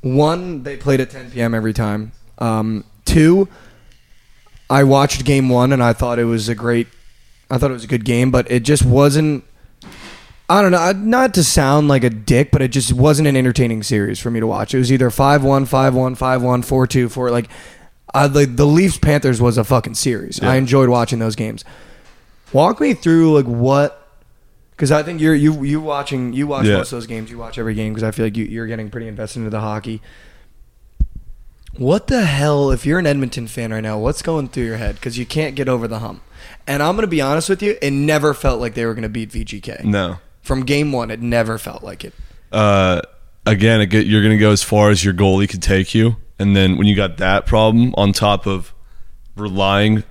One, 0.00 0.62
they 0.62 0.76
played 0.78 1.00
at 1.00 1.10
10 1.10 1.30
p.m. 1.30 1.54
every 1.54 1.72
time. 1.74 2.12
Um, 2.38 2.84
two, 3.04 3.48
I 4.70 4.84
watched 4.84 5.24
game 5.24 5.48
one 5.48 5.72
and 5.72 5.82
I 5.82 5.92
thought 5.92 6.18
it 6.18 6.24
was 6.24 6.48
a 6.48 6.54
great. 6.54 6.88
I 7.50 7.58
thought 7.58 7.70
it 7.70 7.74
was 7.74 7.84
a 7.84 7.88
good 7.88 8.04
game, 8.04 8.30
but 8.30 8.50
it 8.50 8.60
just 8.64 8.84
wasn't. 8.84 9.44
I 10.48 10.60
don't 10.60 10.72
know. 10.72 10.92
Not 10.92 11.34
to 11.34 11.44
sound 11.44 11.88
like 11.88 12.04
a 12.04 12.10
dick, 12.10 12.50
but 12.50 12.60
it 12.62 12.68
just 12.68 12.92
wasn't 12.92 13.28
an 13.28 13.36
entertaining 13.36 13.82
series 13.82 14.18
for 14.20 14.30
me 14.30 14.40
to 14.40 14.46
watch. 14.46 14.74
It 14.74 14.78
was 14.78 14.92
either 14.92 15.10
5 15.10 15.42
1, 15.44 15.66
5 15.66 15.94
1, 15.94 16.14
5 16.14 16.42
1, 16.42 16.62
4 16.62 16.86
2, 16.86 17.08
4. 17.08 17.30
Like, 17.30 17.48
I, 18.12 18.26
like 18.26 18.56
the 18.56 18.66
Leafs 18.66 18.98
Panthers 18.98 19.40
was 19.40 19.56
a 19.56 19.64
fucking 19.64 19.94
series. 19.94 20.40
Yeah. 20.42 20.50
I 20.50 20.56
enjoyed 20.56 20.88
watching 20.88 21.18
those 21.18 21.34
games. 21.36 21.64
Walk 22.52 22.80
me 22.80 22.94
through, 22.94 23.34
like, 23.34 23.46
what 23.46 24.00
because 24.70 24.90
I 24.90 25.02
think 25.02 25.20
you're 25.20 25.34
you 25.34 25.62
you 25.64 25.80
watching 25.80 26.32
you 26.32 26.46
watch 26.46 26.66
Yeah. 26.66 26.78
most 26.78 26.92
of 26.92 26.96
those 26.96 27.06
games. 27.06 27.30
You 27.30 27.38
watch 27.38 27.58
every 27.58 27.74
game 27.74 27.92
because 27.94 28.02
I 28.02 28.10
feel 28.10 28.26
like 28.26 28.36
you, 28.36 28.44
you're 28.44 28.66
getting 28.66 28.90
pretty 28.90 29.08
invested 29.08 29.40
into 29.40 29.50
the 29.50 29.60
hockey. 29.60 30.02
What 31.76 32.06
the 32.06 32.24
hell, 32.24 32.70
if 32.70 32.86
you're 32.86 32.98
an 32.98 33.06
Edmonton 33.06 33.46
fan 33.46 33.72
right 33.72 33.82
now, 33.82 33.98
what's 33.98 34.22
going 34.22 34.48
through 34.48 34.64
your 34.64 34.76
head? 34.76 34.94
Because 34.94 35.18
you 35.18 35.26
can't 35.26 35.54
get 35.54 35.68
over 35.68 35.88
the 35.88 35.98
hump. 35.98 36.22
And 36.66 36.82
I'm 36.82 36.94
gonna 36.94 37.06
be 37.06 37.20
honest 37.20 37.48
with 37.48 37.62
you, 37.62 37.76
it 37.82 37.90
never 37.90 38.34
felt 38.34 38.60
like 38.60 38.74
they 38.74 38.86
were 38.86 38.94
gonna 38.94 39.08
beat 39.08 39.30
VGK. 39.30 39.84
No. 39.84 40.18
From 40.42 40.64
game 40.64 40.92
one, 40.92 41.10
it 41.10 41.20
never 41.20 41.58
felt 41.58 41.82
like 41.82 42.04
it. 42.04 42.12
Uh, 42.52 43.00
again, 43.46 43.80
it 43.80 43.92
you're 43.92 44.22
going 44.22 44.36
to 44.36 44.40
go 44.40 44.50
as 44.50 44.62
far 44.62 44.90
as 44.90 45.04
your 45.04 45.14
goalie 45.14 45.48
could 45.48 45.62
take 45.62 45.94
you. 45.94 46.16
And 46.38 46.54
then 46.54 46.76
when 46.76 46.86
you 46.86 46.96
got 46.96 47.16
that 47.18 47.46
problem 47.46 47.94
on 47.96 48.12
top 48.12 48.46
of 48.46 48.74
relying 49.36 50.04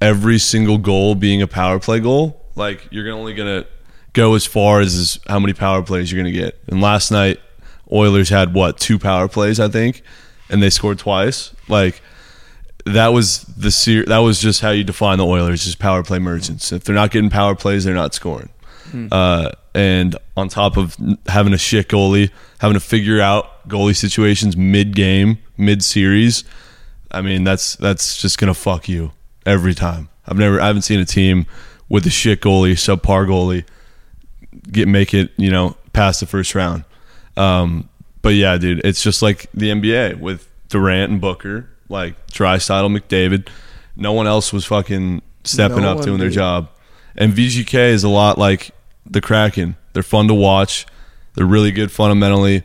every 0.00 0.38
single 0.38 0.78
goal 0.78 1.14
being 1.14 1.42
a 1.42 1.46
power 1.46 1.78
play 1.78 2.00
goal, 2.00 2.44
like 2.54 2.86
you're 2.90 3.10
only 3.12 3.34
going 3.34 3.62
to 3.62 3.68
go 4.12 4.34
as 4.34 4.46
far 4.46 4.80
as, 4.80 4.94
as 4.94 5.18
how 5.26 5.38
many 5.38 5.52
power 5.52 5.82
plays 5.82 6.10
you're 6.10 6.22
going 6.22 6.32
to 6.32 6.38
get. 6.38 6.60
And 6.68 6.80
last 6.80 7.10
night, 7.10 7.40
Oilers 7.90 8.28
had 8.28 8.54
what, 8.54 8.78
two 8.78 8.98
power 8.98 9.28
plays, 9.28 9.58
I 9.58 9.68
think, 9.68 10.02
and 10.50 10.62
they 10.62 10.70
scored 10.70 10.98
twice. 10.98 11.52
Like, 11.68 12.00
that 12.86 13.08
was 13.08 13.42
the 13.42 13.70
ser- 13.70 14.06
that 14.06 14.18
was 14.18 14.40
just 14.40 14.60
how 14.60 14.70
you 14.70 14.84
define 14.84 15.18
the 15.18 15.26
Oilers, 15.26 15.64
just 15.64 15.78
power 15.78 16.02
play 16.02 16.18
merchants. 16.18 16.72
If 16.72 16.84
they're 16.84 16.94
not 16.94 17.10
getting 17.10 17.30
power 17.30 17.54
plays, 17.54 17.84
they're 17.84 17.94
not 17.94 18.14
scoring. 18.14 18.48
Uh, 19.12 19.50
and 19.74 20.16
on 20.34 20.48
top 20.48 20.78
of 20.78 20.96
having 21.26 21.52
a 21.52 21.58
shit 21.58 21.88
goalie, 21.88 22.30
having 22.58 22.72
to 22.74 22.80
figure 22.80 23.20
out 23.20 23.68
goalie 23.68 23.94
situations 23.94 24.56
mid 24.56 24.94
game, 24.94 25.36
mid 25.58 25.84
series, 25.84 26.44
I 27.10 27.20
mean 27.20 27.44
that's 27.44 27.76
that's 27.76 28.20
just 28.20 28.38
gonna 28.38 28.54
fuck 28.54 28.88
you 28.88 29.12
every 29.44 29.74
time. 29.74 30.08
I've 30.26 30.38
never 30.38 30.58
I 30.58 30.66
haven't 30.68 30.82
seen 30.82 31.00
a 31.00 31.04
team 31.04 31.44
with 31.90 32.06
a 32.06 32.10
shit 32.10 32.40
goalie, 32.40 32.72
subpar 32.72 33.26
goalie, 33.28 33.64
get 34.72 34.88
make 34.88 35.12
it 35.12 35.32
you 35.36 35.50
know 35.50 35.76
past 35.92 36.20
the 36.20 36.26
first 36.26 36.54
round. 36.54 36.84
Um, 37.36 37.90
but 38.22 38.30
yeah, 38.30 38.56
dude, 38.58 38.80
it's 38.84 39.02
just 39.02 39.22
like 39.22 39.46
the 39.52 39.70
NBA 39.70 40.20
with 40.20 40.48
Durant 40.68 41.12
and 41.12 41.20
Booker, 41.20 41.68
like 41.88 42.26
Draisaitl, 42.28 42.96
McDavid. 42.96 43.48
No 43.96 44.12
one 44.12 44.26
else 44.26 44.52
was 44.52 44.64
fucking 44.64 45.22
stepping 45.44 45.82
No 45.82 45.92
up 45.92 46.02
doing 46.02 46.18
their 46.18 46.30
job. 46.30 46.68
And 47.16 47.32
VGK 47.32 47.90
is 47.90 48.04
a 48.04 48.08
lot 48.08 48.38
like 48.38 48.70
the 49.04 49.20
Kraken. 49.20 49.76
They're 49.92 50.02
fun 50.02 50.28
to 50.28 50.34
watch. 50.34 50.86
They're 51.34 51.46
really 51.46 51.72
good 51.72 51.90
fundamentally. 51.90 52.62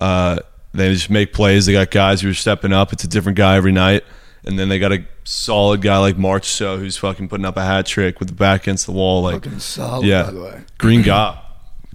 Uh, 0.00 0.38
they 0.72 0.92
just 0.92 1.08
make 1.08 1.32
plays. 1.32 1.66
They 1.66 1.72
got 1.72 1.90
guys 1.90 2.20
who 2.20 2.30
are 2.30 2.34
stepping 2.34 2.72
up. 2.72 2.92
It's 2.92 3.04
a 3.04 3.08
different 3.08 3.38
guy 3.38 3.56
every 3.56 3.72
night. 3.72 4.04
And 4.44 4.58
then 4.58 4.68
they 4.68 4.78
got 4.78 4.92
a 4.92 5.06
solid 5.24 5.80
guy 5.80 5.98
like 5.98 6.16
Marchessault 6.16 6.78
who's 6.78 6.96
fucking 6.96 7.28
putting 7.28 7.46
up 7.46 7.56
a 7.56 7.64
hat 7.64 7.86
trick 7.86 8.18
with 8.18 8.28
the 8.28 8.34
back 8.34 8.62
against 8.62 8.86
the 8.86 8.92
wall. 8.92 9.22
Like 9.22 9.44
Fucking 9.44 9.60
solid, 9.60 10.06
yeah, 10.06 10.24
by 10.24 10.30
the 10.32 10.40
way. 10.40 10.62
Green 10.78 11.02
Gob, 11.02 11.38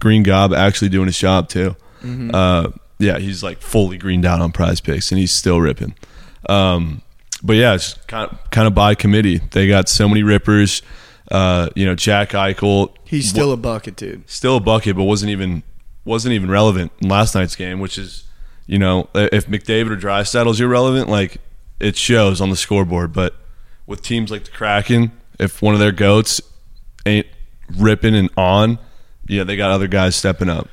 Green 0.00 0.22
Gob 0.22 0.52
actually 0.52 0.88
doing 0.88 1.06
his 1.06 1.18
job 1.18 1.48
too. 1.48 1.76
Mm-hmm. 2.02 2.30
Uh, 2.34 2.70
yeah, 3.00 3.18
he's 3.18 3.42
like 3.42 3.60
fully 3.60 3.98
greened 3.98 4.26
out 4.26 4.40
on 4.40 4.52
Prize 4.52 4.80
Picks, 4.80 5.10
and 5.10 5.18
he's 5.18 5.32
still 5.32 5.60
ripping. 5.60 5.94
Um, 6.48 7.02
but 7.42 7.56
yeah, 7.56 7.74
it's 7.74 7.94
kind 8.06 8.30
of, 8.30 8.50
kind 8.50 8.66
of 8.66 8.74
by 8.74 8.94
committee. 8.94 9.38
They 9.38 9.66
got 9.66 9.88
so 9.88 10.08
many 10.08 10.22
rippers. 10.22 10.82
Uh, 11.30 11.70
you 11.74 11.86
know, 11.86 11.94
Jack 11.94 12.30
Eichel. 12.30 12.94
He's 13.04 13.28
still 13.28 13.52
a 13.52 13.56
bucket, 13.56 13.96
dude. 13.96 14.28
still 14.28 14.56
a 14.56 14.60
bucket, 14.60 14.96
but 14.96 15.04
wasn't 15.04 15.30
even 15.30 15.62
wasn't 16.04 16.34
even 16.34 16.50
relevant 16.50 16.92
in 17.00 17.08
last 17.08 17.34
night's 17.34 17.56
game. 17.56 17.80
Which 17.80 17.96
is, 17.96 18.24
you 18.66 18.78
know, 18.78 19.08
if 19.14 19.46
McDavid 19.46 19.90
or 19.90 19.96
Draisaitl's 19.96 20.60
irrelevant, 20.60 21.08
like 21.08 21.38
it 21.78 21.96
shows 21.96 22.40
on 22.40 22.50
the 22.50 22.56
scoreboard. 22.56 23.12
But 23.12 23.34
with 23.86 24.02
teams 24.02 24.30
like 24.30 24.44
the 24.44 24.50
Kraken, 24.50 25.12
if 25.38 25.62
one 25.62 25.74
of 25.74 25.80
their 25.80 25.92
goats 25.92 26.40
ain't 27.06 27.26
ripping 27.78 28.14
and 28.14 28.28
on, 28.36 28.78
yeah, 29.26 29.44
they 29.44 29.56
got 29.56 29.70
other 29.70 29.88
guys 29.88 30.16
stepping 30.16 30.50
up. 30.50 30.68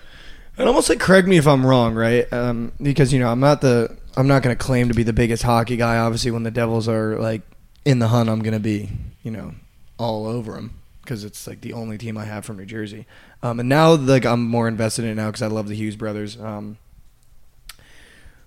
And 0.57 0.67
almost 0.67 0.89
like 0.89 0.99
correct 0.99 1.27
me 1.27 1.37
if 1.37 1.47
I'm 1.47 1.65
wrong, 1.65 1.93
right? 1.93 2.31
Um, 2.33 2.71
because 2.81 3.13
you 3.13 3.19
know 3.19 3.29
I'm 3.29 3.39
not 3.39 3.61
the 3.61 3.95
I'm 4.15 4.27
not 4.27 4.41
going 4.41 4.55
to 4.55 4.63
claim 4.63 4.87
to 4.87 4.95
be 4.95 5.03
the 5.03 5.13
biggest 5.13 5.43
hockey 5.43 5.77
guy. 5.77 5.97
Obviously, 5.97 6.31
when 6.31 6.43
the 6.43 6.51
Devils 6.51 6.87
are 6.87 7.17
like 7.19 7.43
in 7.85 7.99
the 7.99 8.07
hunt, 8.07 8.29
I'm 8.29 8.41
going 8.41 8.53
to 8.53 8.59
be 8.59 8.89
you 9.21 9.31
know 9.31 9.53
all 9.97 10.25
over 10.25 10.53
them 10.53 10.79
because 11.01 11.23
it's 11.23 11.47
like 11.47 11.61
the 11.61 11.73
only 11.73 11.97
team 11.97 12.17
I 12.17 12.25
have 12.25 12.43
from 12.43 12.57
New 12.57 12.65
Jersey. 12.65 13.05
Um, 13.43 13.59
and 13.59 13.69
now 13.69 13.93
like 13.93 14.25
I'm 14.25 14.43
more 14.43 14.67
invested 14.67 15.05
in 15.05 15.11
it 15.11 15.15
now 15.15 15.27
because 15.27 15.43
I 15.43 15.47
love 15.47 15.67
the 15.67 15.75
Hughes 15.75 15.95
brothers. 15.95 16.39
Um, 16.39 16.77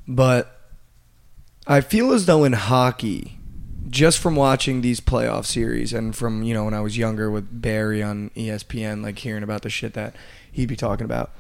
but 0.07 0.61
I 1.67 1.81
feel 1.81 2.13
as 2.13 2.27
though 2.27 2.43
in 2.43 2.55
hockey, 2.55 3.39
just 3.89 4.19
from 4.19 4.35
watching 4.35 4.81
these 4.81 5.01
playoff 5.01 5.47
series 5.47 5.93
and 5.93 6.15
from 6.17 6.43
you 6.43 6.55
know 6.55 6.65
when 6.65 6.75
I 6.75 6.81
was 6.81 6.99
younger 6.99 7.31
with 7.31 7.63
Barry 7.63 8.03
on 8.03 8.31
ESPN, 8.31 9.03
like 9.03 9.19
hearing 9.19 9.45
about 9.45 9.63
the 9.63 9.71
shit 9.71 9.95
that 9.95 10.17
he'd 10.51 10.69
be 10.69 10.77
talking 10.77 11.05
about. 11.05 11.31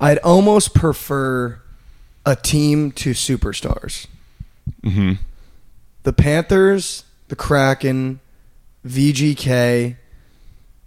I'd 0.00 0.18
almost 0.18 0.74
prefer 0.74 1.60
a 2.24 2.34
team 2.36 2.90
to 2.92 3.10
superstars. 3.10 4.06
hmm 4.82 5.12
The 6.02 6.12
Panthers, 6.12 7.04
the 7.28 7.36
Kraken, 7.36 8.20
VGK. 8.86 9.96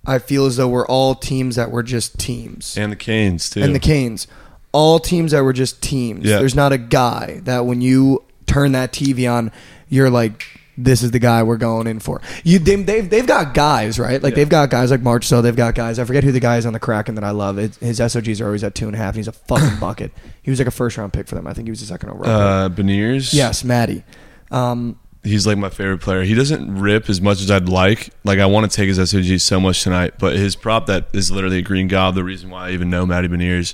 I 0.06 0.19
feel 0.19 0.45
as 0.45 0.58
though 0.58 0.67
we're 0.67 0.86
all 0.88 1.15
teams 1.15 1.56
that 1.56 1.71
were 1.71 1.84
just 1.84 2.19
teams. 2.19 2.78
And 2.78 2.91
the 2.91 2.95
Canes 2.97 3.49
too. 3.49 3.62
And 3.62 3.73
the 3.73 3.80
Canes, 3.80 4.28
all 4.73 4.99
teams 4.99 5.32
that 5.32 5.43
were 5.43 5.54
just 5.54 5.82
teams. 5.82 6.26
Yeah. 6.26 6.39
There's 6.39 6.56
not 6.56 6.73
a 6.73 6.78
guy 6.78 7.39
that 7.43 7.65
when 7.65 7.80
you 7.82 8.23
turn 8.45 8.73
that 8.73 8.91
TV 8.91 9.32
on, 9.32 9.52
you're 9.88 10.10
like 10.10 10.43
this 10.77 11.03
is 11.03 11.12
the 11.12 11.19
guy 11.19 11.43
we're 11.43 11.57
going 11.57 11.88
in 11.88 11.99
for. 11.99 12.21
You 12.43 12.59
they, 12.59 12.75
they've 12.77 13.09
they've 13.09 13.27
got 13.27 13.53
guys 13.53 13.99
right, 13.99 14.21
like 14.21 14.31
Yeah. 14.31 14.36
they've 14.38 14.49
got 14.49 14.69
guys 14.69 14.91
like 14.91 15.01
March. 15.01 15.25
So 15.27 15.41
they've 15.41 15.55
got 15.55 15.75
guys. 15.75 15.99
I 15.99 16.03
forget 16.05 16.23
who 16.23 16.31
the 16.31 16.39
guy 16.39 16.57
is 16.57 16.65
on 16.65 16.73
the 16.73 16.79
Kraken 16.79 17.15
that 17.15 17.23
I 17.23 17.31
love. 17.31 17.57
It, 17.59 17.75
his 17.75 17.97
SOGs 17.99 18.41
are 18.41 18.45
always 18.45 18.63
at 18.63 18.73
two 18.75 18.88
and 18.88 18.95
a 18.95 18.97
half. 18.97 19.09
And 19.15 19.17
he's 19.17 19.27
a 19.27 19.31
fucking 19.33 19.77
bucket. 19.81 20.12
He 20.41 20.49
was 20.51 20.59
like 20.59 20.67
a 20.67 20.71
first 20.71 20.97
round 20.97 21.13
pick 21.13 21.27
for 21.27 21.36
them. 21.36 21.45
I 21.47 21.53
think 21.53 21.67
he 21.67 21.71
was 21.71 21.81
a 21.81 21.86
second 21.86 22.09
overall. 22.09 22.29
Uh, 22.29 22.69
Beniers. 22.69 23.33
Yes, 23.33 23.63
Matty. 23.63 24.03
Um, 24.51 24.99
he's 25.23 25.47
like 25.47 25.57
my 25.57 25.69
favorite 25.69 26.01
player. 26.01 26.23
He 26.23 26.33
doesn't 26.33 26.79
rip 26.79 27.09
as 27.09 27.21
much 27.21 27.39
as 27.41 27.49
I'd 27.51 27.69
like. 27.69 28.09
Like 28.23 28.39
I 28.39 28.45
want 28.45 28.69
to 28.69 28.75
take 28.75 28.88
his 28.88 28.99
SOG 28.99 29.39
so 29.41 29.59
much 29.59 29.83
tonight, 29.83 30.15
but 30.19 30.36
his 30.36 30.55
prop 30.55 30.88
that 30.88 31.07
is 31.13 31.31
literally 31.31 31.59
a 31.59 31.62
green 31.62 31.88
gob. 31.88 32.15
The 32.15 32.23
reason 32.23 32.49
why 32.49 32.69
I 32.69 32.71
even 32.71 32.89
know 32.89 33.05
Matty 33.05 33.27
Beniers. 33.27 33.73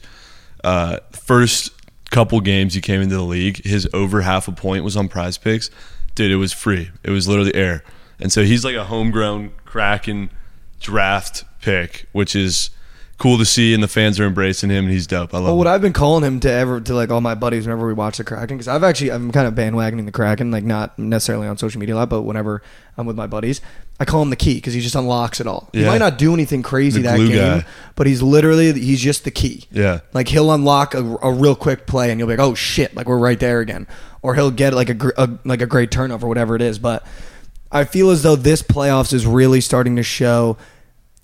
Uh, 0.64 0.98
first 1.12 1.72
couple 2.12 2.40
games 2.42 2.74
he 2.74 2.82
came 2.82 3.02
into 3.02 3.16
the 3.16 3.22
league, 3.24 3.64
his 3.64 3.88
over 3.94 4.22
half 4.22 4.48
a 4.48 4.52
point 4.52 4.84
was 4.84 4.98
on 4.98 5.08
Prize 5.08 5.38
Picks. 5.38 5.70
Dude, 6.20 6.32
it 6.32 6.36
was 6.36 6.52
free. 6.52 6.92
It 7.02 7.12
was 7.12 7.30
literally 7.30 7.56
air. 7.56 7.82
And 8.20 8.30
so 8.30 8.44
he's 8.44 8.66
like 8.66 8.76
a 8.76 8.84
homegrown 8.84 9.52
Kraken 9.64 10.30
draft 10.82 11.46
pick, 11.62 12.08
which 12.12 12.36
is 12.36 12.70
cool 13.18 13.38
to 13.38 13.46
see, 13.46 13.74
and 13.74 13.82
the 13.84 13.88
fans 13.88 14.18
are 14.20 14.26
embracing 14.26 14.70
him, 14.70 14.86
and 14.86 14.94
he's 14.94 15.06
dope. 15.08 15.34
I 15.34 15.38
love 15.38 15.44
Well, 15.46 15.52
him. 15.54 15.58
what 15.60 15.68
I've 15.68 15.82
been 15.82 15.94
calling 15.94 16.24
him 16.24 16.40
to 16.42 16.52
ever 16.52 16.80
to 16.82 16.94
like 16.94 17.10
all 17.10 17.20
my 17.22 17.36
buddies 17.36 17.66
whenever 17.66 17.86
we 17.88 17.94
watch 17.94 18.18
the 18.18 18.24
Kraken 18.26 18.58
because 18.58 18.68
I've 18.68 18.84
actually 18.84 19.12
I'm 19.12 19.32
kind 19.32 19.48
of 19.48 19.54
bandwagoning 19.56 20.06
the 20.06 20.12
Kraken 20.12 20.52
like 20.52 20.64
not 20.66 20.98
necessarily 21.00 21.48
on 21.48 21.58
social 21.58 21.80
media 21.80 21.96
a 21.96 21.98
lot 21.98 22.10
but 22.10 22.22
whenever 22.24 22.62
I'm 22.98 23.06
with 23.06 23.18
my 23.18 23.28
buddies 23.28 23.60
I 24.00 24.06
call 24.06 24.22
him 24.22 24.30
the 24.30 24.38
key 24.38 24.56
because 24.56 24.74
he 24.74 24.80
just 24.80 24.96
unlocks 24.96 25.42
it 25.42 25.48
all. 25.48 25.70
He 25.74 25.84
might 25.84 25.98
not 25.98 26.18
do 26.18 26.34
anything 26.34 26.64
crazy 26.64 27.02
The 27.02 27.10
that 27.10 27.18
game, 27.18 27.32
guy. 27.60 27.66
but 27.96 28.08
he's 28.08 28.22
literally 28.22 28.72
he's 28.72 29.02
just 29.02 29.26
the 29.26 29.32
key. 29.32 29.66
Yeah. 29.72 30.00
like 30.14 30.30
he'll 30.30 30.52
unlock 30.54 30.94
a, 30.94 31.18
a 31.22 31.34
real 31.34 31.56
quick 31.56 31.86
play 31.88 32.12
and 32.12 32.20
you'll 32.20 32.28
be 32.30 32.38
like 32.38 32.46
oh 32.46 32.56
shit 32.56 32.96
like 32.96 33.08
we're 33.08 33.18
right 33.20 33.40
there 33.40 33.60
again, 33.60 33.86
or 34.22 34.36
he'll 34.36 34.52
get 34.52 34.74
like 34.74 34.90
a, 34.90 35.12
a 35.18 35.30
like 35.46 35.62
a 35.62 35.66
great 35.68 35.92
turnover 35.92 36.28
whatever 36.28 36.56
it 36.56 36.62
is. 36.62 36.80
But 36.80 37.06
I 37.72 37.84
feel 37.84 38.10
as 38.10 38.24
though 38.24 38.36
this 38.36 38.62
playoffs 38.62 39.14
is 39.14 39.26
really 39.26 39.62
starting 39.62 39.96
to 39.96 40.04
show 40.04 40.58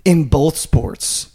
in 0.04 0.26
both 0.26 0.58
sports. 0.58 1.32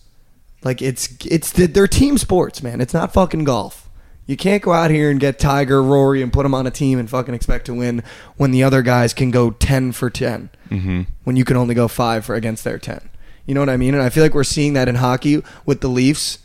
Like 0.62 0.82
it's 0.82 1.08
it's 1.26 1.52
they're 1.52 1.86
team 1.88 2.18
sports, 2.18 2.62
man. 2.62 2.80
It's 2.80 2.94
not 2.94 3.12
fucking 3.12 3.44
golf. 3.44 3.88
You 4.26 4.36
can't 4.36 4.62
go 4.62 4.72
out 4.72 4.92
here 4.92 5.10
and 5.10 5.18
get 5.18 5.40
Tiger, 5.40 5.82
Rory, 5.82 6.22
and 6.22 6.32
put 6.32 6.44
them 6.44 6.54
on 6.54 6.64
a 6.66 6.70
team 6.70 7.00
and 7.00 7.10
fucking 7.10 7.34
expect 7.34 7.66
to 7.66 7.74
win 7.74 8.04
when 8.36 8.52
the 8.52 8.62
other 8.62 8.80
guys 8.82 9.12
can 9.12 9.32
go 9.32 9.50
ten 9.50 9.90
for 9.90 10.08
10 10.08 10.50
Mhm. 10.70 11.06
when 11.24 11.34
you 11.34 11.44
can 11.44 11.56
only 11.56 11.74
go 11.74 11.88
five 11.88 12.24
for 12.24 12.36
against 12.36 12.62
their 12.62 12.78
ten. 12.78 13.00
You 13.46 13.54
know 13.54 13.60
what 13.60 13.68
I 13.70 13.76
mean? 13.76 13.92
And 13.94 14.02
I 14.04 14.08
feel 14.08 14.22
like 14.22 14.34
we're 14.34 14.44
seeing 14.44 14.74
that 14.74 14.86
in 14.88 14.94
hockey 14.96 15.42
with 15.66 15.80
the 15.80 15.88
Leafs. 15.88 16.38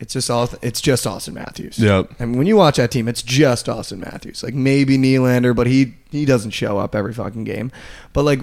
It's 0.00 0.14
just 0.14 0.30
all 0.30 0.48
it's 0.62 0.80
just 0.80 1.04
Auston 1.04 1.34
Matthews. 1.34 1.78
Yep. 1.78 2.12
And 2.18 2.38
when 2.38 2.46
you 2.46 2.56
watch 2.56 2.78
that 2.78 2.90
team, 2.90 3.06
it's 3.06 3.22
just 3.22 3.66
Auston 3.66 3.98
Matthews. 3.98 4.42
Like 4.42 4.54
maybe 4.54 4.96
Nylander, 4.96 5.54
but 5.54 5.66
he 5.66 5.94
he 6.10 6.24
doesn't 6.24 6.52
show 6.52 6.78
up 6.78 6.94
every 6.94 7.12
fucking 7.12 7.44
game. 7.44 7.70
But 8.14 8.24
like 8.24 8.40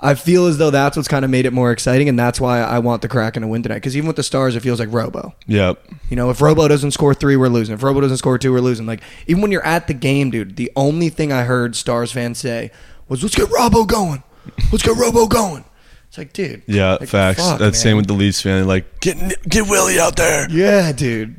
I 0.00 0.14
feel 0.14 0.46
as 0.46 0.58
though 0.58 0.70
that's 0.70 0.96
what's 0.96 1.08
kind 1.08 1.24
of 1.24 1.30
made 1.30 1.46
it 1.46 1.52
more 1.52 1.72
exciting, 1.72 2.08
and 2.08 2.16
that's 2.18 2.40
why 2.40 2.60
I 2.60 2.78
want 2.78 3.02
the 3.02 3.08
crack 3.08 3.34
Kraken 3.34 3.42
to 3.42 3.48
win 3.48 3.62
tonight. 3.62 3.76
Because 3.76 3.96
even 3.96 4.06
with 4.06 4.16
the 4.16 4.22
Stars, 4.22 4.54
it 4.54 4.60
feels 4.60 4.78
like 4.78 4.90
Robo. 4.92 5.34
Yep. 5.46 5.84
You 6.08 6.16
know, 6.16 6.30
if 6.30 6.40
Robo 6.40 6.68
doesn't 6.68 6.92
score 6.92 7.12
three, 7.12 7.36
we're 7.36 7.48
losing. 7.48 7.74
If 7.74 7.82
Robo 7.82 8.00
doesn't 8.00 8.16
score 8.16 8.38
two, 8.38 8.52
we're 8.52 8.60
losing. 8.60 8.86
Like 8.86 9.02
even 9.26 9.42
when 9.42 9.50
you're 9.50 9.66
at 9.66 9.88
the 9.88 9.94
game, 9.94 10.30
dude, 10.30 10.54
the 10.54 10.70
only 10.76 11.08
thing 11.08 11.32
I 11.32 11.42
heard 11.42 11.74
Stars 11.74 12.12
fans 12.12 12.38
say 12.38 12.70
was, 13.08 13.22
"Let's 13.22 13.34
get 13.34 13.50
Robo 13.50 13.84
going. 13.84 14.22
Let's 14.70 14.84
get 14.84 14.96
Robo 14.96 15.26
going." 15.26 15.64
It's 16.10 16.18
like, 16.18 16.32
dude. 16.32 16.62
Yeah, 16.66 16.94
like, 16.98 17.08
facts. 17.08 17.40
fuck, 17.40 17.60
That's 17.60 17.80
same 17.80 17.96
with 17.96 18.08
the 18.08 18.14
Leafs 18.14 18.42
fan. 18.42 18.66
Like, 18.66 18.98
get 19.00 19.16
get 19.48 19.68
Willie 19.68 20.00
out 20.00 20.16
there. 20.16 20.50
Yeah, 20.50 20.90
dude. 20.90 21.36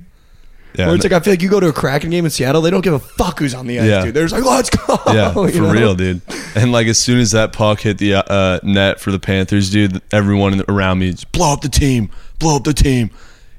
Yeah, 0.73 0.85
Where 0.87 0.95
it's 0.95 1.03
like 1.03 1.11
I 1.11 1.19
feel 1.19 1.33
like 1.33 1.41
you 1.41 1.49
go 1.49 1.59
to 1.59 1.67
a 1.67 1.73
Kraken 1.73 2.09
game 2.11 2.23
in 2.23 2.31
Seattle, 2.31 2.61
they 2.61 2.69
don't 2.69 2.79
give 2.81 2.93
a 2.93 2.99
fuck 2.99 3.39
who's 3.39 3.53
on 3.53 3.67
the 3.67 3.77
ice, 3.81 3.89
Yeah. 3.89 4.05
dude. 4.05 4.13
They're 4.13 4.25
just 4.25 4.33
like, 4.33 4.45
let's 4.49 4.69
go. 4.69 4.97
yeah, 5.13 5.33
for 5.33 5.45
know? 5.51 5.69
real, 5.73 5.93
dude. 5.95 6.21
And 6.55 6.71
like 6.71 6.87
as 6.87 6.97
soon 6.97 7.19
as 7.19 7.31
that 7.31 7.51
puck 7.51 7.81
hit 7.81 7.97
the 7.97 8.15
uh, 8.15 8.59
net 8.63 9.01
for 9.01 9.11
the 9.11 9.19
Panthers, 9.19 9.69
dude, 9.69 10.01
everyone 10.13 10.63
around 10.69 10.99
me 10.99 11.11
just 11.11 11.29
blow 11.33 11.51
up 11.51 11.59
the 11.59 11.67
team, 11.67 12.09
blow 12.39 12.55
up 12.55 12.63
the 12.63 12.73
team, 12.73 13.11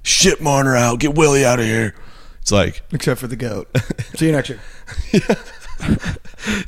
shit 0.02 0.40
Marner 0.40 0.74
out, 0.74 0.98
get 1.00 1.14
Willie 1.14 1.44
out 1.44 1.58
of 1.58 1.66
here. 1.66 1.94
It's 2.40 2.50
like, 2.50 2.80
Except 2.92 3.20
for 3.20 3.26
the 3.26 3.36
goat. 3.36 3.68
See 4.16 4.26
you 4.26 4.32
next 4.32 4.48
year. 4.48 4.60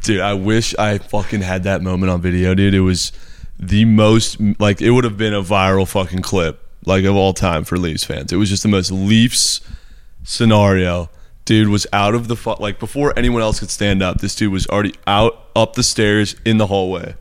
dude, 0.02 0.20
I 0.20 0.34
wish 0.34 0.74
I 0.76 0.98
fucking 0.98 1.40
had 1.40 1.62
that 1.62 1.80
moment 1.80 2.10
on 2.10 2.20
video, 2.20 2.54
dude. 2.54 2.74
It 2.74 2.80
was 2.80 3.12
the 3.58 3.84
most 3.84 4.38
like 4.58 4.80
it 4.82 4.90
would 4.90 5.04
have 5.04 5.16
been 5.16 5.34
a 5.34 5.42
viral 5.42 5.86
fucking 5.88 6.22
clip 6.22 6.60
like 6.86 7.04
of 7.04 7.14
all 7.16 7.32
time 7.32 7.64
for 7.64 7.78
Leafs 7.78 8.04
fans. 8.04 8.32
It 8.32 8.36
was 8.36 8.48
just 8.50 8.62
the 8.62 8.68
most 8.68 8.90
Leafs 8.90 9.60
scenario. 10.22 11.10
Dude 11.44 11.68
was 11.68 11.86
out 11.92 12.14
of 12.14 12.28
the 12.28 12.36
fu- 12.36 12.56
like 12.58 12.78
before 12.78 13.12
anyone 13.18 13.42
else 13.42 13.60
could 13.60 13.70
stand 13.70 14.02
up. 14.02 14.18
This 14.18 14.34
dude 14.34 14.50
was 14.52 14.66
already 14.66 14.94
out 15.06 15.38
up 15.54 15.74
the 15.74 15.82
stairs 15.82 16.36
in 16.44 16.56
the 16.58 16.66
hallway. 16.68 17.14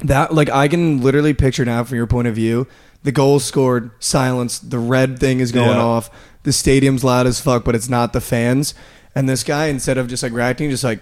That 0.00 0.32
like 0.34 0.48
I 0.50 0.68
can 0.68 1.00
literally 1.02 1.34
picture 1.34 1.64
now 1.64 1.82
from 1.84 1.96
your 1.96 2.06
point 2.06 2.28
of 2.28 2.34
view, 2.34 2.66
the 3.02 3.12
goal 3.12 3.40
scored, 3.40 3.90
silence, 3.98 4.58
the 4.58 4.78
red 4.78 5.18
thing 5.18 5.40
is 5.40 5.50
going 5.52 5.76
Yeah. 5.76 5.82
off, 5.82 6.10
the 6.44 6.52
stadium's 6.52 7.02
loud 7.02 7.26
as 7.26 7.40
fuck, 7.40 7.64
but 7.64 7.74
it's 7.74 7.88
not 7.88 8.12
the 8.12 8.20
fans. 8.20 8.74
And 9.14 9.28
this 9.28 9.42
guy, 9.42 9.66
instead 9.66 9.98
of 9.98 10.06
just 10.08 10.22
like 10.22 10.32
reacting, 10.32 10.70
just 10.70 10.84
like, 10.84 11.00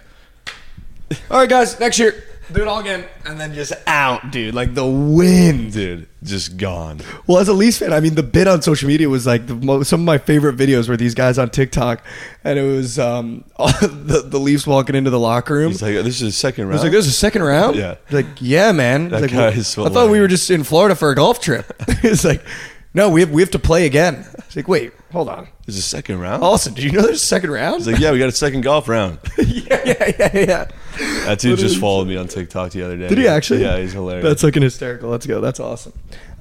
all 1.30 1.38
right, 1.40 1.48
guys, 1.48 1.78
next 1.80 1.98
year, 1.98 2.24
do 2.52 2.62
it 2.62 2.68
all 2.68 2.80
again, 2.80 3.04
and 3.24 3.40
then 3.40 3.54
just 3.54 3.72
out, 3.86 4.30
dude, 4.30 4.54
like 4.54 4.74
the 4.74 4.84
wind. 4.86 5.72
Dude, 5.72 6.06
just 6.22 6.56
gone. 6.56 7.00
Well, 7.26 7.38
as 7.38 7.48
a 7.48 7.52
Leafs 7.52 7.78
fan, 7.78 7.92
I 7.92 8.00
mean, 8.00 8.14
the 8.14 8.22
bit 8.22 8.46
on 8.46 8.62
social 8.62 8.86
media 8.88 9.08
was 9.08 9.26
like 9.26 9.46
the 9.46 9.54
mo- 9.54 9.82
some 9.82 10.00
of 10.00 10.06
my 10.06 10.18
favorite 10.18 10.56
videos 10.56 10.88
were 10.88 10.96
these 10.96 11.14
guys 11.14 11.38
on 11.38 11.50
TikTok, 11.50 12.02
and 12.44 12.58
it 12.58 12.62
was 12.62 12.98
um, 12.98 13.44
the 13.58 14.22
the 14.26 14.38
Leafs 14.38 14.66
walking 14.66 14.94
into 14.94 15.10
the 15.10 15.18
locker 15.20 15.54
room. 15.54 15.70
He's 15.72 15.82
like, 15.82 15.94
this 15.94 16.16
is 16.16 16.20
his 16.20 16.36
second 16.36 16.64
I 16.64 16.66
round. 16.68 16.74
was 16.74 16.82
like, 16.82 16.92
"This 16.92 17.06
is 17.06 17.12
a 17.12 17.16
second 17.16 17.42
round." 17.42 17.76
Yeah. 17.76 17.96
Like, 18.10 18.26
yeah, 18.40 18.72
man. 18.72 19.08
That 19.08 19.22
Like, 19.22 19.30
guy 19.30 19.36
well, 19.50 19.58
is 19.58 19.78
I 19.78 19.88
thought 19.88 20.10
we 20.10 20.20
were 20.20 20.28
just 20.28 20.50
in 20.50 20.64
Florida 20.64 20.94
for 20.94 21.10
a 21.10 21.14
golf 21.14 21.40
trip. 21.40 21.72
it's 22.02 22.24
like, 22.24 22.44
no, 22.92 23.08
we 23.10 23.20
have 23.20 23.30
we 23.30 23.42
have 23.42 23.50
to 23.52 23.58
play 23.58 23.86
again. 23.86 24.26
It's 24.38 24.56
like, 24.56 24.68
wait, 24.68 24.92
hold 25.10 25.28
on, 25.28 25.48
This 25.66 25.76
is 25.76 25.84
a 25.84 25.88
second 25.88 26.20
round. 26.20 26.42
Auston. 26.42 26.74
Did 26.74 26.84
you 26.84 26.92
know 26.92 27.02
there's 27.02 27.16
a 27.22 27.26
second 27.26 27.50
round? 27.50 27.78
He's 27.78 27.88
like, 27.88 27.98
yeah, 28.00 28.12
we 28.12 28.18
got 28.20 28.28
a 28.28 28.32
second 28.32 28.60
golf 28.60 28.88
round. 28.88 29.18
yeah, 29.38 29.80
yeah, 29.84 30.12
yeah, 30.18 30.30
yeah. 30.38 30.68
That 30.98 31.38
dude 31.40 31.58
just 31.58 31.78
followed 31.78 32.06
me 32.06 32.16
on 32.16 32.28
TikTok 32.28 32.72
the 32.72 32.82
other 32.82 32.96
day. 32.96 33.08
Did 33.08 33.18
he 33.18 33.26
actually? 33.28 33.62
Yeah, 33.62 33.78
he's 33.78 33.92
hilarious. 33.92 34.24
That's 34.24 34.42
like 34.42 34.56
an 34.56 34.62
hysterical. 34.62 35.10
Let's 35.10 35.26
go. 35.26 35.40
That's 35.40 35.60
awesome. 35.60 35.92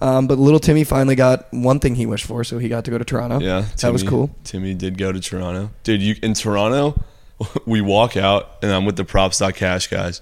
Um, 0.02 0.28
but 0.28 0.38
little 0.38 0.60
Timmy 0.60 0.84
finally 0.84 1.16
got 1.16 1.48
one 1.52 1.80
thing 1.80 1.96
he 1.96 2.06
wished 2.06 2.26
for, 2.26 2.44
so 2.44 2.58
he 2.60 2.68
got 2.70 2.86
to 2.86 2.92
go 2.92 2.98
to 2.98 3.06
Toronto. 3.06 3.40
Yeah, 3.40 3.66
that 3.82 3.94
was 3.94 4.04
cool. 4.04 4.36
Timmy 4.44 4.74
did 4.74 4.98
go 4.98 5.12
to 5.12 5.20
Toronto, 5.20 5.72
dude. 5.84 6.02
You 6.02 6.16
in 6.22 6.34
Toronto? 6.34 7.02
We 7.66 7.82
walk 7.82 8.16
out, 8.16 8.52
and 8.62 8.72
I'm 8.72 8.86
with 8.86 8.96
the 8.96 9.04
props.cash 9.04 9.88
guys. 9.88 10.22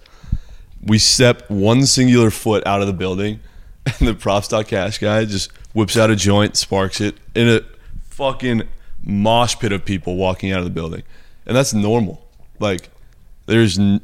We 0.84 0.98
step 0.98 1.48
one 1.52 1.86
singular 1.86 2.32
foot 2.32 2.66
out 2.66 2.82
of 2.82 2.88
the 2.88 2.94
building, 2.94 3.42
and 3.86 4.08
the 4.08 4.16
props.cash 4.16 4.98
guy 4.98 5.26
just 5.26 5.52
whips 5.74 5.98
out 5.98 6.10
a 6.10 6.16
joint, 6.16 6.56
sparks 6.56 7.00
it 7.00 7.16
in 7.36 7.48
a 7.48 7.62
fucking 8.10 8.64
mosh 9.04 9.56
pit 9.60 9.72
of 9.72 9.86
people 9.86 10.16
walking 10.16 10.52
out 10.52 10.60
of 10.60 10.64
the 10.66 10.72
building, 10.72 11.04
and 11.46 11.56
that's 11.56 11.74
normal. 11.76 12.26
Like, 12.60 12.90
there's 13.46 13.78
n- 13.78 14.02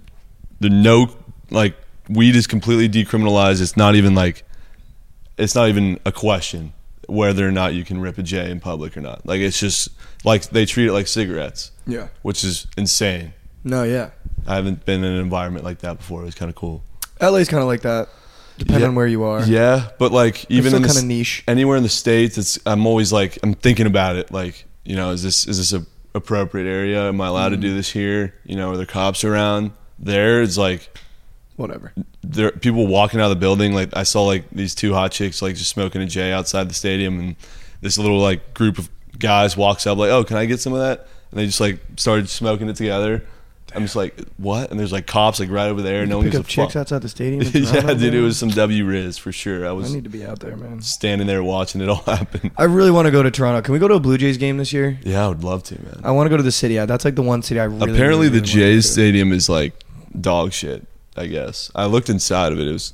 the 0.60 0.70
no 0.70 1.10
like 1.50 1.76
weed 2.10 2.36
is 2.36 2.48
completely 2.48 2.90
decriminalized. 2.90 3.62
It's 3.62 3.78
not 3.78 3.96
even 3.96 4.16
like 4.16 4.44
it's 5.38 5.56
not 5.56 5.70
even 5.70 6.00
a 6.06 6.12
question 6.12 6.74
whether 7.08 7.48
or 7.48 7.52
not 7.52 7.74
you 7.74 7.86
can 7.86 8.00
rip 8.00 8.18
a 8.18 8.24
J 8.24 8.52
in 8.52 8.60
public 8.60 8.96
or 8.98 9.02
not. 9.02 9.26
Like 9.26 9.40
it's 9.40 9.60
just 9.60 9.90
like 10.24 10.44
they 10.50 10.66
treat 10.66 10.88
it 10.88 10.94
like 10.94 11.08
cigarettes, 11.08 11.72
Yeah. 11.86 12.10
which 12.22 12.44
is 12.44 12.68
insane. 12.78 13.34
No, 13.64 13.84
yeah. 13.84 14.12
I 14.46 14.56
haven't 14.56 14.86
been 14.86 15.04
in 15.04 15.14
an 15.14 15.20
environment 15.20 15.66
like 15.66 15.80
that 15.80 15.98
before. 15.98 16.22
It 16.22 16.26
was 16.26 16.36
kind 16.36 16.50
of 16.50 16.56
cool. 16.56 16.84
LA's 17.22 17.50
kind 17.50 17.62
of 17.62 17.68
like 17.68 17.82
that, 17.82 18.10
depending 18.58 18.82
Yeah. 18.82 18.88
on 18.90 18.96
where 18.96 19.08
you 19.08 19.24
are. 19.24 19.44
Yeah, 19.44 19.90
but 19.98 20.12
like 20.12 20.46
even 20.50 20.76
in 20.76 20.82
the 20.82 20.88
kinda 20.90 21.06
niche. 21.06 21.44
anywhere 21.48 21.78
in 21.78 21.84
the 21.84 21.90
states, 21.90 22.38
it's 22.38 22.60
I'm 22.66 22.86
always 22.86 23.12
like 23.12 23.40
I'm 23.42 23.54
thinking 23.54 23.88
about 23.88 24.18
it. 24.18 24.32
Like 24.32 24.66
you 24.84 24.96
know, 24.96 25.12
is 25.12 25.24
this 25.24 25.48
is 25.48 25.58
this 25.58 25.74
a 25.74 25.86
appropriate 26.14 26.70
area? 26.70 27.08
Am 27.08 27.22
I 27.22 27.28
allowed 27.28 27.50
to 27.50 27.56
mm-hmm. 27.56 27.62
do 27.62 27.76
this 27.76 27.90
here? 27.92 28.34
You 28.46 28.56
know, 28.56 28.72
are 28.72 28.78
there 28.78 28.86
cops 28.86 29.24
around? 29.24 29.72
There, 30.00 30.42
it's 30.42 30.58
like 30.58 30.90
Whatever. 31.56 31.92
there 32.24 32.52
people 32.52 32.86
walking 32.86 33.20
out 33.20 33.24
of 33.26 33.30
the 33.32 33.36
building 33.36 33.74
like 33.74 33.90
i 33.98 34.04
saw 34.04 34.26
like 34.26 34.48
these 34.52 34.76
two 34.76 34.94
hot 34.94 35.12
chicks 35.12 35.42
like 35.42 35.56
just 35.56 35.72
smoking 35.72 36.04
a 36.04 36.06
j 36.06 36.32
outside 36.32 36.70
the 36.70 36.76
stadium 36.76 37.20
and 37.20 37.36
this 37.82 37.98
little 37.98 38.20
like 38.20 38.54
group 38.54 38.78
of 38.78 38.90
guys 39.18 39.58
walks 39.58 39.88
up 39.88 39.98
like 39.98 40.12
oh 40.12 40.24
can 40.24 40.38
i 40.38 40.46
get 40.46 40.60
some 40.60 40.72
of 40.74 40.80
that 40.80 41.08
and 41.32 41.40
they 41.40 41.48
just 41.48 41.60
like 41.60 41.80
started 41.96 42.30
smoking 42.30 42.70
it 42.70 42.76
together 42.76 43.26
i'm 43.74 43.82
just 43.82 43.96
like 43.96 44.14
what 44.38 44.70
and 44.70 44.80
there's 44.80 44.92
like 44.92 45.08
cops 45.08 45.40
like 45.40 45.50
right 45.50 45.68
over 45.68 45.82
there 45.82 46.06
no 46.06 46.18
one 46.18 46.26
Pick 46.26 46.34
gives 46.34 46.38
a 46.38 46.42
up 46.42 46.48
chicks 46.48 46.74
fuck 46.74 46.82
outside 46.82 47.02
the 47.02 47.10
stadium. 47.10 47.42
yeah 47.56 47.94
dude 47.96 48.14
it 48.14 48.22
was 48.22 48.38
some 48.38 48.50
w 48.50 48.86
riz 48.86 49.18
for 49.18 49.32
sure 49.32 49.68
i 49.68 49.72
was 49.72 49.92
I 49.92 49.96
need 49.96 50.04
to 50.04 50.12
be 50.12 50.24
out 50.24 50.40
there, 50.40 50.56
man. 50.56 50.84
standing 50.84 51.26
there 51.26 51.42
watching 51.44 51.82
it 51.82 51.90
all 51.90 51.96
happen 52.06 52.52
I 52.56 52.66
really 52.66 52.92
want 52.92 53.08
to 53.08 53.12
go 53.12 53.24
to 53.24 53.32
Toronto. 53.32 53.64
Can 53.64 53.74
we 53.74 53.80
go 53.80 53.88
to 53.88 53.96
a 53.96 54.00
Blue 54.00 54.20
Jays 54.20 54.38
game 54.38 54.58
this 54.58 54.72
year? 54.72 55.00
yeah 55.02 55.26
i 55.26 55.28
would 55.28 55.44
love 55.44 55.64
to 55.64 55.82
man 55.82 56.02
I 56.04 56.12
want 56.12 56.28
to 56.28 56.30
go 56.30 56.38
to 56.38 56.44
the 56.44 56.52
city. 56.52 56.78
That's 56.78 57.04
like 57.04 57.16
the 57.16 57.24
one 57.24 57.42
city 57.42 57.60
I 57.60 57.64
really. 57.64 57.94
apparently 57.94 58.28
really, 58.28 58.28
the 58.28 58.34
really 58.36 58.48
jays 58.48 58.92
stadium 58.92 59.32
is 59.34 59.50
like 59.50 59.74
dog 60.20 60.52
shit 60.54 60.86
i 61.16 61.26
guess 61.28 61.72
i 61.76 61.86
looked 61.86 62.10
inside 62.10 62.52
of 62.54 62.60
it 62.60 62.68
it 62.68 62.72
was 62.72 62.94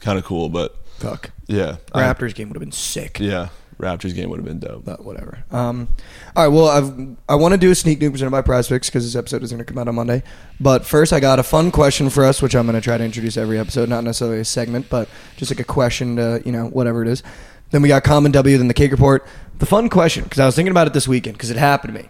kind 0.00 0.18
of 0.18 0.24
cool 0.24 0.48
but 0.48 0.76
Fuck. 0.98 1.30
yeah 1.46 1.76
I- 1.92 2.02
Raptors 2.02 2.34
game 2.34 2.48
would 2.48 2.56
have 2.56 2.60
been 2.60 2.72
sick. 2.72 3.18
Yeah, 3.20 3.48
Raptors 3.78 4.12
game 4.14 4.28
would 4.30 4.38
have 4.38 4.44
been 4.44 4.58
dope. 4.58 4.84
but 4.84 5.04
whatever. 5.04 5.44
Um, 5.52 5.86
all 6.34 6.44
right. 6.44 6.52
Well, 6.52 6.66
I've, 6.66 7.16
I 7.28 7.36
want 7.36 7.52
to 7.54 7.58
do 7.58 7.70
a 7.70 7.74
sneak 7.76 8.00
nuke 8.00 8.10
presented 8.10 8.32
by 8.32 8.42
Prize 8.42 8.68
because 8.68 9.04
this 9.04 9.14
episode 9.14 9.44
is 9.44 9.52
going 9.52 9.58
to 9.58 9.64
come 9.64 9.78
out 9.78 9.86
on 9.86 9.94
Monday. 9.94 10.24
But 10.58 10.84
first, 10.84 11.12
I 11.12 11.20
got 11.20 11.38
a 11.38 11.44
fun 11.44 11.70
question 11.70 12.10
for 12.10 12.24
us, 12.24 12.42
which 12.42 12.56
I'm 12.56 12.66
going 12.66 12.74
to 12.74 12.80
try 12.80 12.98
to 12.98 13.04
introduce 13.04 13.36
every 13.36 13.56
episode. 13.60 13.88
Not 13.88 14.02
necessarily 14.02 14.40
a 14.40 14.44
segment, 14.44 14.88
but 14.90 15.08
just 15.36 15.52
like 15.52 15.60
a 15.60 15.64
question 15.64 16.16
to 16.16 16.42
you 16.44 16.50
know 16.50 16.66
whatever 16.66 17.02
it 17.02 17.08
is. 17.08 17.22
Then 17.70 17.82
we 17.82 17.86
got 17.88 18.02
common 18.02 18.32
W, 18.32 18.58
then 18.58 18.66
the 18.66 18.74
cake 18.74 18.90
report. 18.90 19.24
The 19.60 19.66
fun 19.66 19.88
question 19.88 20.24
because 20.24 20.40
I 20.40 20.46
was 20.46 20.56
thinking 20.56 20.72
about 20.72 20.88
it 20.88 20.92
this 20.92 21.06
weekend 21.06 21.36
because 21.36 21.50
it 21.52 21.56
happened 21.56 21.94
to 21.94 22.02
me. 22.02 22.08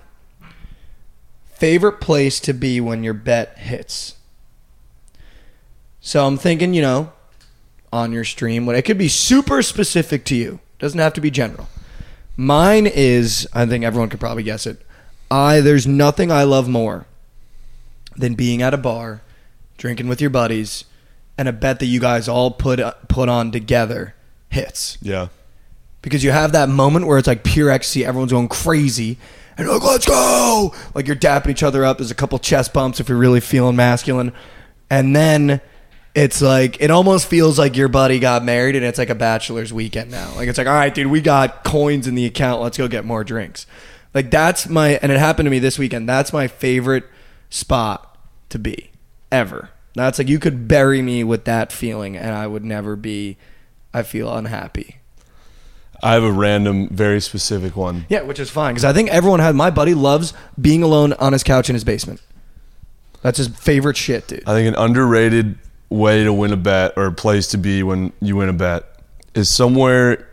Favorite 1.44 2.00
place 2.00 2.40
to 2.40 2.54
be 2.54 2.80
when 2.80 3.04
your 3.04 3.14
bet 3.14 3.58
hits. 3.58 4.14
So 6.00 6.26
I'm 6.26 6.36
thinking, 6.36 6.74
you 6.74 6.82
know, 6.82 7.12
on 7.92 8.12
your 8.12 8.24
stream, 8.24 8.66
what 8.66 8.76
it 8.76 8.82
could 8.82 8.98
be 8.98 9.08
super 9.08 9.62
specific 9.62 10.24
to 10.26 10.36
you. 10.36 10.60
Doesn't 10.78 10.98
have 10.98 11.14
to 11.14 11.20
be 11.20 11.30
general. 11.30 11.68
Mine 12.36 12.86
is, 12.86 13.48
I 13.52 13.66
think 13.66 13.84
everyone 13.84 14.08
could 14.08 14.20
probably 14.20 14.44
guess 14.44 14.66
it. 14.66 14.80
I 15.30 15.60
there's 15.60 15.86
nothing 15.86 16.30
I 16.30 16.44
love 16.44 16.68
more 16.68 17.06
than 18.16 18.34
being 18.34 18.62
at 18.62 18.74
a 18.74 18.78
bar, 18.78 19.22
drinking 19.76 20.08
with 20.08 20.20
your 20.20 20.30
buddies, 20.30 20.84
and 21.36 21.48
a 21.48 21.52
bet 21.52 21.80
that 21.80 21.86
you 21.86 22.00
guys 22.00 22.28
all 22.28 22.50
put 22.50 22.80
uh, 22.80 22.94
put 23.08 23.28
on 23.28 23.50
together 23.50 24.14
hits. 24.48 24.98
Yeah. 25.02 25.28
Because 26.00 26.22
you 26.22 26.30
have 26.30 26.52
that 26.52 26.68
moment 26.68 27.06
where 27.06 27.18
it's 27.18 27.26
like 27.26 27.42
pure 27.42 27.70
ecstasy, 27.70 28.04
everyone's 28.04 28.32
going 28.32 28.48
crazy, 28.48 29.18
and 29.56 29.66
you're 29.66 29.74
like, 29.74 29.84
let's 29.84 30.06
go! 30.06 30.74
Like 30.94 31.06
you're 31.06 31.16
dapping 31.16 31.50
each 31.50 31.64
other 31.64 31.84
up. 31.84 31.98
There's 31.98 32.12
a 32.12 32.14
couple 32.14 32.38
chest 32.38 32.72
bumps 32.72 33.00
if 33.00 33.08
you're 33.08 33.18
really 33.18 33.40
feeling 33.40 33.76
masculine. 33.76 34.32
And 34.88 35.14
then 35.14 35.60
it's 36.14 36.42
like 36.42 36.80
it 36.80 36.90
almost 36.90 37.26
feels 37.26 37.58
like 37.58 37.76
your 37.76 37.88
buddy 37.88 38.18
got 38.18 38.44
married 38.44 38.76
and 38.76 38.84
it's 38.84 38.98
like 38.98 39.10
a 39.10 39.14
bachelor's 39.14 39.72
weekend 39.72 40.10
now. 40.10 40.32
Like 40.36 40.48
it's 40.48 40.58
like, 40.58 40.66
all 40.66 40.74
right, 40.74 40.94
dude, 40.94 41.08
we 41.08 41.20
got 41.20 41.64
coins 41.64 42.06
in 42.06 42.14
the 42.14 42.24
account. 42.24 42.60
Let's 42.62 42.78
go 42.78 42.88
get 42.88 43.04
more 43.04 43.24
drinks. 43.24 43.66
Like 44.14 44.30
that's 44.30 44.68
my 44.68 44.98
and 45.02 45.12
it 45.12 45.18
happened 45.18 45.46
to 45.46 45.50
me 45.50 45.58
this 45.58 45.78
weekend. 45.78 46.08
That's 46.08 46.32
my 46.32 46.48
favorite 46.48 47.04
spot 47.50 48.18
to 48.48 48.58
be 48.58 48.90
ever. 49.30 49.70
That's 49.94 50.18
like 50.18 50.28
you 50.28 50.38
could 50.38 50.68
bury 50.68 51.02
me 51.02 51.24
with 51.24 51.44
that 51.44 51.72
feeling 51.72 52.16
and 52.16 52.34
I 52.34 52.46
would 52.46 52.64
never 52.64 52.96
be 52.96 53.36
I 53.92 54.02
feel 54.02 54.32
unhappy. 54.32 54.96
I 56.02 56.12
have 56.12 56.22
a 56.22 56.30
random, 56.30 56.88
very 56.90 57.20
specific 57.20 57.76
one. 57.76 58.06
Yeah, 58.08 58.22
which 58.22 58.38
is 58.38 58.50
fine 58.50 58.74
because 58.74 58.84
I 58.84 58.92
think 58.92 59.10
everyone 59.10 59.40
had 59.40 59.56
my 59.56 59.70
buddy 59.70 59.94
loves 59.94 60.32
being 60.60 60.82
alone 60.82 61.12
on 61.14 61.32
his 61.32 61.42
couch 61.42 61.68
in 61.68 61.74
his 61.74 61.84
basement. 61.84 62.20
That's 63.22 63.38
his 63.38 63.48
favorite 63.48 63.96
shit, 63.96 64.28
dude. 64.28 64.44
I 64.46 64.52
think 64.52 64.68
an 64.68 64.76
underrated 64.76 65.58
way 65.90 66.24
to 66.24 66.32
win 66.32 66.52
a 66.52 66.56
bet 66.56 66.92
or 66.96 67.06
a 67.06 67.12
place 67.12 67.46
to 67.48 67.58
be 67.58 67.82
when 67.82 68.12
you 68.20 68.36
win 68.36 68.48
a 68.48 68.52
bet 68.52 68.84
is 69.34 69.48
somewhere 69.48 70.28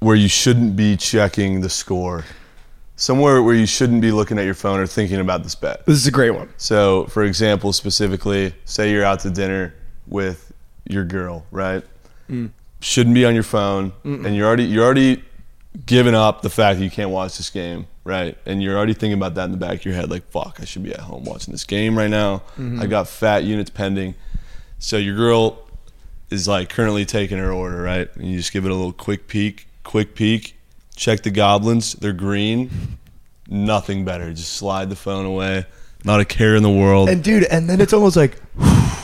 where 0.00 0.16
you 0.16 0.28
shouldn't 0.28 0.76
be 0.76 0.96
checking 0.96 1.60
the 1.60 1.68
score. 1.68 2.24
Somewhere 2.96 3.42
where 3.42 3.54
you 3.54 3.66
shouldn't 3.66 4.00
be 4.00 4.12
looking 4.12 4.38
at 4.38 4.44
your 4.44 4.54
phone 4.54 4.78
or 4.78 4.86
thinking 4.86 5.18
about 5.18 5.42
this 5.42 5.54
bet. 5.54 5.84
This 5.86 5.96
is 5.96 6.06
a 6.06 6.10
great 6.10 6.30
one. 6.30 6.52
So, 6.56 7.06
for 7.06 7.24
example, 7.24 7.72
specifically, 7.72 8.54
say 8.64 8.92
you're 8.92 9.04
out 9.04 9.20
to 9.20 9.30
dinner 9.30 9.74
with 10.06 10.52
your 10.88 11.04
girl, 11.04 11.46
right? 11.50 11.82
Mm. 12.28 12.50
Shouldn't 12.80 13.14
be 13.14 13.24
on 13.24 13.34
your 13.34 13.42
phone, 13.42 13.92
and 14.04 14.36
you're 14.36 14.46
already 14.46 14.64
you're 14.64 14.84
already 14.84 15.22
giving 15.86 16.14
up 16.14 16.42
the 16.42 16.50
fact 16.50 16.78
that 16.78 16.84
you 16.84 16.90
can't 16.90 17.10
watch 17.10 17.36
this 17.38 17.48
game, 17.48 17.86
right? 18.04 18.36
And 18.44 18.62
you're 18.62 18.76
already 18.76 18.94
thinking 18.94 19.16
about 19.16 19.34
that 19.36 19.44
in 19.44 19.52
the 19.52 19.56
back 19.56 19.74
of 19.74 19.84
your 19.84 19.94
head, 19.94 20.10
like, 20.10 20.28
"Fuck, 20.30 20.58
I 20.60 20.64
should 20.64 20.82
be 20.82 20.92
at 20.92 21.00
home 21.00 21.24
watching 21.24 21.52
this 21.52 21.64
game 21.64 21.96
right 21.96 22.10
now. 22.10 22.38
Mm-hmm. 22.58 22.82
I 22.82 22.86
got 22.86 23.08
fat 23.08 23.44
units 23.44 23.70
pending." 23.70 24.14
So 24.82 24.96
your 24.96 25.14
girl 25.14 25.58
is 26.28 26.48
like 26.48 26.68
currently 26.68 27.04
taking 27.04 27.38
her 27.38 27.52
order, 27.52 27.80
right? 27.80 28.08
And 28.16 28.26
you 28.26 28.36
just 28.36 28.52
give 28.52 28.64
it 28.64 28.70
a 28.72 28.74
little 28.74 28.92
quick 28.92 29.28
peek, 29.28 29.68
quick 29.84 30.16
peek. 30.16 30.58
Check 30.96 31.22
the 31.22 31.30
goblins; 31.30 31.92
they're 31.94 32.12
green. 32.12 32.98
Nothing 33.48 34.04
better. 34.04 34.32
Just 34.32 34.52
slide 34.54 34.90
the 34.90 34.96
phone 34.96 35.24
away. 35.24 35.66
Not 36.04 36.18
a 36.18 36.24
care 36.24 36.56
in 36.56 36.64
the 36.64 36.70
world. 36.70 37.08
And 37.08 37.22
dude, 37.22 37.44
and 37.44 37.70
then 37.70 37.80
it's 37.80 37.92
almost 37.92 38.16
like 38.16 38.36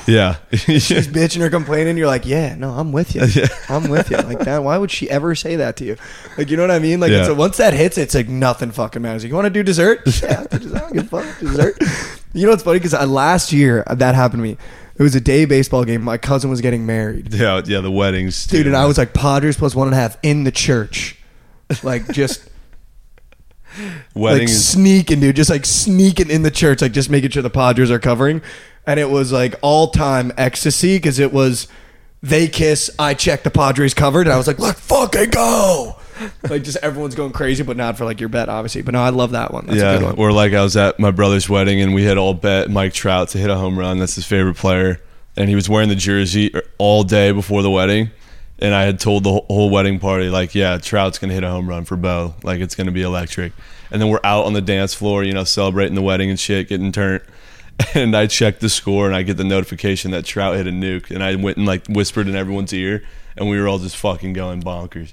yeah. 0.08 0.36
she's 0.52 1.06
bitching 1.06 1.42
or 1.42 1.48
complaining. 1.48 1.96
You're 1.96 2.08
like, 2.08 2.26
yeah, 2.26 2.56
no, 2.56 2.70
I'm 2.70 2.90
with 2.90 3.14
you. 3.14 3.22
Yeah. 3.34 3.46
I'm 3.68 3.88
with 3.88 4.10
you. 4.10 4.16
Like 4.16 4.40
that. 4.40 4.64
Why 4.64 4.76
would 4.78 4.90
she 4.90 5.08
ever 5.08 5.36
say 5.36 5.56
that 5.56 5.76
to 5.76 5.84
you? 5.84 5.96
Like, 6.36 6.50
you 6.50 6.56
know 6.56 6.64
what 6.64 6.72
I 6.72 6.80
mean? 6.80 6.98
Like, 6.98 7.12
Yeah. 7.12 7.26
it's 7.26 7.30
once 7.30 7.58
that 7.58 7.72
hits, 7.72 7.98
it's 7.98 8.16
like 8.16 8.28
nothing 8.28 8.72
fucking 8.72 9.00
matters. 9.00 9.22
You 9.24 9.32
want 9.32 9.46
to 9.46 9.50
do 9.50 9.62
dessert? 9.62 10.00
Yeah, 10.22 10.44
I 10.50 10.58
don't 10.58 10.92
give 10.92 11.12
a 11.12 11.22
fuck. 11.22 11.38
Dessert. 11.38 11.78
You 12.32 12.46
know 12.46 12.50
what's 12.50 12.64
funny? 12.64 12.80
Because 12.80 12.94
last 13.08 13.52
year 13.52 13.84
uh, 13.86 13.94
that 13.94 14.16
happened 14.16 14.40
to 14.40 14.42
me. 14.42 14.56
It 14.98 15.02
was 15.02 15.14
a 15.14 15.20
day 15.20 15.44
baseball 15.44 15.84
game. 15.84 16.02
My 16.02 16.18
cousin 16.18 16.50
was 16.50 16.60
getting 16.60 16.84
married, 16.84 17.32
yeah, 17.32 17.62
yeah, 17.64 17.80
the 17.80 17.90
weddings, 17.90 18.46
dude, 18.46 18.66
and 18.66 18.76
I 18.76 18.86
was 18.86 18.98
like 18.98 19.14
Padres 19.14 19.56
plus 19.56 19.74
one 19.74 19.86
and 19.86 19.94
a 19.94 19.98
half 19.98 20.18
in 20.22 20.44
the 20.44 20.52
church, 20.52 21.16
like 21.82 22.08
just. 22.12 22.48
like 23.78 24.04
weddings. 24.14 24.64
sneaking, 24.64 25.20
dude, 25.20 25.36
just 25.36 25.50
like 25.50 25.64
sneaking 25.64 26.30
in 26.30 26.42
the 26.42 26.50
church, 26.50 26.82
like 26.82 26.92
just 26.92 27.10
making 27.10 27.30
sure 27.30 27.42
the 27.42 27.50
Padres 27.50 27.90
are 27.90 27.98
covering. 27.98 28.42
And 28.86 28.98
it 28.98 29.10
was 29.10 29.30
like 29.30 29.54
all 29.62 29.90
time 29.90 30.32
ecstasy 30.36 30.96
because 30.96 31.18
it 31.18 31.32
was 31.32 31.68
they 32.22 32.48
kiss, 32.48 32.90
I 32.98 33.14
check 33.14 33.42
the 33.42 33.50
Padres 33.50 33.94
covered, 33.94 34.22
and 34.22 34.32
I 34.32 34.36
was 34.36 34.46
like, 34.46 34.58
let's 34.58 34.80
fucking 34.80 35.30
go. 35.30 35.97
like 36.48 36.62
just 36.64 36.78
everyone's 36.78 37.14
going 37.14 37.32
crazy, 37.32 37.62
but 37.62 37.76
not 37.76 37.96
for 37.98 38.04
like 38.04 38.20
your 38.20 38.28
bet, 38.28 38.48
obviously. 38.48 38.82
But 38.82 38.92
no, 38.94 39.00
I 39.00 39.10
love 39.10 39.32
that 39.32 39.52
one. 39.52 39.66
That's 39.66 39.78
a 39.78 39.80
good 39.80 40.00
yeah, 40.00 40.06
one. 40.06 40.18
or 40.18 40.32
like 40.32 40.52
I 40.52 40.62
was 40.62 40.76
at 40.76 40.98
my 40.98 41.10
brother's 41.10 41.48
wedding 41.48 41.80
and 41.80 41.94
we 41.94 42.04
had 42.04 42.18
all 42.18 42.34
bet 42.34 42.70
Mike 42.70 42.92
Trout 42.92 43.28
to 43.30 43.38
hit 43.38 43.50
a 43.50 43.56
home 43.56 43.78
run. 43.78 43.98
That's 43.98 44.14
his 44.14 44.26
favorite 44.26 44.56
player, 44.56 45.00
and 45.36 45.48
he 45.48 45.54
was 45.54 45.68
wearing 45.68 45.88
the 45.88 45.96
jersey 45.96 46.54
er, 46.54 46.62
all 46.78 47.04
day 47.04 47.32
before 47.32 47.62
the 47.62 47.70
wedding. 47.70 48.10
And 48.60 48.74
I 48.74 48.82
had 48.82 48.98
told 48.98 49.22
the 49.22 49.30
whole- 49.30 49.46
whole 49.48 49.70
wedding 49.70 50.00
party, 50.00 50.28
like, 50.28 50.52
yeah, 50.52 50.78
Trout's 50.78 51.18
gonna 51.18 51.32
hit 51.32 51.44
a 51.44 51.48
home 51.48 51.68
run 51.68 51.84
for 51.84 51.96
Bo. 51.96 52.34
Like, 52.42 52.60
it's 52.60 52.74
gonna 52.74 52.90
be 52.90 53.02
electric. 53.02 53.52
And 53.92 54.02
then 54.02 54.08
we're 54.08 54.20
out 54.24 54.46
on 54.46 54.52
the 54.52 54.60
dance 54.60 54.94
floor, 54.94 55.22
you 55.22 55.32
know, 55.32 55.44
celebrating 55.44 55.94
the 55.94 56.02
wedding 56.02 56.28
and 56.28 56.38
shit, 56.40 56.68
getting 56.68 56.92
turned. 56.92 57.22
And 57.94 58.16
I 58.16 58.26
checked 58.26 58.60
the 58.60 58.68
score 58.68 59.06
and 59.06 59.14
I 59.14 59.22
get 59.22 59.36
the 59.36 59.44
notification 59.44 60.10
that 60.10 60.24
Trout 60.24 60.56
hit 60.56 60.66
a 60.66 60.70
nuke. 60.70 61.12
And 61.12 61.22
I 61.22 61.36
went 61.36 61.58
and 61.58 61.64
like 61.66 61.86
whispered 61.86 62.26
in 62.26 62.34
everyone's 62.34 62.72
ear, 62.72 63.04
and 63.36 63.48
we 63.48 63.56
were 63.60 63.68
all 63.68 63.78
just 63.78 63.96
fucking 63.96 64.32
going 64.32 64.60
bonkers. 64.60 65.12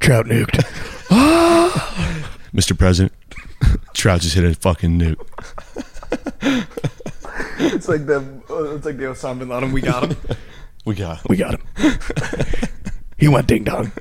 Trout 0.00 0.26
nuked. 0.26 0.62
Mr. 2.54 2.78
President, 2.78 3.12
Trout 3.94 4.20
just 4.20 4.34
hit 4.34 4.44
a 4.44 4.54
fucking 4.54 4.98
nuke. 4.98 5.20
it's 7.58 7.88
like 7.88 8.06
the 8.06 8.20
it's 8.74 8.84
like 8.86 8.96
the 8.96 9.04
Osama 9.04 9.40
bin 9.40 9.48
Laden. 9.48 9.72
We 9.72 9.80
got 9.80 10.10
him. 10.10 10.16
We 10.84 10.94
got 10.94 11.18
him. 11.18 11.26
We 11.28 11.36
got 11.36 11.54
him. 11.54 11.98
he 13.16 13.28
went 13.28 13.46
ding 13.48 13.64
dong. 13.64 13.92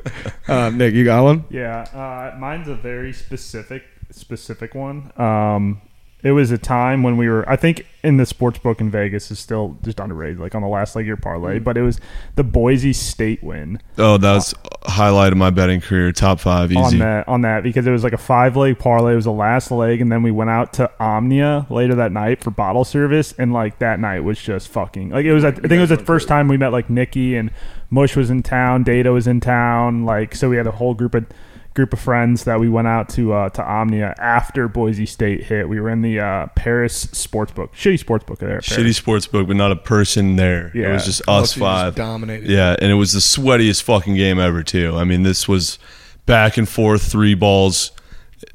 Uh, 0.48 0.70
Nick, 0.70 0.94
you 0.94 1.04
got 1.04 1.24
one? 1.24 1.46
Yeah, 1.50 1.82
uh, 1.94 2.38
mine's 2.38 2.68
a 2.68 2.76
very 2.76 3.14
specific 3.14 3.84
specific 4.12 4.76
one. 4.76 5.12
Um, 5.18 5.82
it 6.26 6.32
was 6.32 6.50
a 6.50 6.58
time 6.58 7.04
when 7.04 7.18
we 7.18 7.30
were, 7.30 7.48
I 7.48 7.56
think, 7.56 7.86
in 8.04 8.18
the 8.18 8.26
sports 8.26 8.58
book 8.58 8.82
in 8.82 8.90
Vegas 8.90 9.30
is 9.30 9.38
still 9.38 9.78
just 9.84 10.00
underrated, 10.00 10.40
like 10.40 10.56
on 10.56 10.64
the 10.64 10.68
last 10.68 10.96
leg 10.96 11.04
of 11.04 11.08
your 11.08 11.18
parlay. 11.18 11.58
Mm-hmm. 11.58 11.64
But 11.64 11.78
it 11.78 11.84
was 11.84 12.00
the 12.34 12.44
Boise 12.44 12.94
State 12.94 13.44
win 13.44 13.80
Oh, 14.00 14.18
that 14.18 14.34
was 14.34 14.56
a 14.82 14.90
highlight 14.90 15.34
of 15.34 15.38
my 15.38 15.52
betting 15.52 15.82
career. 15.82 16.12
Top 16.12 16.40
five, 16.40 16.72
easy. 16.72 16.80
on 16.80 16.98
that 16.98 17.28
on 17.28 17.42
that 17.42 17.62
because 17.62 17.86
it 17.86 17.92
was 17.92 18.04
like 18.04 18.14
a 18.14 18.18
five 18.18 18.58
leg 18.58 18.80
parlay. 18.80 19.14
It 19.14 19.18
was 19.18 19.26
the 19.26 19.32
last 19.32 19.70
leg, 19.70 20.02
and 20.02 20.12
then 20.12 20.24
we 20.24 20.32
went 20.32 20.50
out 20.50 20.74
to 20.74 20.92
Omnia 21.00 21.68
later 21.70 21.94
that 21.94 22.12
night 22.12 22.44
for 22.44 22.50
bottle 22.50 22.84
service, 22.84 23.36
and 23.38 23.54
like 23.54 23.78
that 23.78 24.00
night 24.00 24.22
was 24.22 24.42
just 24.42 24.68
fucking 24.70 25.12
like 25.12 25.28
it 25.28 25.34
was. 25.34 25.46
I 25.46 25.52
think 25.52 25.72
it 25.72 25.80
was 25.80 25.90
the 25.90 25.98
first 25.98 26.28
time 26.28 26.48
we 26.48 26.58
met 26.58 26.72
like 26.72 26.90
Nikki 26.90 27.36
and 27.36 27.52
Mush 27.92 28.16
was 28.16 28.32
in 28.32 28.42
town, 28.42 28.82
Data 28.82 29.12
was 29.12 29.28
in 29.28 29.42
town, 29.42 30.06
like 30.06 30.34
so 30.34 30.50
we 30.50 30.58
had 30.58 30.66
a 30.66 30.72
whole 30.72 30.96
group 30.96 31.14
of 31.14 31.28
group 31.76 31.94
of 31.94 32.00
friends 32.00 32.46
that 32.46 32.60
we 32.60 32.70
went 32.70 32.88
out 32.88 33.10
to 33.10 33.34
uh, 33.34 33.50
to 33.50 33.64
Omnia 33.64 34.16
after 34.18 34.68
Boise 34.68 35.06
State 35.06 35.44
hit. 35.44 35.70
We 35.70 35.80
were 35.80 35.90
in 35.90 36.02
the 36.02 36.20
uh, 36.20 36.48
Paris 36.56 37.06
sportsbook, 37.08 37.72
shitty 37.74 38.04
sportsbook 38.04 38.40
there. 38.40 38.58
at 38.58 38.64
Shitty 38.64 38.76
Paris. 38.78 38.98
sports 38.98 39.28
book, 39.28 39.46
but 39.48 39.56
not 39.56 39.72
a 39.72 39.76
person 39.76 40.38
there. 40.38 40.72
Yeah. 40.74 40.90
It 40.90 40.94
was 40.94 41.06
just 41.06 41.22
us 41.22 41.26
so 41.28 41.36
you 41.36 41.44
just 41.44 41.58
five. 41.60 41.96
dominated. 41.96 42.50
Yeah, 42.50 42.76
and 42.82 42.92
it 42.92 42.96
was 42.96 43.14
the 43.14 43.20
sweatiest 43.20 43.84
fucking 43.84 44.16
game 44.16 44.40
ever 44.40 44.64
too. 44.64 44.96
I 44.96 45.04
mean, 45.04 45.24
this 45.24 45.48
was 45.48 45.78
back 46.26 46.58
and 46.58 46.68
forth, 46.68 47.04
three 47.04 47.36
balls, 47.36 47.92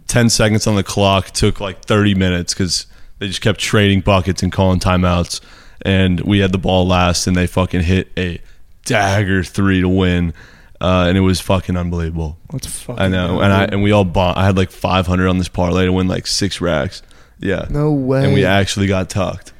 ten 0.08 0.28
seconds 0.30 0.66
on 0.66 0.74
the 0.74 0.82
clock. 0.82 1.26
Took 1.30 1.60
like 1.60 1.84
thirty 1.84 2.14
minutes 2.14 2.54
because 2.54 2.86
they 3.18 3.28
just 3.28 3.42
kept 3.42 3.60
trading 3.60 4.00
buckets 4.00 4.42
and 4.42 4.50
calling 4.50 4.80
timeouts. 4.80 5.40
And 5.82 6.20
we 6.20 6.40
had 6.40 6.52
the 6.52 6.58
ball 6.58 6.86
last, 6.86 7.26
and 7.26 7.36
they 7.36 7.46
fucking 7.46 7.82
hit 7.82 8.10
a 8.16 8.40
dagger 8.84 9.44
three 9.44 9.80
to 9.80 9.88
win, 9.88 10.34
uh, 10.80 11.04
and 11.08 11.16
it 11.18 11.20
was 11.20 11.40
fucking 11.40 11.76
unbelievable. 11.76 12.38
What's 12.50 12.66
fucking? 12.66 13.00
I 13.02 13.08
know, 13.08 13.40
and 13.40 13.52
I 13.52 13.64
and 13.64 13.82
we 13.82 13.92
all 13.92 14.04
bought. 14.04 14.36
I 14.38 14.44
had 14.44 14.56
like 14.56 14.70
five 14.70 15.06
hundred 15.06 15.28
on 15.28 15.38
this 15.38 15.48
parlay 15.48 15.84
to 15.86 15.92
win 15.92 16.08
like 16.08 16.26
six 16.26 16.60
racks. 16.60 17.02
Yeah, 17.38 17.66
no 17.70 17.92
way. 17.92 18.24
and 18.24 18.34
we 18.34 18.44
actually 18.44 18.86
got 18.86 19.08
tucked. 19.10 19.52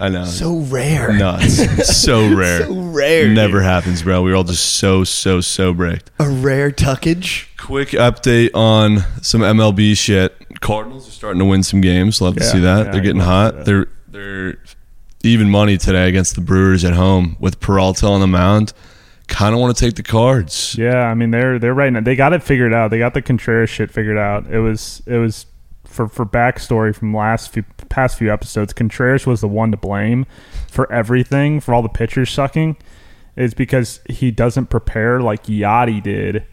I 0.00 0.08
know, 0.08 0.24
so 0.24 0.56
rare. 0.58 1.12
nuts, 1.12 1.96
so 2.02 2.34
rare. 2.34 2.64
So 2.66 2.74
rare. 2.74 3.28
Never 3.28 3.58
dude. 3.58 3.62
happens, 3.64 4.02
bro. 4.02 4.22
We 4.22 4.30
were 4.30 4.36
all 4.36 4.44
just 4.44 4.76
so 4.76 5.04
so 5.04 5.40
so 5.40 5.72
bricked. 5.72 6.10
a 6.18 6.28
rare 6.28 6.70
tuckage. 6.70 7.46
Quick 7.56 7.90
update 7.90 8.50
on 8.54 8.98
some 9.22 9.40
MLB 9.40 9.96
shit. 9.96 10.34
Cardinals 10.60 11.08
are 11.08 11.12
starting 11.12 11.38
to 11.38 11.44
win 11.44 11.62
some 11.62 11.80
games. 11.80 12.20
Love 12.20 12.36
to 12.36 12.44
see 12.44 12.58
that. 12.60 12.86
yeah, 12.86 12.92
they're 12.92 13.00
getting 13.02 13.22
hot. 13.22 13.64
They're 13.64 13.86
they're 14.08 14.58
even 15.22 15.48
money 15.48 15.78
today 15.78 16.08
against 16.08 16.34
the 16.34 16.40
Brewers 16.42 16.84
at 16.84 16.92
home 16.94 17.36
with 17.40 17.60
Peralta 17.60 18.06
on 18.06 18.20
the 18.20 18.26
mound. 18.26 18.72
Kind 19.28 19.54
of 19.54 19.60
want 19.60 19.76
to 19.76 19.84
take 19.84 19.96
the 19.96 20.02
Cards. 20.02 20.76
Yeah, 20.78 21.04
I 21.04 21.14
mean 21.14 21.30
they're 21.30 21.58
they're 21.58 21.74
right 21.74 21.92
now. 21.92 22.00
They 22.00 22.14
got 22.14 22.32
it 22.32 22.42
figured 22.42 22.72
out. 22.72 22.90
They 22.90 22.98
got 22.98 23.14
the 23.14 23.22
Contreras 23.22 23.70
shit 23.70 23.90
figured 23.90 24.18
out. 24.18 24.46
It 24.46 24.60
was 24.60 25.02
it 25.06 25.18
was 25.18 25.46
for 25.84 26.08
for 26.08 26.26
backstory 26.26 26.94
from 26.94 27.14
last 27.14 27.50
few 27.50 27.64
past 27.88 28.18
few 28.18 28.32
episodes. 28.32 28.72
Contreras 28.72 29.26
was 29.26 29.40
the 29.40 29.48
one 29.48 29.70
to 29.70 29.76
blame 29.76 30.26
for 30.68 30.90
everything 30.92 31.60
for 31.60 31.72
all 31.72 31.82
the 31.82 31.88
pitchers 31.88 32.30
sucking. 32.30 32.76
Is 33.36 33.54
because 33.54 34.00
he 34.08 34.30
doesn't 34.30 34.66
prepare 34.66 35.20
like 35.20 35.44
Yadi 35.44 36.02
did 36.02 36.46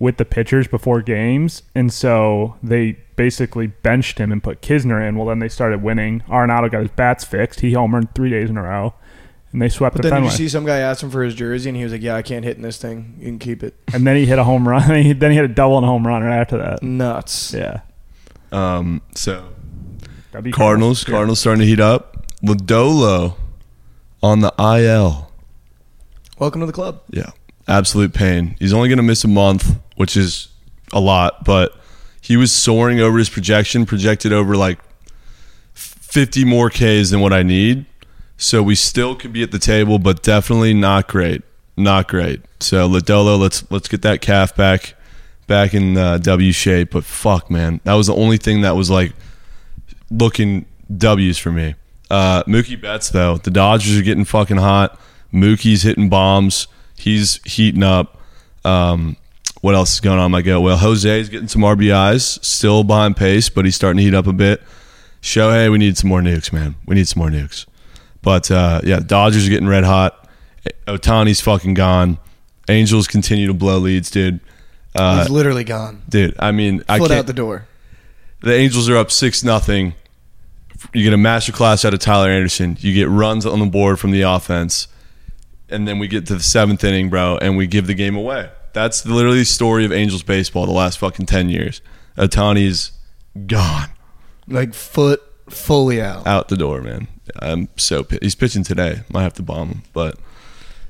with 0.00 0.16
the 0.16 0.24
pitchers 0.24 0.66
before 0.66 1.00
games, 1.00 1.62
and 1.74 1.92
so 1.92 2.56
they 2.62 2.98
basically 3.16 3.68
benched 3.68 4.18
him 4.18 4.32
and 4.32 4.42
put 4.42 4.60
Knizner 4.60 5.06
in. 5.06 5.16
Well, 5.16 5.28
then 5.28 5.38
they 5.38 5.48
started 5.48 5.82
winning. 5.82 6.22
Arenado 6.28 6.70
got 6.70 6.80
his 6.80 6.90
bats 6.90 7.24
fixed. 7.24 7.60
He 7.60 7.72
homered 7.72 8.14
three 8.14 8.30
days 8.30 8.50
in 8.50 8.56
a 8.56 8.62
row, 8.62 8.94
and 9.54 9.62
they 9.62 9.68
swept 9.68 9.94
But 9.94 10.02
the 10.02 10.10
then 10.10 10.22
did 10.22 10.32
you 10.32 10.36
see 10.36 10.48
some 10.48 10.66
guy 10.66 10.78
ask 10.78 11.00
him 11.00 11.10
for 11.10 11.22
his 11.22 11.32
jersey, 11.32 11.68
and 11.70 11.76
he 11.76 11.84
was 11.84 11.92
like, 11.92 12.02
"Yeah, 12.02 12.16
I 12.16 12.22
can't 12.22 12.44
hit 12.44 12.56
in 12.56 12.62
this 12.62 12.76
thing. 12.76 13.14
You 13.20 13.26
can 13.26 13.38
keep 13.38 13.62
it." 13.62 13.76
and 13.94 14.04
then 14.04 14.16
he 14.16 14.26
hit 14.26 14.40
a 14.40 14.42
home 14.42 14.68
run. 14.68 14.88
then 15.18 15.30
he 15.30 15.36
hit 15.36 15.44
a 15.44 15.48
double 15.48 15.78
and 15.78 15.84
a 15.84 15.88
home 15.88 16.04
run 16.04 16.24
right 16.24 16.40
after 16.40 16.58
that. 16.58 16.82
Nuts. 16.82 17.54
Yeah. 17.54 17.82
Um, 18.50 19.00
so 19.14 19.46
That'd 20.32 20.44
be 20.44 20.50
Cardinals, 20.50 21.04
cool. 21.04 21.14
Cardinals 21.14 21.38
starting 21.38 21.60
to 21.60 21.66
heat 21.66 21.78
up. 21.78 22.26
Lodolo 22.42 23.36
on 24.24 24.40
the 24.40 24.52
IL. 24.58 25.30
Welcome 26.40 26.60
to 26.60 26.66
the 26.66 26.72
club. 26.72 27.02
Yeah, 27.10 27.30
absolute 27.68 28.12
pain. 28.12 28.56
He's 28.58 28.72
only 28.72 28.88
going 28.88 28.96
to 28.96 29.04
miss 29.04 29.22
a 29.22 29.28
month, 29.28 29.78
which 29.94 30.16
is 30.16 30.48
a 30.92 30.98
lot, 30.98 31.44
but 31.44 31.78
he 32.20 32.36
was 32.36 32.52
soaring 32.52 32.98
over 32.98 33.18
his 33.18 33.28
projection, 33.28 33.86
projected 33.86 34.32
over 34.32 34.56
like 34.56 34.80
50 35.74 36.44
more 36.44 36.70
Ks 36.70 37.10
than 37.10 37.20
what 37.20 37.32
I 37.32 37.44
need. 37.44 37.86
So 38.44 38.62
we 38.62 38.74
still 38.74 39.14
could 39.14 39.32
be 39.32 39.42
at 39.42 39.52
the 39.52 39.58
table, 39.58 39.98
but 39.98 40.22
definitely 40.22 40.74
not 40.74 41.08
great. 41.08 41.40
Not 41.78 42.08
great. 42.08 42.42
So 42.60 42.86
Lodolo, 42.86 43.38
let's 43.38 43.68
let's 43.70 43.88
get 43.88 44.02
that 44.02 44.20
calf 44.20 44.54
back 44.54 44.96
back 45.46 45.72
in 45.72 45.96
uh, 45.96 46.18
W 46.18 46.52
shape. 46.52 46.90
But 46.90 47.04
fuck, 47.04 47.50
man, 47.50 47.80
that 47.84 47.94
was 47.94 48.08
the 48.08 48.14
only 48.14 48.36
thing 48.36 48.60
that 48.60 48.76
was 48.76 48.90
like 48.90 49.14
looking 50.10 50.66
W's 50.94 51.38
for 51.38 51.52
me. 51.52 51.74
Uh, 52.10 52.42
Mookie 52.42 52.78
Betts 52.78 53.08
though, 53.08 53.38
the 53.38 53.50
Dodgers 53.50 53.98
are 53.98 54.02
getting 54.02 54.26
fucking 54.26 54.58
hot. 54.58 55.00
Mookie's 55.32 55.80
hitting 55.80 56.10
bombs. 56.10 56.68
He's 56.98 57.42
heating 57.44 57.82
up. 57.82 58.20
Um, 58.62 59.16
what 59.62 59.74
else 59.74 59.94
is 59.94 60.00
going 60.00 60.18
on? 60.18 60.30
My 60.32 60.42
go 60.42 60.60
well. 60.60 60.76
Jose 60.76 61.18
is 61.18 61.30
getting 61.30 61.48
some 61.48 61.62
RBIs, 61.62 62.44
still 62.44 62.84
behind 62.84 63.16
pace, 63.16 63.48
but 63.48 63.64
he's 63.64 63.74
starting 63.74 63.96
to 63.96 64.02
heat 64.02 64.14
up 64.14 64.26
a 64.26 64.34
bit. 64.34 64.62
Shohei, 65.22 65.72
we 65.72 65.78
need 65.78 65.96
some 65.96 66.10
more 66.10 66.20
nukes, 66.20 66.52
man. 66.52 66.74
We 66.84 66.94
need 66.94 67.08
some 67.08 67.20
more 67.20 67.30
nukes. 67.30 67.64
But 68.24 68.50
uh, 68.50 68.80
yeah, 68.82 68.98
Dodgers 69.00 69.46
are 69.46 69.50
getting 69.50 69.68
red 69.68 69.84
hot. 69.84 70.28
Ohtani's 70.86 71.40
fucking 71.40 71.74
gone. 71.74 72.18
Angels 72.68 73.06
continue 73.06 73.46
to 73.46 73.54
blow 73.54 73.78
leads, 73.78 74.10
dude. 74.10 74.40
Uh, 74.94 75.20
He's 75.20 75.30
literally 75.30 75.64
gone. 75.64 76.02
dude, 76.08 76.34
I 76.38 76.50
mean, 76.52 76.82
I 76.88 76.98
can't. 76.98 77.10
out 77.12 77.26
the 77.26 77.32
door. 77.32 77.66
the 78.40 78.54
Angels 78.54 78.88
are 78.88 78.96
up 78.96 79.10
six 79.10 79.44
nothing. 79.44 79.94
You 80.92 81.02
get 81.04 81.12
a 81.12 81.16
master 81.18 81.52
class 81.52 81.84
out 81.84 81.92
of 81.94 82.00
Tyler 82.00 82.28
Anderson. 82.30 82.76
You 82.80 82.94
get 82.94 83.08
runs 83.08 83.44
on 83.46 83.58
the 83.60 83.66
board 83.66 83.98
from 84.00 84.10
the 84.12 84.22
offense, 84.22 84.88
and 85.68 85.86
then 85.86 85.98
we 85.98 86.08
get 86.08 86.26
to 86.28 86.34
the 86.36 86.42
seventh 86.42 86.82
inning, 86.84 87.10
bro, 87.10 87.38
and 87.38 87.56
we 87.56 87.66
give 87.66 87.86
the 87.86 87.94
game 87.94 88.16
away. 88.16 88.50
That's 88.72 89.04
literally 89.06 89.38
the 89.38 89.44
story 89.44 89.84
of 89.84 89.92
Angels 89.92 90.22
baseball 90.22 90.64
the 90.66 90.72
last 90.72 90.98
fucking 90.98 91.26
ten 91.26 91.48
years. 91.48 91.80
Ohtani's 92.16 92.92
gone 93.46 93.88
Like 94.48 94.72
foot 94.74 95.20
fully 95.50 96.00
out. 96.00 96.26
out 96.26 96.48
the 96.48 96.56
door, 96.56 96.80
man. 96.82 97.08
I'm 97.40 97.68
so 97.76 98.02
pissed. 98.04 98.22
He's 98.22 98.34
pitching 98.34 98.62
today. 98.64 99.00
Might 99.10 99.22
have 99.22 99.34
to 99.34 99.42
bomb 99.42 99.68
him, 99.68 99.82
but 99.92 100.18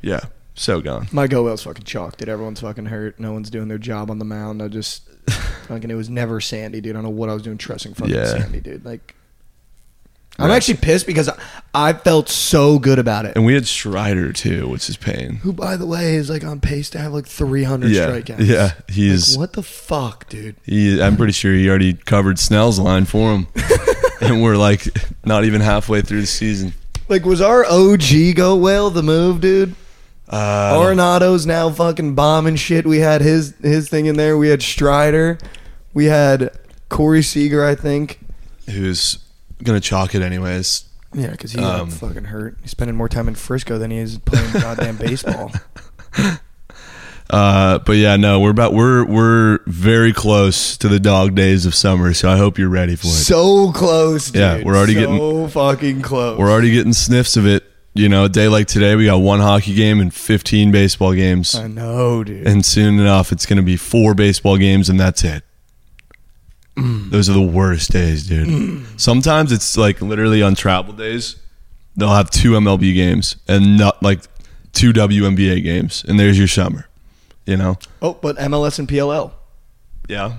yeah, 0.03 0.21
so 0.55 0.81
gone. 0.81 1.09
My 1.13 1.27
go 1.27 1.45
well's 1.45 1.63
fucking 1.63 1.85
chalk, 1.85 2.17
dude. 2.17 2.29
Everyone's 2.29 2.61
fucking 2.61 2.87
hurt. 2.87 3.19
No 3.21 3.33
one's 3.33 3.51
doing 3.51 3.69
their 3.69 3.79
job 3.79 4.11
on 4.11 4.19
the 4.19 4.25
mound. 4.25 4.63
I 4.63 4.69
just 4.69 5.09
fucking 5.69 5.91
it 5.91 5.95
was 5.95 6.11
never 6.11 6.41
Sandy, 6.41 6.81
dude. 6.81 6.93
I 6.93 6.95
don't 6.95 7.05
know 7.05 7.11
what 7.11 7.29
I 7.31 7.35
was 7.35 7.43
doing 7.43 7.59
trusting 7.59 7.95
fucking 7.95 8.15
Yeah. 8.15 8.27
Sandy, 8.27 8.61
dude. 8.61 8.85
Like 8.85 9.15
I'm 10.37 10.49
Right. 10.49 10.57
actually 10.57 10.79
pissed 10.79 11.07
because 11.07 11.29
I, 11.29 11.39
I 11.73 11.93
felt 11.93 12.29
so 12.29 12.81
good 12.81 12.99
about 12.99 13.25
it. 13.25 13.37
And 13.37 13.47
we 13.47 13.55
had 13.55 13.69
Strider 13.69 14.33
too, 14.33 14.69
which 14.69 14.91
is 14.91 14.97
pain. 14.97 15.37
Who, 15.37 15.53
by 15.53 15.77
the 15.77 15.87
way, 15.87 16.17
is 16.17 16.29
like 16.29 16.43
on 16.43 16.59
pace 16.61 16.91
to 16.91 16.99
have 16.99 17.13
like 17.13 17.27
300 17.27 17.93
Yeah, 17.93 18.09
strikeouts. 18.11 18.45
yeah, 18.47 18.63
Like, 18.65 18.91
he's 18.91 19.39
what 19.39 19.53
the 19.53 19.63
fuck, 19.63 20.29
dude? 20.29 20.57
He, 20.65 21.01
I'm 21.01 21.17
pretty 21.17 21.33
sure 21.33 21.55
he 21.55 21.69
already 21.69 21.95
covered 21.95 22.41
Snell's 22.41 22.81
line 22.81 23.05
for 23.05 23.33
him, 23.33 23.47
and 24.21 24.43
we're 24.43 24.57
like 24.57 24.87
not 25.25 25.45
even 25.45 25.61
halfway 25.61 26.01
through 26.03 26.21
the 26.23 26.27
season. 26.27 26.75
Like, 27.09 27.25
was 27.25 27.41
our 27.41 27.65
OG 27.67 28.35
go 28.35 28.57
well 28.57 28.91
the 28.91 29.03
move, 29.03 29.41
dude? 29.41 29.75
Uh, 30.29 30.81
Arenado's 30.81 31.45
now 31.45 31.69
fucking 31.71 32.15
bombing 32.15 32.57
shit. 32.57 32.87
We 32.87 32.99
had 33.01 33.21
his 33.21 33.55
his 33.63 33.89
thing 33.91 34.07
in 34.07 34.17
there. 34.17 34.39
We 34.39 34.49
had 34.49 34.63
Strider. 34.63 35.39
We 35.93 36.07
had 36.07 36.51
Corey 36.89 37.23
Seager, 37.23 37.65
I 37.65 37.75
think. 37.75 38.21
who's 38.71 39.19
gonna 39.63 39.81
chalk 39.81 40.15
it 40.15 40.23
anyways? 40.23 40.85
Yeah, 41.13 41.31
because 41.31 41.53
he 41.53 41.63
Um, 41.63 41.91
fucking 41.91 42.25
hurt. 42.25 42.57
He's 42.63 42.71
spending 42.73 42.97
more 42.97 43.09
time 43.09 43.29
in 43.29 43.35
Frisco 43.35 43.79
than 43.79 43.91
he 43.91 43.99
is 43.99 44.19
playing 44.19 44.51
goddamn 44.55 44.97
baseball. 44.97 45.53
Uh, 47.31 47.79
but 47.79 47.93
yeah, 47.97 48.17
no, 48.17 48.39
we're 48.41 48.51
about 48.51 48.75
we're 48.75 49.05
we're 49.05 49.59
very 49.67 50.13
close 50.13 50.77
to 50.77 50.89
the 50.89 51.01
dog 51.01 51.35
days 51.35 51.65
of 51.65 51.75
summer, 51.75 52.13
so 52.13 52.29
I 52.31 52.37
hope 52.37 52.59
you're 52.59 52.69
ready 52.69 52.97
for 52.97 53.07
it. 53.07 53.11
So 53.13 53.73
close, 53.73 54.31
dude. 54.31 54.41
Yeah, 54.41 54.63
we're 54.63 54.77
already 54.77 54.95
so 54.95 55.01
getting- 55.01 55.19
so 55.19 55.49
fucking 55.49 56.03
close. 56.03 56.39
we're 56.39 56.51
already 56.51 56.71
getting 56.73 56.93
sniffs 56.93 57.37
of 57.37 57.47
it. 57.47 57.65
You 57.95 58.09
know, 58.09 58.25
a 58.25 58.29
day 58.29 58.49
like 58.49 58.67
today, 58.67 58.95
we 58.97 59.07
got 59.07 59.19
one 59.19 59.39
hockey 59.41 59.73
game 59.75 60.01
and 60.01 60.13
15 60.13 60.73
baseball 60.73 61.13
games, 61.15 61.55
I 61.55 61.69
know, 61.69 62.25
dude. 62.25 62.47
and 62.47 62.65
soon 62.67 62.99
enough, 62.99 63.31
it's 63.33 63.47
gonna 63.47 63.63
be 63.63 63.77
four 63.77 64.15
baseball 64.15 64.57
games, 64.59 64.89
and 64.91 64.99
that's 65.01 65.23
it. 65.25 65.45
Mm. 66.77 67.11
Those 67.11 67.31
are 67.31 67.35
the 67.35 67.41
worst 67.41 67.93
days, 67.93 68.27
dude. 68.27 68.85
Sometimes 69.01 69.53
it's 69.53 69.77
like 69.77 70.03
literally 70.03 70.43
on 70.43 70.57
travel 70.57 70.93
days, 70.93 71.37
they'll 71.97 72.09
have 72.15 72.31
two 72.31 72.51
MLB 72.53 72.93
games 72.95 73.37
and 73.47 73.79
not 73.79 74.03
like 74.03 74.21
two 74.73 74.93
WNBA 74.93 75.63
games, 75.63 76.05
and 76.09 76.19
there's 76.19 76.37
your 76.37 76.49
summer. 76.49 76.89
You 77.47 77.57
know? 77.57 77.79
oh, 78.01 78.15
but 78.15 78.37
MLS 78.37 78.79
and 78.79 78.89
PLL. 78.89 79.33
Yeah, 80.09 80.37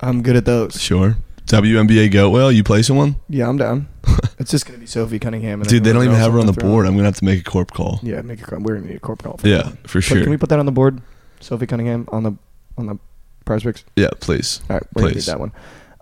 I'm 0.00 0.22
good 0.22 0.36
at 0.36 0.44
those. 0.44 0.80
sure. 0.80 1.16
WNBA 1.46 2.12
goat 2.12 2.30
whale, 2.30 2.52
you 2.52 2.62
play 2.62 2.80
someone? 2.82 3.16
Yeah, 3.28 3.48
I'm 3.48 3.56
down. 3.56 3.88
it's 4.38 4.52
just 4.52 4.66
gonna 4.66 4.78
be 4.78 4.86
Sophie 4.86 5.18
Cunningham. 5.18 5.60
And 5.60 5.68
Dude, 5.68 5.82
they 5.82 5.92
don't 5.92 6.04
even 6.04 6.14
have 6.16 6.32
her 6.32 6.38
on 6.38 6.46
the 6.46 6.52
board. 6.52 6.86
I'm 6.86 6.94
gonna 6.94 7.06
have 7.06 7.16
to 7.16 7.24
make 7.24 7.40
a 7.40 7.50
corp 7.50 7.72
call. 7.72 7.98
Yeah, 8.02 8.20
make 8.22 8.40
a 8.40 8.44
corp. 8.44 8.62
We're 8.62 8.76
gonna 8.76 8.86
need 8.86 8.96
a 8.96 9.00
corp 9.00 9.22
call. 9.22 9.36
For 9.36 9.48
Yeah, 9.48 9.62
that 9.62 9.88
for 9.88 9.98
But 9.98 10.04
sure. 10.04 10.20
Can 10.22 10.30
we 10.30 10.36
put 10.36 10.48
that 10.50 10.60
on 10.60 10.66
the 10.66 10.72
board? 10.72 11.02
Sophie 11.40 11.66
Cunningham 11.66 12.06
on 12.12 12.22
the 12.22 12.32
on 12.78 12.86
the 12.86 12.98
prize 13.44 13.64
picks. 13.64 13.84
Yeah, 13.96 14.10
please. 14.20 14.60
All 14.70 14.76
right, 14.76 14.86
we're 14.94 15.10
Please. 15.10 15.26
that 15.26 15.40
one. 15.40 15.50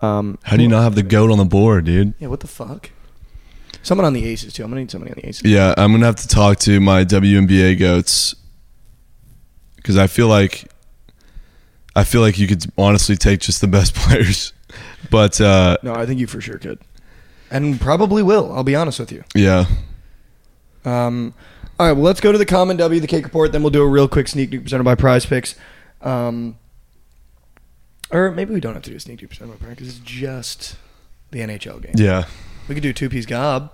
Um, 0.02 0.38
How 0.42 0.56
do 0.56 0.62
you 0.62 0.68
not 0.68 0.82
have 0.82 0.94
the 0.94 1.02
goat 1.02 1.30
on 1.30 1.38
the 1.38 1.44
board, 1.44 1.86
dude? 1.86 2.12
Yeah, 2.18 2.28
what 2.28 2.40
the 2.40 2.46
fuck? 2.46 2.90
Someone 3.82 4.04
on 4.04 4.12
the 4.12 4.26
Aces 4.26 4.52
too. 4.52 4.64
I'm 4.64 4.70
gonna 4.70 4.82
need 4.82 4.90
somebody 4.90 5.12
on 5.12 5.16
the 5.22 5.28
Aces. 5.28 5.50
Yeah, 5.50 5.72
I'm 5.78 5.92
gonna 5.92 6.04
have 6.06 6.16
to 6.16 6.28
talk 6.28 6.58
to 6.60 6.78
my 6.78 7.04
WNBA 7.04 7.78
goats 7.78 8.34
because 9.88 9.96
I 9.96 10.06
feel 10.06 10.28
like 10.28 10.70
I 11.96 12.04
feel 12.04 12.20
like 12.20 12.38
you 12.38 12.46
could 12.46 12.66
honestly 12.76 13.16
take 13.16 13.40
just 13.40 13.62
the 13.62 13.66
best 13.66 13.94
players, 13.94 14.52
but 15.10 15.40
uh, 15.40 15.78
No, 15.82 15.94
I 15.94 16.04
think 16.04 16.20
you 16.20 16.26
for 16.26 16.42
sure 16.42 16.58
could, 16.58 16.78
and 17.50 17.80
probably 17.80 18.22
will. 18.22 18.52
I'll 18.52 18.62
be 18.64 18.76
honest 18.76 19.00
with 19.00 19.10
you. 19.10 19.24
yeah, 19.34 19.64
Um, 20.84 21.32
all 21.80 21.86
right, 21.86 21.92
well, 21.92 22.02
let's 22.04 22.20
go 22.20 22.32
to 22.32 22.36
the 22.38 22.44
common 22.44 22.76
W, 22.76 23.00
the 23.00 23.06
cake 23.06 23.24
report. 23.24 23.52
Then 23.52 23.62
we'll 23.62 23.70
do 23.70 23.82
a 23.82 23.88
real 23.88 24.08
quick 24.08 24.28
sneak 24.28 24.50
peek 24.50 24.60
presented 24.62 24.84
by 24.84 24.94
Prize 24.94 25.24
Picks. 25.24 25.54
Um, 26.02 26.58
or 28.10 28.30
maybe 28.30 28.52
we 28.52 28.60
don't 28.60 28.74
have 28.74 28.82
to 28.82 28.90
do 28.90 28.96
a 28.96 29.00
sneak 29.00 29.20
peek 29.20 29.30
presented 29.30 29.52
by 29.58 29.64
Prize 29.64 29.76
because 29.76 29.88
it's 29.88 29.98
just 30.00 30.76
the 31.30 31.38
NHL 31.40 31.80
game. 31.80 31.92
yeah, 31.96 32.24
We 32.68 32.74
could 32.74 32.82
do 32.82 32.92
two 32.92 33.08
piece 33.08 33.24
gob. 33.24 33.72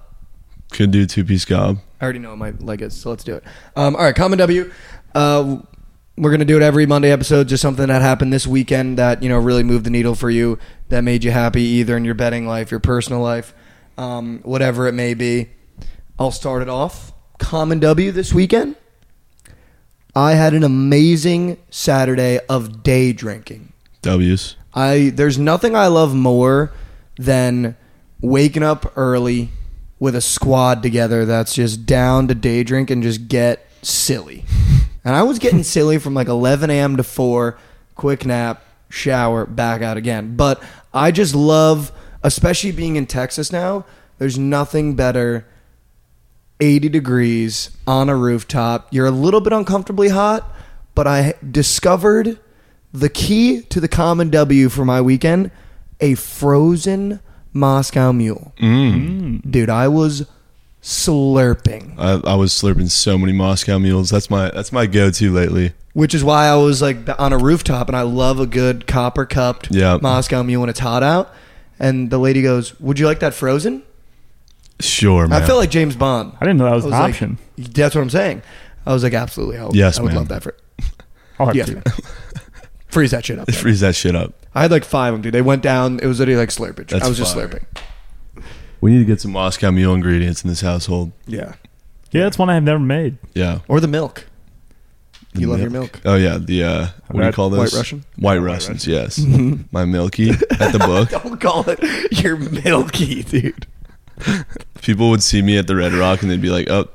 could 0.70 0.92
do 0.92 1.06
two 1.06 1.24
piece 1.24 1.44
gob. 1.44 1.78
I 2.00 2.04
already 2.04 2.20
know 2.20 2.28
what 2.30 2.38
my 2.38 2.50
leg 2.60 2.82
is, 2.82 2.94
so 2.94 3.10
let's 3.10 3.24
do 3.24 3.34
it. 3.34 3.42
Um, 3.74 3.96
all 3.96 4.02
right, 4.02 4.14
common 4.14 4.38
W. 4.38 4.70
Uh, 5.14 5.58
we're 6.16 6.30
gonna 6.30 6.44
do 6.44 6.56
it 6.56 6.62
every 6.62 6.86
Monday 6.86 7.10
episode. 7.10 7.48
Just 7.48 7.62
something 7.62 7.88
that 7.88 8.02
happened 8.02 8.32
this 8.32 8.46
weekend 8.46 8.98
that 8.98 9.22
you 9.22 9.28
know 9.28 9.38
really 9.38 9.62
moved 9.62 9.84
the 9.84 9.90
needle 9.90 10.14
for 10.14 10.30
you, 10.30 10.58
that 10.88 11.02
made 11.02 11.24
you 11.24 11.30
happy, 11.30 11.62
either 11.62 11.96
in 11.96 12.04
your 12.04 12.14
betting 12.14 12.46
life, 12.46 12.70
your 12.70 12.80
personal 12.80 13.20
life, 13.20 13.54
um, 13.98 14.40
whatever 14.44 14.86
it 14.86 14.92
may 14.92 15.14
be. 15.14 15.50
I'll 16.18 16.30
start 16.30 16.62
it 16.62 16.68
off. 16.68 17.12
Common 17.38 17.80
W 17.80 18.12
this 18.12 18.32
weekend. 18.32 18.76
I 20.14 20.34
had 20.34 20.54
an 20.54 20.62
amazing 20.62 21.58
Saturday 21.70 22.38
of 22.48 22.84
day 22.84 23.12
drinking. 23.12 23.72
W's. 24.02 24.56
I 24.72 25.10
there's 25.14 25.38
nothing 25.38 25.74
I 25.74 25.88
love 25.88 26.14
more 26.14 26.72
than 27.16 27.76
waking 28.20 28.62
up 28.62 28.92
early 28.96 29.50
with 29.98 30.14
a 30.14 30.20
squad 30.20 30.82
together 30.82 31.24
that's 31.24 31.54
just 31.54 31.86
down 31.86 32.28
to 32.28 32.34
day 32.34 32.62
drink 32.62 32.90
and 32.90 33.02
just 33.02 33.26
get 33.26 33.66
silly. 33.82 34.44
And 35.04 35.14
I 35.14 35.22
was 35.22 35.38
getting 35.38 35.62
silly 35.64 35.98
from 35.98 36.14
like 36.14 36.28
11 36.28 36.70
a.m. 36.70 36.96
to 36.96 37.02
4, 37.02 37.58
quick 37.94 38.24
nap, 38.24 38.64
shower, 38.88 39.46
back 39.46 39.82
out 39.82 39.96
again. 39.96 40.36
But 40.36 40.62
I 40.92 41.10
just 41.10 41.34
love, 41.34 41.92
especially 42.22 42.72
being 42.72 42.96
in 42.96 43.06
Texas 43.06 43.52
now, 43.52 43.84
there's 44.18 44.38
nothing 44.38 44.94
better 44.94 45.46
80 46.60 46.88
degrees 46.88 47.70
on 47.86 48.08
a 48.08 48.16
rooftop. 48.16 48.88
You're 48.90 49.06
a 49.06 49.10
little 49.10 49.40
bit 49.40 49.52
uncomfortably 49.52 50.08
hot, 50.08 50.48
but 50.94 51.06
I 51.06 51.34
discovered 51.48 52.38
the 52.92 53.08
key 53.08 53.62
to 53.62 53.80
the 53.80 53.88
common 53.88 54.30
W 54.30 54.68
for 54.68 54.84
my 54.84 55.00
weekend: 55.00 55.50
a 56.00 56.14
frozen 56.14 57.20
Moscow 57.52 58.12
Mule. 58.12 58.54
Mm. 58.58 59.50
Dude, 59.50 59.68
I 59.68 59.88
was 59.88 60.26
slurping, 60.84 61.94
I, 61.98 62.20
I 62.32 62.34
was 62.34 62.52
slurping 62.52 62.90
so 62.90 63.16
many 63.18 63.32
Moscow 63.32 63.78
mules. 63.78 64.10
That's 64.10 64.28
my 64.30 64.50
that's 64.50 64.70
my 64.72 64.86
go-to 64.86 65.32
lately. 65.32 65.72
which 65.94 66.14
is 66.14 66.22
why 66.22 66.46
I 66.46 66.56
was 66.56 66.82
like 66.82 66.98
on 67.18 67.32
a 67.32 67.38
rooftop, 67.38 67.88
and 67.88 67.96
I 67.96 68.02
love 68.02 68.38
a 68.38 68.46
good 68.46 68.86
copper 68.86 69.24
cupped 69.26 69.70
Yeah. 69.70 69.98
Moscow 70.00 70.42
Mule 70.42 70.60
when 70.60 70.70
it's 70.70 70.80
hot 70.80 71.02
out. 71.02 71.32
And 71.78 72.10
the 72.10 72.18
lady 72.18 72.42
goes, 72.42 72.78
"Would 72.80 72.98
you 72.98 73.06
like 73.06 73.20
that 73.20 73.34
frozen?" 73.34 73.82
Sure, 74.80 75.26
man. 75.26 75.42
I 75.42 75.46
felt 75.46 75.58
like 75.58 75.70
James 75.70 75.96
Bond. 75.96 76.32
I 76.40 76.44
didn't 76.44 76.58
know 76.58 76.64
that 76.66 76.74
was, 76.74 76.84
I 76.84 76.88
an 76.88 76.92
like- 76.92 77.10
option. 77.14 77.38
that's 77.56 77.94
what 77.94 78.00
I'm 78.02 78.10
saying. 78.10 78.42
I 78.86 78.92
was 78.92 79.02
like, 79.02 79.14
absolutely. 79.14 79.56
I 79.58 79.64
would, 79.64 79.74
Yes, 79.74 79.98
I 79.98 80.02
would 80.02 80.08
man. 80.08 80.16
love 80.16 80.28
that. 80.28 80.42
For, 80.42 80.54
I'll 81.38 81.46
have 81.46 81.56
yes, 81.56 81.68
two. 81.68 81.74
man. 81.76 81.84
Freeze 82.88 83.12
that 83.12 83.24
shit 83.24 83.38
up. 83.38 83.46
Just 83.46 83.60
freeze 83.62 83.80
that 83.80 83.94
shit 83.94 84.14
up. 84.14 84.34
I 84.54 84.62
had 84.62 84.70
like 84.70 84.84
five 84.84 85.14
of 85.14 85.18
them, 85.18 85.22
dude. 85.22 85.34
They 85.34 85.42
went 85.42 85.62
down. 85.62 85.98
It 86.00 86.06
was 86.06 86.18
literally 86.18 86.38
like 86.38 86.50
slurpage. 86.50 86.88
That's 86.88 87.04
I 87.04 87.08
was 87.08 87.16
just 87.18 87.34
slurping. 87.34 87.64
We 88.84 88.90
need 88.90 88.98
to 88.98 89.06
get 89.06 89.18
some 89.18 89.32
Moscow 89.32 89.70
mule 89.70 89.94
ingredients 89.94 90.44
in 90.44 90.50
this 90.50 90.60
household. 90.60 91.12
Yeah. 91.26 91.54
Yeah, 92.10 92.24
that's 92.24 92.36
one 92.36 92.50
I 92.50 92.54
have 92.54 92.64
never 92.64 92.78
made. 92.78 93.16
Yeah. 93.32 93.60
Or 93.66 93.80
the 93.80 93.88
milk. 93.88 94.26
The 95.32 95.40
you 95.40 95.46
love 95.46 95.60
your 95.60 95.70
milk. 95.70 96.02
Oh 96.04 96.16
yeah, 96.16 96.36
the 96.36 96.64
uh, 96.64 96.88
what 97.06 97.22
do 97.22 97.26
you 97.26 97.32
call 97.32 97.48
those? 97.48 97.72
White 97.72 97.78
Russian? 97.78 98.04
White 98.16 98.40
Russians. 98.40 98.86
Yes. 98.86 99.18
My 99.72 99.86
milky 99.86 100.32
at 100.32 100.72
the 100.72 100.78
book. 100.78 101.08
Don't 101.22 101.40
call 101.40 101.64
it 101.66 101.80
your 102.22 102.36
milky, 102.36 103.22
dude. 103.22 103.66
People 104.82 105.08
would 105.08 105.22
see 105.22 105.40
me 105.40 105.56
at 105.56 105.66
the 105.66 105.76
Red 105.76 105.94
Rock 105.94 106.20
and 106.20 106.30
they'd 106.30 106.42
be 106.42 106.50
like, 106.50 106.68
"Oh, 106.68 106.90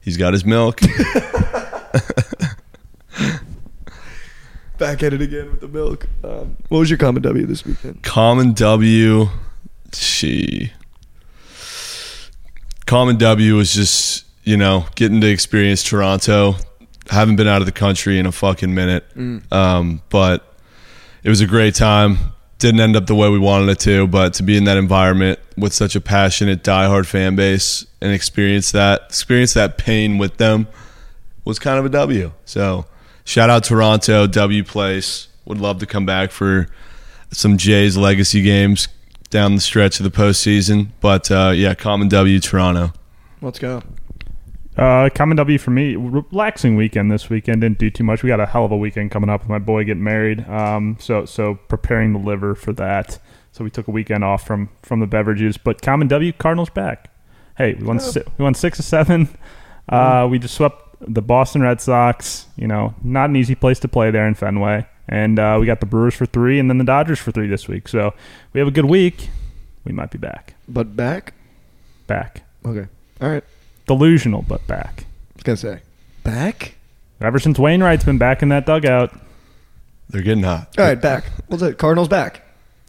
he's 0.00 0.16
got 0.16 0.32
his 0.32 0.44
milk." 0.44 0.80
Back 4.78 5.04
at 5.04 5.12
it 5.12 5.22
again 5.22 5.52
with 5.52 5.60
the 5.60 5.68
milk. 5.68 6.08
Um, 6.24 6.56
what 6.70 6.80
was 6.80 6.90
your 6.90 6.98
common 6.98 7.22
W 7.22 7.46
this 7.46 7.64
weekend? 7.64 8.02
Common 8.02 8.52
W. 8.52 9.28
She. 9.92 10.72
Common 12.90 13.18
W 13.18 13.54
was 13.54 13.72
just 13.72 14.24
you 14.42 14.56
know 14.56 14.84
getting 14.96 15.20
to 15.20 15.28
experience 15.28 15.84
Toronto. 15.84 16.56
Haven't 17.08 17.36
been 17.36 17.46
out 17.46 17.62
of 17.62 17.66
the 17.66 17.72
country 17.72 18.18
in 18.18 18.26
a 18.26 18.32
fucking 18.32 18.74
minute, 18.74 19.04
um, 19.52 20.02
but 20.08 20.58
it 21.22 21.28
was 21.28 21.40
a 21.40 21.46
great 21.46 21.76
time. 21.76 22.18
Didn't 22.58 22.80
end 22.80 22.96
up 22.96 23.06
the 23.06 23.14
way 23.14 23.28
we 23.28 23.38
wanted 23.38 23.68
it 23.68 23.78
to, 23.82 24.08
but 24.08 24.34
to 24.34 24.42
be 24.42 24.56
in 24.56 24.64
that 24.64 24.76
environment 24.76 25.38
with 25.56 25.72
such 25.72 25.94
a 25.94 26.00
passionate, 26.00 26.64
diehard 26.64 27.06
fan 27.06 27.36
base 27.36 27.86
and 28.00 28.10
experience 28.10 28.72
that, 28.72 29.02
experience 29.02 29.54
that 29.54 29.78
pain 29.78 30.18
with 30.18 30.38
them, 30.38 30.66
was 31.44 31.60
kind 31.60 31.78
of 31.78 31.84
a 31.84 31.90
W. 31.90 32.32
So, 32.44 32.86
shout 33.24 33.50
out 33.50 33.62
Toronto, 33.62 34.26
W 34.26 34.64
Place. 34.64 35.28
Would 35.44 35.58
love 35.58 35.78
to 35.78 35.86
come 35.86 36.06
back 36.06 36.32
for 36.32 36.66
some 37.30 37.56
Jays 37.56 37.96
legacy 37.96 38.42
games 38.42 38.88
down 39.30 39.54
the 39.54 39.60
stretch 39.60 40.00
of 40.00 40.04
the 40.04 40.10
postseason. 40.10 40.88
But 41.00 41.30
uh, 41.30 41.52
yeah, 41.54 41.74
common 41.74 42.08
W, 42.08 42.38
Toronto. 42.40 42.92
Let's 43.40 43.58
go. 43.58 43.82
Uh, 44.76 45.08
common 45.14 45.36
W 45.36 45.58
for 45.58 45.70
me. 45.70 45.96
Relaxing 45.96 46.76
weekend 46.76 47.10
this 47.10 47.28
weekend. 47.28 47.62
Didn't 47.62 47.78
do 47.78 47.90
too 47.90 48.04
much. 48.04 48.22
We 48.22 48.28
got 48.28 48.40
a 48.40 48.46
hell 48.46 48.64
of 48.64 48.72
a 48.72 48.76
weekend 48.76 49.10
coming 49.10 49.28
up 49.30 49.40
with 49.40 49.48
my 49.48 49.58
boy 49.58 49.84
getting 49.84 50.04
married. 50.04 50.48
Um, 50.48 50.96
so 51.00 51.24
so 51.24 51.56
preparing 51.68 52.12
the 52.12 52.18
liver 52.18 52.54
for 52.54 52.72
that. 52.74 53.18
So 53.52 53.64
we 53.64 53.70
took 53.70 53.88
a 53.88 53.90
weekend 53.90 54.24
off 54.24 54.46
from 54.46 54.70
from 54.82 55.00
the 55.00 55.06
beverages. 55.06 55.56
But 55.56 55.82
common 55.82 56.08
W, 56.08 56.32
Cardinals 56.32 56.70
back. 56.70 57.12
Hey, 57.58 57.74
we 57.74 57.84
won 57.84 57.98
si- 58.00 58.22
we 58.38 58.42
won 58.42 58.54
six 58.54 58.78
or 58.78 58.82
seven. 58.84 59.28
Uh, 59.88 60.28
we 60.30 60.38
just 60.38 60.54
swept 60.54 60.89
the 61.00 61.22
Boston 61.22 61.62
Red 61.62 61.80
Sox. 61.80 62.46
You 62.56 62.66
know, 62.68 62.94
not 63.02 63.30
an 63.30 63.36
easy 63.36 63.54
place 63.54 63.78
to 63.80 63.88
play 63.88 64.10
there 64.10 64.26
in 64.26 64.34
Fenway. 64.34 64.86
And 65.08 65.38
uh, 65.38 65.56
we 65.58 65.66
got 65.66 65.80
the 65.80 65.86
Brewers 65.86 66.14
for 66.14 66.24
three, 66.26 66.60
and 66.60 66.70
then 66.70 66.78
the 66.78 66.84
Dodgers 66.84 67.18
for 67.18 67.32
three 67.32 67.48
this 67.48 67.66
week. 67.66 67.88
So 67.88 68.14
we 68.52 68.60
have 68.60 68.68
a 68.68 68.72
good 68.72 68.84
week. 68.84 69.28
We 69.84 69.92
might 69.92 70.10
be 70.10 70.18
back. 70.18 70.54
But 70.68 70.94
back? 70.94 71.34
Back. 72.06 72.42
Okay. 72.64 72.86
All 73.20 73.28
right. 73.28 73.42
Delusional, 73.86 74.42
but 74.42 74.64
back. 74.68 75.04
I 75.04 75.32
was 75.36 75.42
going 75.42 75.56
to 75.56 75.60
say. 75.60 75.82
Back? 76.22 76.76
Ever 77.20 77.38
since 77.40 77.58
Wainwright's 77.58 78.04
been 78.04 78.18
back 78.18 78.42
in 78.42 78.50
that 78.50 78.66
dugout, 78.66 79.12
They're 80.10 80.22
getting 80.22 80.44
hot. 80.44 80.68
All 80.78 80.84
right, 80.84 81.00
back. 81.00 81.24
What's 81.48 81.62
it? 81.62 81.76
Cardinals 81.76 82.08
back. 82.08 82.42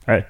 hey, 0.05 0.25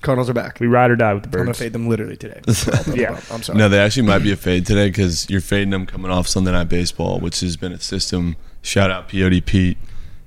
Cardinals 0.00 0.30
are 0.30 0.34
back. 0.34 0.60
we 0.60 0.66
ride 0.68 0.90
or 0.90 0.96
die 0.96 1.12
with 1.14 1.24
the 1.24 1.28
Brewers. 1.28 1.42
I'm 1.42 1.46
going 1.46 1.54
to 1.54 1.60
fade 1.60 1.72
them 1.72 1.88
literally 1.88 2.16
today. 2.16 2.40
Yeah. 2.94 3.20
I'm 3.30 3.42
sorry. 3.42 3.58
No, 3.58 3.68
they 3.68 3.78
actually 3.80 4.06
might 4.06 4.20
be 4.20 4.30
a 4.32 4.36
fade 4.36 4.64
today 4.66 4.88
because 4.88 5.28
you're 5.28 5.40
fading 5.40 5.70
them 5.70 5.86
coming 5.86 6.10
off 6.10 6.28
Sunday 6.28 6.52
Night 6.52 6.68
Baseball, 6.68 7.18
which 7.20 7.40
has 7.40 7.56
been 7.56 7.72
a 7.72 7.80
system. 7.80 8.36
Shout 8.62 8.90
out 8.90 9.08
POD 9.08 9.44
Pete. 9.44 9.76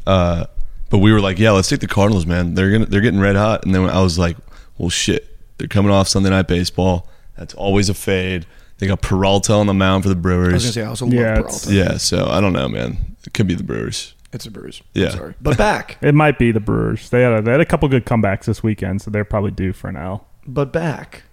Uh, 0.05 0.45
but 0.89 0.97
we 0.99 1.13
were 1.13 1.21
like, 1.21 1.39
yeah, 1.39 1.51
let's 1.51 1.69
take 1.69 1.79
the 1.79 1.87
Cardinals, 1.87 2.25
man. 2.25 2.53
They're 2.55 2.69
gonna 2.71 2.85
they're 2.85 3.01
getting 3.01 3.19
red 3.21 3.35
hot. 3.37 3.65
And 3.65 3.73
then 3.73 3.89
I 3.89 4.01
was 4.01 4.19
like, 4.19 4.35
well, 4.77 4.89
shit, 4.89 5.37
they're 5.57 5.67
coming 5.69 5.91
off 5.91 6.07
Sunday 6.09 6.29
Night 6.31 6.47
Baseball. 6.47 7.07
That's 7.37 7.53
always 7.53 7.87
a 7.87 7.93
fade. 7.93 8.45
They 8.79 8.87
got 8.87 9.01
Peralta 9.01 9.53
on 9.53 9.67
the 9.67 9.73
mound 9.73 10.03
for 10.03 10.09
the 10.09 10.15
Brewers. 10.15 10.49
I 10.49 10.53
was 10.53 10.63
going 10.63 10.73
to 10.73 10.79
say, 10.79 10.83
I 10.83 10.87
also 10.87 11.05
love 11.05 11.13
Yeah, 11.13 11.39
it's- 11.39 11.65
Peralta. 11.65 11.73
yeah, 11.91 11.97
so 11.97 12.25
I 12.29 12.41
don't 12.41 12.51
know, 12.53 12.67
man. 12.67 13.15
It 13.25 13.33
could 13.33 13.47
be 13.47 13.53
the 13.53 13.63
Brewers. 13.63 14.15
It's 14.33 14.45
a 14.45 14.51
Brewers. 14.51 14.81
Yeah. 14.93 15.07
I'm 15.07 15.11
sorry. 15.11 15.33
But 15.41 15.57
back. 15.57 15.97
It 16.01 16.15
might 16.15 16.39
be 16.39 16.51
the 16.51 16.59
Brewers. 16.59 17.09
They 17.09 17.21
had 17.21 17.33
a, 17.33 17.41
they 17.41 17.51
had 17.51 17.61
a 17.61 17.65
couple 17.65 17.87
good 17.89 18.05
comebacks 18.05 18.45
this 18.45 18.63
weekend, 18.63 19.01
so 19.01 19.11
they're 19.11 19.25
probably 19.25 19.51
due 19.51 19.73
for 19.73 19.89
an 19.89 19.97
L. 19.97 20.27
But 20.47 20.71
back. 20.71 21.23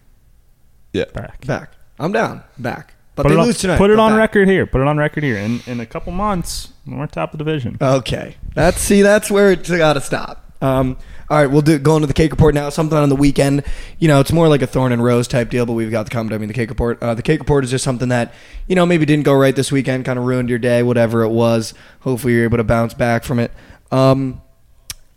Yeah. 0.93 1.05
Back. 1.15 1.47
Back. 1.47 1.73
I'm 1.99 2.13
down. 2.13 2.43
Back. 2.59 2.95
But 3.15 3.25
Put 3.25 3.29
they 3.31 3.35
it 3.35 3.39
on, 3.41 3.47
lose 3.47 3.59
tonight. 3.59 3.79
Put 3.79 3.91
it 3.91 3.99
on 3.99 4.13
back. 4.13 4.19
record 4.19 4.49
here. 4.49 4.65
Put 4.65 4.81
it 4.81 4.87
on 4.87 4.97
record 4.97 5.25
here. 5.25 5.37
In 5.37 5.61
in 5.67 5.81
a 5.81 5.87
couple 5.87 6.13
months, 6.13 6.73
we're 6.87 7.05
top 7.09 7.33
of 7.33 7.39
the 7.39 7.45
division. 7.45 7.77
Okay, 7.83 8.37
that's 8.55 8.79
see, 8.79 9.03
that's 9.03 9.29
where 9.29 9.51
it's 9.51 9.69
got 9.69 9.95
to 9.95 10.01
stop. 10.01 10.53
Um, 10.63 10.97
all 11.31 11.39
right, 11.39 11.47
we'll 11.47 11.63
do 11.63 11.79
go 11.79 11.97
into 11.97 12.07
the 12.07 12.15
cake 12.15 12.31
report 12.31 12.55
now. 12.55 12.71
Something 12.71 12.97
on 12.97 13.09
the 13.11 13.17
weekend. 13.17 13.63
You 13.99 14.09
know, 14.09 14.19
it's 14.21 14.33
more 14.33 14.49
like 14.49 14.63
a 14.63 14.67
thorn 14.67 14.93
and 14.93 15.05
rose 15.05 15.29
type 15.29 15.51
deal, 15.51 15.67
but 15.67 15.75
we've 15.75 15.91
got 15.91 16.05
the 16.05 16.11
comment. 16.11 16.33
I 16.33 16.39
mean, 16.39 16.49
the 16.49 16.55
cake 16.55 16.71
report. 16.71 17.03
Uh, 17.03 17.15
the 17.15 17.23
cake 17.23 17.41
report 17.41 17.65
is 17.65 17.71
just 17.71 17.85
something 17.85 18.09
that 18.09 18.33
you 18.67 18.75
know 18.75 18.87
maybe 18.87 19.05
didn't 19.05 19.25
go 19.25 19.35
right 19.35 19.55
this 19.55 19.71
weekend, 19.71 20.07
kind 20.07 20.19
of 20.19 20.25
ruined 20.25 20.49
your 20.49 20.59
day, 20.59 20.83
whatever 20.83 21.23
it 21.23 21.31
was. 21.31 21.75
Hopefully, 22.01 22.33
you're 22.33 22.45
able 22.45 22.57
to 22.57 22.65
bounce 22.65 22.95
back 22.95 23.25
from 23.25 23.39
it. 23.39 23.53
Um, 23.91 24.41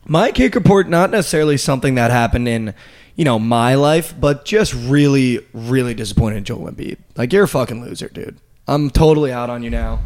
my 0.05 0.31
cake 0.31 0.55
report, 0.55 0.89
not 0.89 1.11
necessarily 1.11 1.57
something 1.57 1.95
that 1.95 2.11
happened 2.11 2.47
in, 2.47 2.73
you 3.15 3.23
know, 3.23 3.39
my 3.39 3.75
life, 3.75 4.13
but 4.19 4.45
just 4.45 4.73
really, 4.73 5.45
really 5.53 5.93
disappointed 5.93 6.37
in 6.37 6.43
Joel 6.43 6.71
Embiid. 6.71 6.97
Like, 7.15 7.31
you're 7.31 7.43
a 7.43 7.47
fucking 7.47 7.81
loser, 7.81 8.09
dude. 8.09 8.37
I'm 8.67 8.89
totally 8.89 9.31
out 9.31 9.49
on 9.49 9.63
you 9.63 9.69
now. 9.69 10.01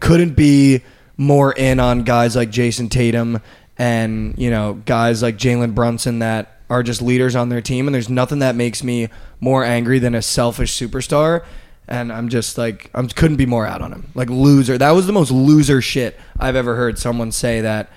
Couldn't 0.00 0.34
be 0.34 0.82
more 1.16 1.52
in 1.52 1.80
on 1.80 2.02
guys 2.02 2.36
like 2.36 2.50
Jayson 2.50 2.88
Tatum 2.88 3.40
and, 3.78 4.34
you 4.38 4.50
know, 4.50 4.74
guys 4.84 5.22
like 5.22 5.36
Jalen 5.36 5.74
Brunson 5.74 6.20
that 6.20 6.60
are 6.68 6.82
just 6.82 7.02
leaders 7.02 7.36
on 7.36 7.48
their 7.48 7.60
team. 7.60 7.86
And 7.86 7.94
there's 7.94 8.08
nothing 8.08 8.40
that 8.40 8.56
makes 8.56 8.82
me 8.82 9.08
more 9.40 9.64
angry 9.64 9.98
than 9.98 10.14
a 10.14 10.22
selfish 10.22 10.72
superstar. 10.72 11.44
And 11.88 12.12
I'm 12.12 12.28
just 12.28 12.58
like, 12.58 12.90
I 12.94 13.02
couldn't 13.06 13.36
be 13.36 13.46
more 13.46 13.66
out 13.66 13.80
on 13.80 13.92
him. 13.92 14.10
Like, 14.14 14.28
loser. 14.28 14.76
That 14.76 14.90
was 14.90 15.06
the 15.06 15.12
most 15.12 15.30
loser 15.30 15.80
shit 15.80 16.18
I've 16.38 16.56
ever 16.56 16.74
heard 16.74 16.98
someone 16.98 17.30
say 17.30 17.60
that 17.60 17.90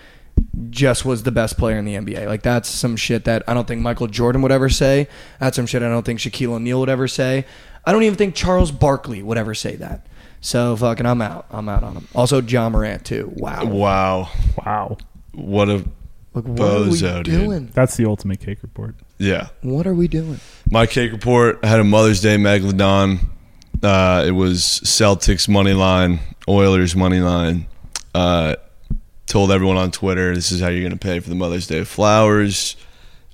just 0.69 1.05
was 1.05 1.23
the 1.23 1.31
best 1.31 1.57
player 1.57 1.77
in 1.77 1.85
the 1.85 1.95
NBA. 1.95 2.27
Like 2.27 2.41
that's 2.43 2.69
some 2.69 2.95
shit 2.95 3.25
that 3.25 3.43
I 3.47 3.53
don't 3.53 3.67
think 3.67 3.81
Michael 3.81 4.07
Jordan 4.07 4.41
would 4.41 4.51
ever 4.51 4.69
say. 4.69 5.07
That's 5.39 5.55
some 5.55 5.65
shit 5.65 5.83
I 5.83 5.89
don't 5.89 6.05
think 6.05 6.19
Shaquille 6.19 6.53
O'Neal 6.53 6.79
would 6.79 6.89
ever 6.89 7.07
say. 7.07 7.45
I 7.85 7.91
don't 7.91 8.03
even 8.03 8.17
think 8.17 8.35
Charles 8.35 8.71
Barkley 8.71 9.23
would 9.23 9.37
ever 9.37 9.53
say 9.53 9.75
that. 9.77 10.05
So 10.41 10.75
fucking 10.75 11.05
I'm 11.05 11.21
out. 11.21 11.47
I'm 11.49 11.67
out 11.67 11.83
on 11.83 11.95
him. 11.95 12.07
Also 12.15 12.41
Ja 12.41 12.69
Morant 12.69 13.05
too. 13.05 13.31
Wow. 13.35 13.65
Wow. 13.65 14.29
Wow, 14.65 14.97
What 15.33 15.69
a 15.69 15.83
Like 16.33 16.45
what 16.45 16.59
are 16.59 16.83
we 16.83 16.89
Bozo, 16.97 17.23
dude. 17.23 17.39
doing? 17.45 17.69
that's 17.73 17.95
the 17.97 18.05
ultimate 18.05 18.39
cake 18.39 18.61
report. 18.61 18.95
yeah. 19.17 19.49
What 19.61 19.87
are 19.87 19.93
we 19.93 20.07
doing? 20.07 20.39
My 20.71 20.85
cake 20.85 21.11
report 21.11 21.63
had 21.63 21.79
a 21.79 21.83
Mother's 21.83 22.21
Day 22.21 22.37
megalodon. 22.37 23.19
Uh, 23.81 24.23
it 24.27 24.31
was 24.31 24.61
Celtics 24.83 25.47
money 25.47 25.73
line, 25.73 26.19
Oilers 26.47 26.95
money 26.95 27.19
line. 27.21 27.67
Uh, 28.13 28.55
told 29.27 29.51
everyone 29.51 29.77
on 29.77 29.91
Twitter 29.91 30.33
this 30.35 30.51
is 30.51 30.59
how 30.59 30.67
you're 30.67 30.81
going 30.81 30.91
to 30.91 30.97
pay 30.97 31.19
for 31.19 31.29
the 31.29 31.35
Mother's 31.35 31.67
Day 31.67 31.83
flowers. 31.83 32.75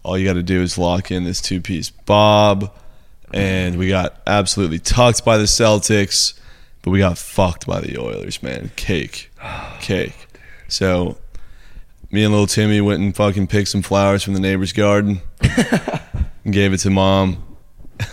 All 0.03 0.17
you 0.17 0.25
got 0.27 0.33
to 0.33 0.43
do 0.43 0.61
is 0.61 0.77
lock 0.77 1.09
in 1.09 1.23
this 1.23 1.41
two 1.41 1.61
piece 1.61 1.89
bob, 1.89 2.71
and 3.33 3.77
we 3.77 3.87
got 3.87 4.21
absolutely 4.27 4.77
tucked 4.77 5.25
by 5.25 5.37
the 5.37 5.45
Celtics, 5.45 6.37
but 6.83 6.91
we 6.91 6.99
got 6.99 7.17
fucked 7.17 7.65
by 7.65 7.79
the 7.81 7.97
Oilers, 7.99 8.43
man. 8.43 8.69
Cake, 8.75 9.31
cake. 9.79 10.27
So 10.67 11.17
me 12.11 12.23
and 12.23 12.31
little 12.31 12.47
Timmy 12.47 12.81
went 12.81 13.01
and 13.01 13.15
fucking 13.15 13.47
picked 13.47 13.69
some 13.69 13.81
flowers 13.81 14.23
from 14.23 14.33
the 14.33 14.39
neighbor's 14.39 14.73
garden 14.73 15.21
and 15.41 16.53
gave 16.53 16.73
it 16.73 16.77
to 16.79 16.89
mom. 16.89 17.43
A 17.99 18.07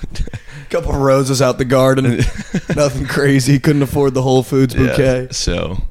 couple 0.70 0.92
roses 0.92 1.42
out 1.42 1.58
the 1.58 1.64
garden. 1.64 2.04
Nothing 2.76 3.06
crazy. 3.06 3.58
Couldn't 3.58 3.82
afford 3.82 4.14
the 4.14 4.22
Whole 4.22 4.42
Foods 4.42 4.74
bouquet. 4.74 5.22
Yeah. 5.24 5.28
So, 5.30 5.82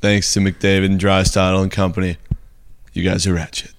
thanks 0.00 0.32
to 0.34 0.40
McDavid 0.40 0.86
and 0.86 1.00
Draisaitl 1.00 1.62
and 1.62 1.70
company, 1.70 2.16
you 2.92 3.02
guys 3.02 3.26
are 3.26 3.34
ratchet. 3.34 3.72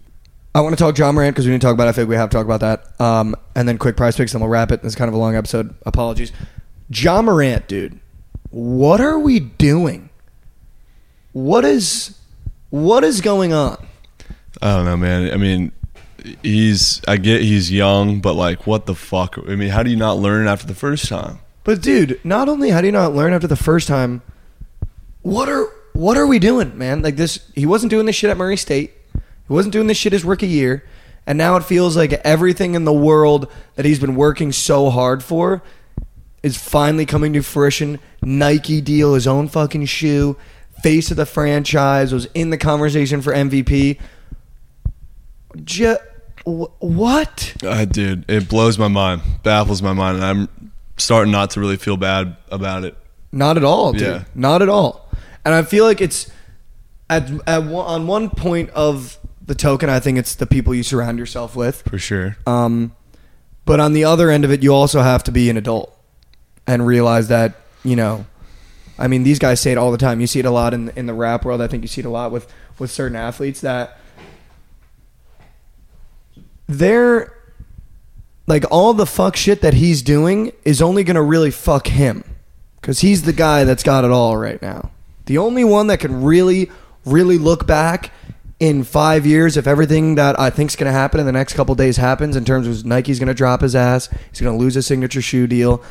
I 0.55 0.61
want 0.61 0.75
to 0.75 0.83
talk 0.83 0.97
Ja 0.97 1.11
Morant 1.11 1.35
because 1.35 1.45
we 1.45 1.51
didn't 1.51 1.61
talk 1.61 1.73
about 1.73 1.85
it. 1.85 1.89
I 1.89 1.93
think 1.93 2.09
we 2.09 2.15
have 2.15 2.29
to 2.29 2.37
talk 2.37 2.45
about 2.45 2.61
that. 2.61 2.99
Um, 2.99 3.35
and 3.55 3.67
then 3.67 3.77
quick 3.77 3.95
Prize 3.95 4.15
Picks, 4.15 4.33
and 4.33 4.41
we'll 4.41 4.49
wrap 4.49 4.71
it. 4.71 4.79
It's 4.83 4.95
kind 4.95 5.07
of 5.07 5.13
a 5.13 5.17
long 5.17 5.35
episode. 5.35 5.75
Apologies. 5.85 6.31
Ja 6.89 7.21
Morant, 7.21 7.67
dude. 7.67 7.99
What 8.49 9.01
are 9.01 9.19
we 9.19 9.39
doing? 9.39 10.09
What 11.33 11.63
is 11.65 12.17
What 12.69 13.03
is 13.03 13.21
going 13.21 13.53
on? 13.53 13.77
I 14.61 14.75
don't 14.75 14.85
know, 14.85 14.97
man. 14.97 15.31
I 15.31 15.37
mean, 15.37 15.71
he's 16.43 17.01
I 17.07 17.17
get 17.17 17.41
he's 17.41 17.71
young, 17.71 18.19
but 18.19 18.33
like, 18.33 18.67
what 18.67 18.85
the 18.85 18.95
fuck? 18.95 19.37
I 19.47 19.55
mean, 19.55 19.69
how 19.69 19.83
do 19.83 19.89
you 19.89 19.95
not 19.95 20.17
learn 20.17 20.47
after 20.47 20.67
the 20.67 20.75
first 20.75 21.07
time? 21.07 21.39
But 21.63 21.81
dude, 21.81 22.19
not 22.23 22.49
only 22.49 22.69
how 22.69 22.81
do 22.81 22.87
you 22.87 22.93
not 22.93 23.13
learn 23.13 23.33
after 23.33 23.47
the 23.47 23.55
first 23.55 23.87
time, 23.87 24.21
what 25.21 25.49
are 25.49 25.67
what 25.93 26.17
are 26.17 26.27
we 26.27 26.39
doing, 26.39 26.77
man? 26.77 27.01
Like 27.01 27.15
this, 27.15 27.49
he 27.55 27.65
wasn't 27.65 27.89
doing 27.89 28.05
this 28.05 28.15
shit 28.15 28.29
at 28.29 28.37
Murray 28.37 28.57
State. 28.57 28.93
He 29.13 29.53
wasn't 29.53 29.73
doing 29.73 29.87
this 29.87 29.97
shit 29.97 30.13
his 30.13 30.23
rookie 30.23 30.47
year, 30.47 30.83
and 31.25 31.37
now 31.37 31.55
it 31.55 31.63
feels 31.63 31.95
like 31.95 32.13
everything 32.13 32.75
in 32.75 32.85
the 32.85 32.93
world 32.93 33.51
that 33.75 33.85
he's 33.85 33.99
been 33.99 34.15
working 34.15 34.51
so 34.51 34.89
hard 34.89 35.23
for 35.23 35.61
is 36.43 36.57
finally 36.57 37.05
coming 37.05 37.33
to 37.33 37.41
fruition. 37.41 37.99
Nike 38.21 38.81
deal, 38.81 39.13
his 39.13 39.27
own 39.27 39.47
fucking 39.47 39.85
shoe, 39.85 40.37
face 40.81 41.11
of 41.11 41.17
the 41.17 41.25
franchise, 41.25 42.13
was 42.13 42.25
in 42.33 42.49
the 42.49 42.57
conversation 42.57 43.21
for 43.21 43.33
MVP. 43.33 43.99
What? 46.45 47.55
Uh, 47.63 47.85
dude, 47.85 48.29
it 48.29 48.47
blows 48.47 48.77
my 48.77 48.87
mind, 48.87 49.21
baffles 49.43 49.81
my 49.81 49.93
mind, 49.93 50.17
and 50.17 50.25
I'm 50.25 50.71
starting 50.97 51.31
not 51.31 51.51
to 51.51 51.59
really 51.59 51.77
feel 51.77 51.97
bad 51.97 52.37
about 52.51 52.83
it. 52.83 52.95
Not 53.31 53.57
at 53.57 53.63
all, 53.63 53.91
dude. 53.91 54.01
Yeah. 54.01 54.23
Not 54.33 54.61
at 54.61 54.69
all. 54.69 55.09
And 55.43 55.53
I 55.53 55.63
feel 55.63 55.85
like 55.85 56.01
it's 56.01 56.31
at, 57.09 57.29
at 57.47 57.63
one, 57.63 57.85
on 57.85 58.07
one 58.07 58.29
point 58.29 58.69
of 58.71 59.17
the 59.45 59.55
token. 59.55 59.89
I 59.89 59.99
think 59.99 60.17
it's 60.17 60.35
the 60.35 60.45
people 60.45 60.73
you 60.73 60.83
surround 60.83 61.19
yourself 61.19 61.55
with. 61.55 61.81
For 61.83 61.99
sure. 61.99 62.37
Um, 62.45 62.93
but 63.65 63.79
on 63.79 63.93
the 63.93 64.05
other 64.05 64.29
end 64.29 64.45
of 64.45 64.51
it, 64.51 64.63
you 64.63 64.73
also 64.73 65.01
have 65.01 65.23
to 65.25 65.31
be 65.31 65.49
an 65.49 65.57
adult 65.57 65.93
and 66.65 66.85
realize 66.85 67.27
that 67.27 67.55
you 67.83 67.95
know. 67.95 68.25
I 68.99 69.07
mean, 69.07 69.23
these 69.23 69.39
guys 69.39 69.59
say 69.59 69.71
it 69.71 69.77
all 69.77 69.91
the 69.91 69.97
time. 69.97 70.19
You 70.21 70.27
see 70.27 70.39
it 70.39 70.45
a 70.45 70.51
lot 70.51 70.73
in 70.73 70.89
in 70.95 71.05
the 71.05 71.13
rap 71.13 71.45
world. 71.45 71.61
I 71.61 71.67
think 71.67 71.83
you 71.83 71.87
see 71.87 72.01
it 72.01 72.05
a 72.05 72.09
lot 72.09 72.31
with 72.31 72.51
with 72.79 72.91
certain 72.91 73.15
athletes 73.15 73.61
that 73.61 73.97
they're 76.67 77.33
like 78.45 78.63
all 78.71 78.93
the 78.93 79.05
fuck 79.05 79.35
shit 79.35 79.61
that 79.61 79.75
he's 79.75 80.01
doing 80.01 80.51
is 80.63 80.81
only 80.81 81.03
gonna 81.03 81.23
really 81.23 81.51
fuck 81.51 81.87
him 81.87 82.23
because 82.79 82.99
he's 82.99 83.23
the 83.23 83.33
guy 83.33 83.63
that's 83.63 83.83
got 83.83 84.05
it 84.05 84.11
all 84.11 84.37
right 84.37 84.61
now. 84.61 84.91
The 85.25 85.37
only 85.37 85.63
one 85.63 85.87
that 85.87 85.99
can 85.99 86.23
really, 86.23 86.71
really 87.05 87.37
look 87.37 87.67
back 87.67 88.11
in 88.59 88.83
five 88.83 89.25
years 89.25 89.57
if 89.57 89.67
everything 89.67 90.15
that 90.15 90.39
I 90.39 90.49
think's 90.49 90.75
gonna 90.75 90.93
happen 90.93 91.19
in 91.19 91.25
the 91.25 91.31
next 91.31 91.53
couple 91.53 91.75
days 91.75 91.97
happens 91.97 92.35
in 92.35 92.45
terms 92.45 92.67
of 92.67 92.85
Nike's 92.85 93.19
gonna 93.19 93.33
drop 93.33 93.61
his 93.61 93.75
ass, 93.75 94.09
he's 94.31 94.41
gonna 94.41 94.57
lose 94.57 94.75
his 94.75 94.87
signature 94.87 95.21
shoe 95.21 95.47
deal. 95.47 95.83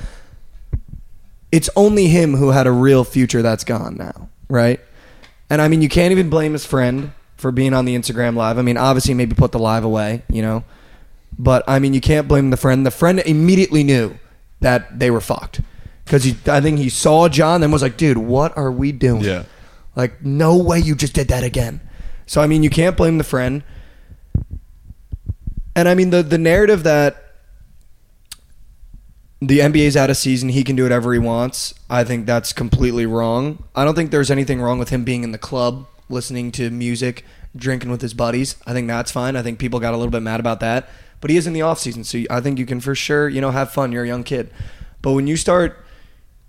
It's 1.53 1.71
only 1.77 2.09
him 2.09 2.35
who 2.35 2.51
had 2.51 2.67
a 2.67 2.73
real 2.73 3.05
future 3.05 3.43
that's 3.43 3.65
gone 3.65 3.97
now, 3.97 4.29
right? 4.49 4.81
And 5.49 5.63
I 5.63 5.69
mean, 5.69 5.81
you 5.83 5.89
can't 5.89 6.13
even 6.13 6.29
blame 6.29 6.53
his 6.53 6.67
friend 6.67 7.13
for 7.37 7.53
being 7.53 7.73
on 7.73 7.85
the 7.85 7.97
Instagram 7.97 8.35
live. 8.35 8.59
I 8.59 8.63
mean, 8.63 8.77
obviously, 8.77 9.15
maybe 9.15 9.35
put 9.35 9.53
the 9.53 9.59
live 9.59 9.85
away, 9.85 10.23
you 10.29 10.43
know. 10.43 10.65
But 11.39 11.65
I 11.69 11.79
mean, 11.79 11.95
you 11.95 12.01
can't 12.01 12.27
blame 12.27 12.51
the 12.51 12.57
friend. 12.57 12.85
The 12.85 12.91
friend 12.91 13.21
immediately 13.21 13.85
knew 13.85 14.19
that 14.61 14.99
they 14.99 15.11
were 15.11 15.21
fucked 15.21 15.61
because. 16.05 16.27
I 16.49 16.61
think 16.61 16.79
he 16.79 16.89
saw 16.89 17.29
Ja 17.29 17.57
and 17.57 17.73
was 17.73 17.83
like, 17.83 17.97
"Dude, 17.97 18.19
what 18.19 18.57
are 18.57 18.73
we 18.73 18.91
doing? 18.93 19.23
Yeah. 19.23 19.45
Like, 19.95 20.25
no 20.25 20.57
way 20.57 20.79
you 20.79 20.95
just 20.95 21.15
did 21.15 21.29
that 21.29 21.45
again." 21.45 21.81
So 22.27 22.41
I 22.41 22.47
mean, 22.47 22.63
you 22.63 22.71
can't 22.71 22.97
blame 22.97 23.19
the 23.19 23.25
friend. 23.25 23.63
And 25.77 25.89
I 25.89 25.95
mean, 25.95 26.11
the 26.11 26.23
the 26.23 26.39
narrative 26.39 26.83
that 26.85 27.26
the 29.41 29.59
NBA's 29.59 29.97
out 29.97 30.11
of 30.11 30.17
season, 30.17 30.49
he 30.49 30.65
can 30.65 30.77
do 30.77 30.85
whatever 30.85 31.13
he 31.13 31.19
wants. 31.19 31.75
I 31.91 32.05
think 32.05 32.27
that's 32.27 32.53
completely 32.53 33.05
wrong. 33.05 33.65
I 33.75 33.85
don't 33.85 33.95
think 33.95 34.11
there's 34.11 34.31
anything 34.31 34.61
wrong 34.61 34.79
with 34.79 34.89
him 34.89 35.05
being 35.05 35.25
in 35.25 35.33
the 35.33 35.39
club, 35.39 35.87
listening 36.09 36.53
to 36.53 36.71
music, 36.71 37.25
drinking 37.55 37.91
with 37.91 38.01
his 38.01 38.15
buddies. 38.15 38.57
I 38.67 38.73
think 38.73 38.89
that's 38.89 39.13
fine. 39.13 39.37
I 39.37 39.43
think 39.43 39.59
people 39.59 39.79
got 39.79 39.93
a 39.93 39.97
little 39.97 40.11
bit 40.11 40.23
mad 40.23 40.41
about 40.41 40.61
that. 40.61 40.89
But 41.21 41.31
he 41.31 41.37
is 41.37 41.47
in 41.47 41.53
the 41.53 41.63
off 41.63 41.79
season, 41.79 42.05
so 42.05 42.23
I 42.31 42.41
think 42.41 42.59
you 42.59 42.67
can 42.67 42.81
for 42.81 42.95
sure, 42.95 43.29
you 43.29 43.41
know, 43.41 43.51
have 43.51 43.71
fun. 43.71 43.93
You're 43.93 44.05
a 44.05 44.09
young 44.09 44.25
kid. 44.25 44.51
But 45.03 45.13
when 45.13 45.27
you 45.27 45.37
start 45.37 45.85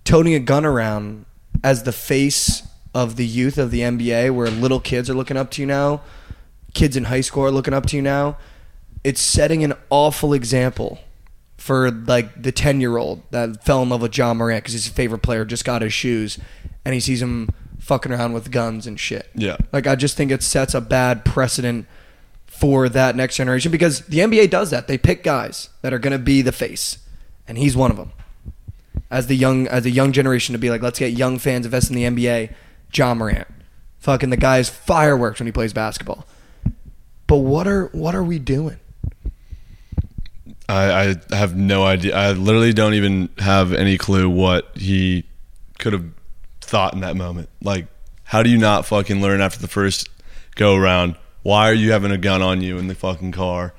toting 0.04 0.34
a 0.34 0.40
gun 0.40 0.66
around 0.66 1.26
as 1.64 1.84
the 1.84 1.92
face 1.92 2.64
of 2.94 3.16
the 3.16 3.26
youth 3.26 3.58
of 3.58 3.72
the 3.72 3.82
NBA, 3.82 4.34
where 4.34 4.50
little 4.50 4.80
kids 4.80 5.10
are 5.10 5.14
looking 5.14 5.38
up 5.38 5.52
to 5.52 5.62
you 5.62 5.68
now, 5.68 6.02
kids 6.74 6.96
in 6.96 7.06
high 7.06 7.22
school 7.22 7.44
are 7.44 7.52
looking 7.52 7.74
up 7.74 7.86
to 7.88 7.96
you 7.96 8.02
now, 8.02 8.38
it's 9.04 9.22
setting 9.22 9.64
an 9.64 9.74
awful 9.90 10.34
example 10.34 11.00
for 11.68 11.92
like 11.92 12.42
the 12.42 12.54
10 12.54 12.80
year 12.80 12.96
old 12.96 13.22
that 13.32 13.62
fell 13.66 13.84
in 13.84 13.90
love 13.90 14.02
with 14.02 14.18
Ja 14.18 14.34
Morant 14.34 14.64
because 14.64 14.72
he's 14.72 14.86
his 14.86 14.94
favorite 14.94 15.20
player 15.20 15.44
just 15.44 15.66
got 15.66 15.82
his 15.82 15.92
shoes 15.92 16.40
and 16.86 16.94
he 16.94 17.02
sees 17.02 17.22
him 17.22 17.50
fucking 17.78 18.10
around 18.10 18.32
with 18.32 18.52
guns 18.52 18.88
and 18.88 18.98
shit. 18.98 19.30
Yeah. 19.36 19.58
Like 19.74 19.86
I 19.86 19.96
just 19.96 20.16
think 20.16 20.32
it 20.32 20.42
sets 20.42 20.74
a 20.74 20.80
bad 20.80 21.26
precedent 21.26 21.86
for 22.46 22.88
that 22.88 23.18
next 23.18 23.36
generation 23.36 23.70
because 23.70 24.00
the 24.06 24.20
NBA 24.20 24.50
does 24.50 24.70
that. 24.70 24.88
They 24.88 24.98
pick 24.98 25.24
guys 25.24 25.68
that 25.82 25.94
are 25.94 26.00
going 26.00 26.14
to 26.14 26.24
be 26.24 26.42
the 26.42 26.54
face 26.54 27.00
and 27.50 27.58
he's 27.58 27.76
one 27.76 27.92
of 27.92 27.98
them. 27.98 28.14
As 29.12 29.28
the 29.28 29.36
young 29.36 29.68
as 29.68 29.86
a 29.86 29.90
young 29.90 30.14
generation 30.14 30.54
to 30.54 30.60
be 30.60 30.70
like 30.70 30.82
let's 30.82 31.00
get 31.00 31.12
young 31.12 31.38
fans 31.38 31.66
invested 31.66 31.98
in 31.98 32.16
the 32.16 32.30
NBA, 32.30 32.54
Ja 32.94 33.14
Morant. 33.14 33.48
Fucking 34.00 34.30
the 34.30 34.38
guy's 34.38 34.70
fireworks 34.70 35.42
when 35.42 35.48
he 35.48 35.52
plays 35.52 35.74
basketball. 35.74 36.26
But 37.28 37.40
what 37.40 37.68
are 37.68 37.88
what 37.88 38.16
are 38.16 38.24
we 38.24 38.40
doing? 38.40 38.80
I, 40.70 41.16
I 41.32 41.36
have 41.36 41.56
no 41.56 41.84
idea. 41.84 42.16
I 42.16 42.32
literally 42.34 42.74
don't 42.74 42.94
even 42.94 43.30
have 43.38 43.74
any 43.74 43.98
clue 43.98 44.30
what 44.30 44.70
he 44.76 45.24
could 45.80 45.94
have 45.94 46.06
thought 46.62 46.94
in 46.94 47.00
that 47.02 47.16
moment. 47.16 47.50
Like, 47.62 47.88
how 48.24 48.44
do 48.44 48.50
you 48.50 48.58
not 48.58 48.86
fucking 48.86 49.22
learn 49.22 49.40
after 49.40 49.60
the 49.60 49.68
first 49.68 50.10
go 50.56 50.76
around? 50.76 51.16
Why 51.44 51.70
are 51.70 51.74
you 51.74 51.92
having 51.94 52.12
a 52.12 52.18
gun 52.18 52.42
on 52.42 52.62
you 52.62 52.78
in 52.78 52.88
the 52.88 52.96
fucking 52.96 53.32
car? 53.32 53.74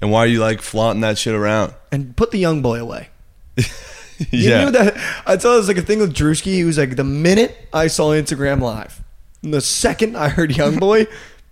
And 0.00 0.10
why 0.10 0.20
are 0.20 0.26
you 0.26 0.40
like 0.40 0.60
flaunting 0.60 1.02
that 1.02 1.18
shit 1.18 1.34
around? 1.34 1.74
And 1.92 2.16
put 2.16 2.32
the 2.32 2.38
young 2.38 2.62
boy 2.62 2.80
away. 2.80 3.10
You 4.30 4.50
yeah. 4.50 4.64
knew 4.64 4.70
that. 4.70 4.96
I 5.26 5.36
thought 5.36 5.54
it 5.54 5.58
was 5.58 5.68
like 5.68 5.76
a 5.76 5.82
thing 5.82 5.98
with 5.98 6.14
Drewski. 6.14 6.54
He 6.54 6.64
was 6.64 6.78
like, 6.78 6.96
the 6.96 7.04
minute 7.04 7.68
I 7.72 7.88
saw 7.88 8.12
Instagram 8.12 8.60
live, 8.60 9.02
and 9.42 9.52
the 9.52 9.60
second 9.60 10.16
I 10.16 10.28
heard 10.28 10.56
Young 10.56 10.78
Boy, 10.78 11.06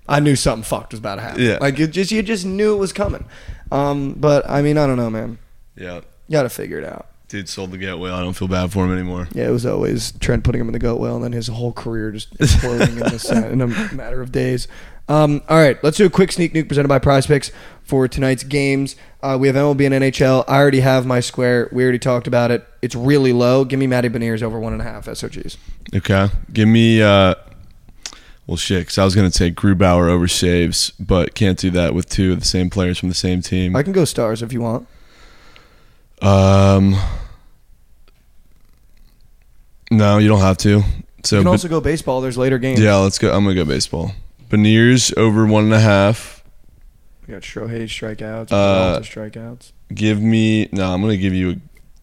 I 0.09 0.21
knew 0.21 0.37
something 0.37 0.63
fucked 0.63 0.93
was 0.93 1.01
about 1.01 1.17
to 1.17 1.23
happen. 1.23 1.43
Yeah. 1.43 1.59
Like 1.61 1.79
it 1.81 1.89
just, 1.89 2.13
you 2.13 2.23
just 2.23 2.47
knew 2.47 2.75
it 2.75 2.79
was 2.79 2.93
coming. 2.93 3.25
Um, 3.73 4.13
but 4.15 4.49
I 4.49 4.63
mean, 4.63 4.79
I 4.79 4.87
don't 4.87 4.97
know, 4.97 5.11
man. 5.11 5.39
yeah. 5.77 6.01
You 6.29 6.33
got 6.39 6.43
to 6.45 6.49
figure 6.51 6.79
it 6.79 6.85
out. 6.85 7.09
Dude 7.29 7.49
sold 7.49 7.73
the 7.73 7.79
get 7.79 7.99
whale. 7.99 8.15
I 8.15 8.21
don't 8.21 8.33
feel 8.35 8.49
bad 8.49 8.71
for 8.73 8.85
him 8.85 8.93
anymore. 8.93 9.27
Yeah, 9.33 9.49
it 9.49 9.51
was 9.51 9.67
always 9.67 10.13
Trent 10.21 10.45
putting 10.45 10.61
him 10.61 10.69
in 10.69 10.73
the 10.73 10.79
goat 10.79 11.01
well, 11.01 11.17
and 11.17 11.25
then 11.25 11.33
his 11.33 11.49
whole 11.49 11.73
career 11.73 12.11
just 12.13 12.29
exploding 12.39 12.91
in, 12.91 12.99
this, 12.99 13.31
in 13.31 13.61
a 13.61 13.67
matter 13.67 14.21
of 14.23 14.33
days. 14.33 14.69
Um, 15.09 15.43
all 15.49 15.57
right, 15.59 15.83
let's 15.83 15.97
do 15.97 16.07
a 16.07 16.11
quick 16.11 16.31
sneak 16.31 16.53
nuke 16.55 16.69
presented 16.69 16.89
by 16.89 16.99
Prize 16.99 17.27
Picks 17.27 17.51
for 17.83 18.07
tonight's 18.07 18.45
games. 18.45 18.97
Uh, 19.23 19.37
we 19.41 19.47
have 19.49 19.57
MLB 19.57 19.87
and 19.87 19.95
NHL. 20.05 20.45
I 20.47 20.57
already 20.59 20.81
have 20.81 21.07
my 21.07 21.21
square. 21.21 21.69
We 21.73 21.83
already 21.83 21.99
talked 21.99 22.27
about 22.27 22.51
it. 22.51 22.67
It's 22.83 22.95
really 22.95 23.33
low. 23.33 23.65
Give 23.65 23.81
me 23.81 23.87
Matty 23.87 24.09
Beniers 24.11 24.43
over 24.43 24.61
one 24.61 24.73
and 24.75 24.81
a 24.83 24.85
half 24.85 25.07
SOGs. 25.07 25.57
Okay. 25.95 26.29
Give 26.53 26.69
me, 26.69 27.03
uh, 27.03 27.35
well, 28.47 28.57
shit, 28.57 28.81
because 28.83 28.99
I 28.99 29.05
was 29.05 29.15
going 29.15 29.31
to 29.31 29.37
take 29.39 29.55
Grubauer 29.55 30.09
over 30.11 30.27
saves, 30.29 30.91
but 30.99 31.35
can't 31.35 31.59
do 31.59 31.71
that 31.71 31.95
with 31.95 32.09
two 32.09 32.33
of 32.33 32.41
the 32.41 32.47
same 32.47 32.71
players 32.71 32.99
from 32.99 33.09
the 33.09 33.15
same 33.15 33.41
team. 33.43 33.77
I 33.77 33.83
can 33.83 33.93
go 33.93 34.05
stars 34.05 34.43
if 34.43 34.53
you 34.53 34.61
want. 34.61 34.87
Um, 36.21 36.97
no, 39.91 40.19
you 40.19 40.29
don't 40.29 40.41
have 40.41 40.57
to. 40.59 40.83
So, 41.25 41.37
You 41.37 41.41
can 41.41 41.45
but- 41.45 41.51
also 41.53 41.69
go 41.69 41.81
baseball. 41.81 42.21
There's 42.21 42.39
later 42.39 42.59
games. 42.59 42.81
yeah, 42.81 42.97
let's 42.97 43.19
go. 43.19 43.33
I'm 43.33 43.45
gonna 43.45 43.55
go 43.55 43.65
baseball. 43.65 44.13
Beniers 44.51 45.17
over 45.17 45.47
one 45.47 45.65
and 45.65 45.75
a 45.75 45.81
half. 45.81 46.43
We 47.27 47.33
got 47.35 47.43
Shohei 47.43 47.85
strikeouts. 47.85 48.51
Uh, 48.53 49.01
strikeouts. 49.01 49.73
Give 49.95 50.21
me 50.21 50.69
no. 50.73 50.93
I'm 50.93 51.01
gonna 51.01 51.17
give 51.17 51.33
you 51.35 51.61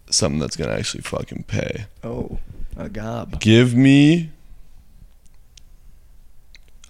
something 0.09 0.39
that's 0.39 0.55
gonna 0.55 0.71
actually 0.73 1.01
fucking 1.03 1.43
pay. 1.43 1.85
Oh, 2.03 2.39
a 2.77 2.87
gob. 2.89 3.39
Give 3.41 3.75
me. 3.75 4.31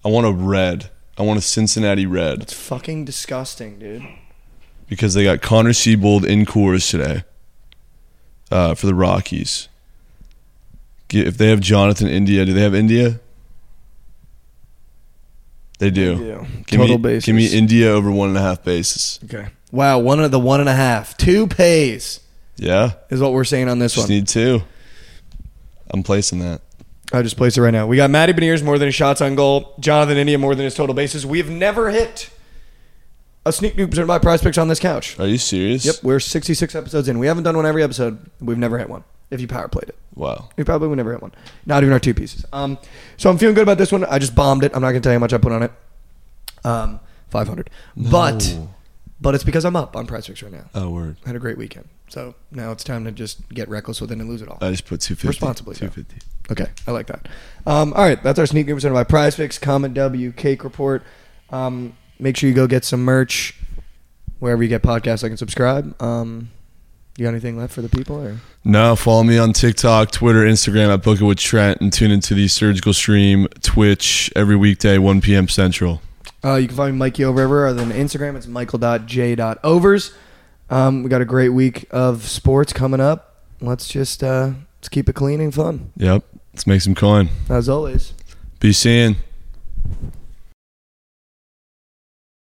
I 0.03 0.07
want 0.09 0.25
a 0.27 0.31
red. 0.31 0.89
I 1.17 1.23
want 1.23 1.37
a 1.37 1.41
Cincinnati 1.41 2.05
red 2.05 2.41
It's 2.43 2.53
fucking 2.53 3.03
disgusting, 3.05 3.77
dude. 3.79 4.07
because 4.87 5.13
they 5.13 5.23
got 5.25 5.41
Connor 5.41 5.71
Seabold 5.71 6.25
in 6.25 6.45
Coors 6.45 6.89
today. 6.89 7.23
Uh, 8.51 8.73
for 8.73 8.87
the 8.87 8.95
Rockies. 8.95 9.67
If 11.11 11.37
they 11.37 11.49
have 11.49 11.59
Jonathan 11.59 12.07
India, 12.07 12.45
do 12.45 12.53
they 12.53 12.61
have 12.61 12.73
India? 12.73 13.19
They 15.79 15.89
do. 15.91 16.15
Yeah. 16.25 16.47
Give 16.65 16.79
Total 16.79 16.97
me, 16.97 17.01
bases. 17.03 17.25
Give 17.25 17.35
me 17.35 17.45
India 17.47 17.89
over 17.91 18.11
one 18.11 18.29
and 18.29 18.37
a 18.37 18.41
half 18.41 18.63
bases. 18.63 19.19
Okay. 19.25 19.47
Wow, 19.71 19.99
one 19.99 20.19
of 20.19 20.31
the 20.31 20.39
one 20.39 20.59
and 20.59 20.67
a 20.69 20.73
half. 20.73 21.15
Two 21.15 21.45
pays 21.47 22.19
Yeah, 22.57 22.93
is 23.09 23.21
what 23.21 23.33
we're 23.33 23.43
saying 23.43 23.69
on 23.69 23.77
this 23.79 23.93
just 23.93 24.05
one. 24.09 24.15
need 24.15 24.27
two. 24.27 24.61
I'm 25.91 26.03
placing 26.03 26.39
that. 26.39 26.61
I 27.11 27.21
just 27.23 27.37
placed 27.37 27.57
it 27.57 27.61
right 27.61 27.71
now. 27.71 27.87
We 27.87 27.97
got 27.97 28.09
Matty 28.11 28.33
Beniers 28.33 28.63
more 28.63 28.77
than 28.77 28.87
his 28.87 28.95
shots 28.95 29.19
on 29.21 29.35
goal. 29.35 29.73
Jonathan 29.79 30.17
India 30.17 30.37
more 30.37 30.53
than 30.55 30.65
his 30.65 30.75
total 30.75 30.93
bases. 30.93 31.25
We 31.25 31.39
have 31.39 31.49
never 31.49 31.89
hit 31.89 32.29
a 33.45 33.51
sneak 33.51 33.75
nuke 33.75 33.89
presented 33.89 34.07
by 34.07 34.19
Prize 34.19 34.41
Picks 34.41 34.57
on 34.59 34.67
this 34.67 34.79
couch. 34.79 35.19
Are 35.19 35.25
you 35.25 35.39
serious? 35.39 35.85
Yep, 35.85 35.95
we're 36.03 36.19
66 36.19 36.75
episodes 36.75 37.07
in. 37.07 37.17
We 37.17 37.25
haven't 37.27 37.43
done 37.45 37.55
one 37.55 37.65
every 37.65 37.81
episode. 37.81 38.29
We've 38.39 38.57
never 38.59 38.77
hit 38.77 38.89
one. 38.89 39.03
If 39.31 39.41
you 39.41 39.47
power 39.47 39.67
played 39.67 39.89
it. 39.89 39.95
Wow. 40.15 40.49
We 40.57 40.63
probably 40.63 40.87
would 40.87 40.97
never 40.97 41.11
hit 41.11 41.21
one. 41.21 41.33
Not 41.65 41.81
even 41.83 41.93
our 41.93 41.99
two 41.99 42.13
pieces. 42.13 42.45
Um, 42.53 42.77
so 43.17 43.29
I'm 43.29 43.37
feeling 43.37 43.55
good 43.55 43.63
about 43.63 43.77
this 43.77 43.91
one. 43.91 44.03
I 44.05 44.19
just 44.19 44.35
bombed 44.35 44.63
it. 44.63 44.71
I'm 44.75 44.81
not 44.81 44.89
gonna 44.89 45.01
tell 45.01 45.11
you 45.11 45.17
how 45.19 45.21
much 45.21 45.33
I 45.33 45.37
put 45.39 45.51
on 45.51 45.63
it. 45.63 45.71
Um, 46.63 46.99
500. 47.29 47.69
But 47.95 48.55
No. 48.55 48.69
but 49.21 49.35
it's 49.35 49.43
because 49.43 49.65
I'm 49.65 49.75
up 49.75 49.95
on 49.95 50.05
Prize 50.07 50.27
Picks 50.27 50.43
right 50.43 50.51
now. 50.51 50.65
Oh 50.75 50.89
word. 50.89 51.17
I 51.25 51.29
had 51.29 51.35
a 51.35 51.39
great 51.39 51.57
weekend. 51.57 51.87
So 52.09 52.35
now 52.51 52.71
it's 52.71 52.83
time 52.83 53.05
to 53.05 53.11
just 53.11 53.47
get 53.49 53.69
reckless 53.69 54.01
with 54.01 54.11
it 54.11 54.19
and 54.19 54.29
lose 54.29 54.41
it 54.41 54.49
all. 54.49 54.57
I 54.61 54.71
just 54.71 54.85
put 54.85 55.01
two 55.01 55.15
fifty. 55.15 55.27
Responsibly, 55.27 55.75
Two 55.75 55.85
yeah. 55.95 56.03
Okay, 56.51 56.65
I 56.87 56.91
like 56.91 57.07
that. 57.07 57.27
Um, 57.67 57.93
all 57.93 58.03
right, 58.03 58.21
that's 58.23 58.39
our 58.39 58.47
sneak 58.47 58.67
presented 58.67 58.95
by 58.95 59.03
Prize 59.03 59.35
Picks, 59.35 59.59
Comment 59.59 59.93
W, 59.93 60.31
Cake 60.31 60.63
Report. 60.63 61.03
Um, 61.51 61.95
make 62.17 62.35
sure 62.37 62.49
you 62.49 62.55
go 62.55 62.65
get 62.67 62.83
some 62.83 63.03
merch 63.03 63.55
wherever 64.39 64.63
you 64.63 64.69
get 64.69 64.81
podcasts. 64.81 65.23
I 65.23 65.27
can 65.27 65.37
subscribe. 65.37 66.01
Um, 66.01 66.49
you 67.17 67.25
got 67.25 67.31
anything 67.31 67.57
left 67.57 67.73
for 67.73 67.81
the 67.81 67.89
people? 67.89 68.15
Or 68.15 68.37
No, 68.63 68.95
follow 68.95 69.23
me 69.23 69.37
on 69.37 69.53
TikTok, 69.53 70.09
Twitter, 70.11 70.39
Instagram 70.39 70.91
at 70.93 71.03
Book 71.03 71.19
It 71.21 71.25
with 71.25 71.37
Trent, 71.37 71.81
and 71.81 71.91
tune 71.91 72.11
into 72.11 72.33
the 72.33 72.47
Surgical 72.47 72.93
Stream 72.93 73.47
Twitch 73.61 74.31
every 74.35 74.55
weekday, 74.55 74.97
1 74.97 75.21
p.m. 75.21 75.47
Central. 75.49 76.01
uh, 76.43 76.55
you 76.55 76.67
can 76.67 76.77
find 76.77 76.93
me 76.93 76.99
Mikey. 76.99 77.25
Other 77.25 77.73
than 77.73 77.91
Instagram, 77.91 78.35
it's 78.35 78.47
michael.j.overs. 78.47 80.13
Um, 80.69 81.03
we 81.03 81.09
got 81.09 81.21
a 81.21 81.25
great 81.25 81.49
week 81.49 81.85
of 81.91 82.23
sports 82.27 82.73
coming 82.73 82.99
up. 82.99 83.43
Let's 83.61 83.87
just 83.87 84.23
uh, 84.23 84.51
let's 84.77 84.89
keep 84.89 85.09
it 85.09 85.13
clean 85.13 85.41
and 85.41 85.53
fun 85.53 85.91
Yep. 85.97 86.23
Let's 86.53 86.67
make 86.67 86.81
some 86.81 86.95
coin. 86.95 87.29
as 87.49 87.67
always. 87.69 88.13
Be 88.59 88.73
seeing. 88.73 89.15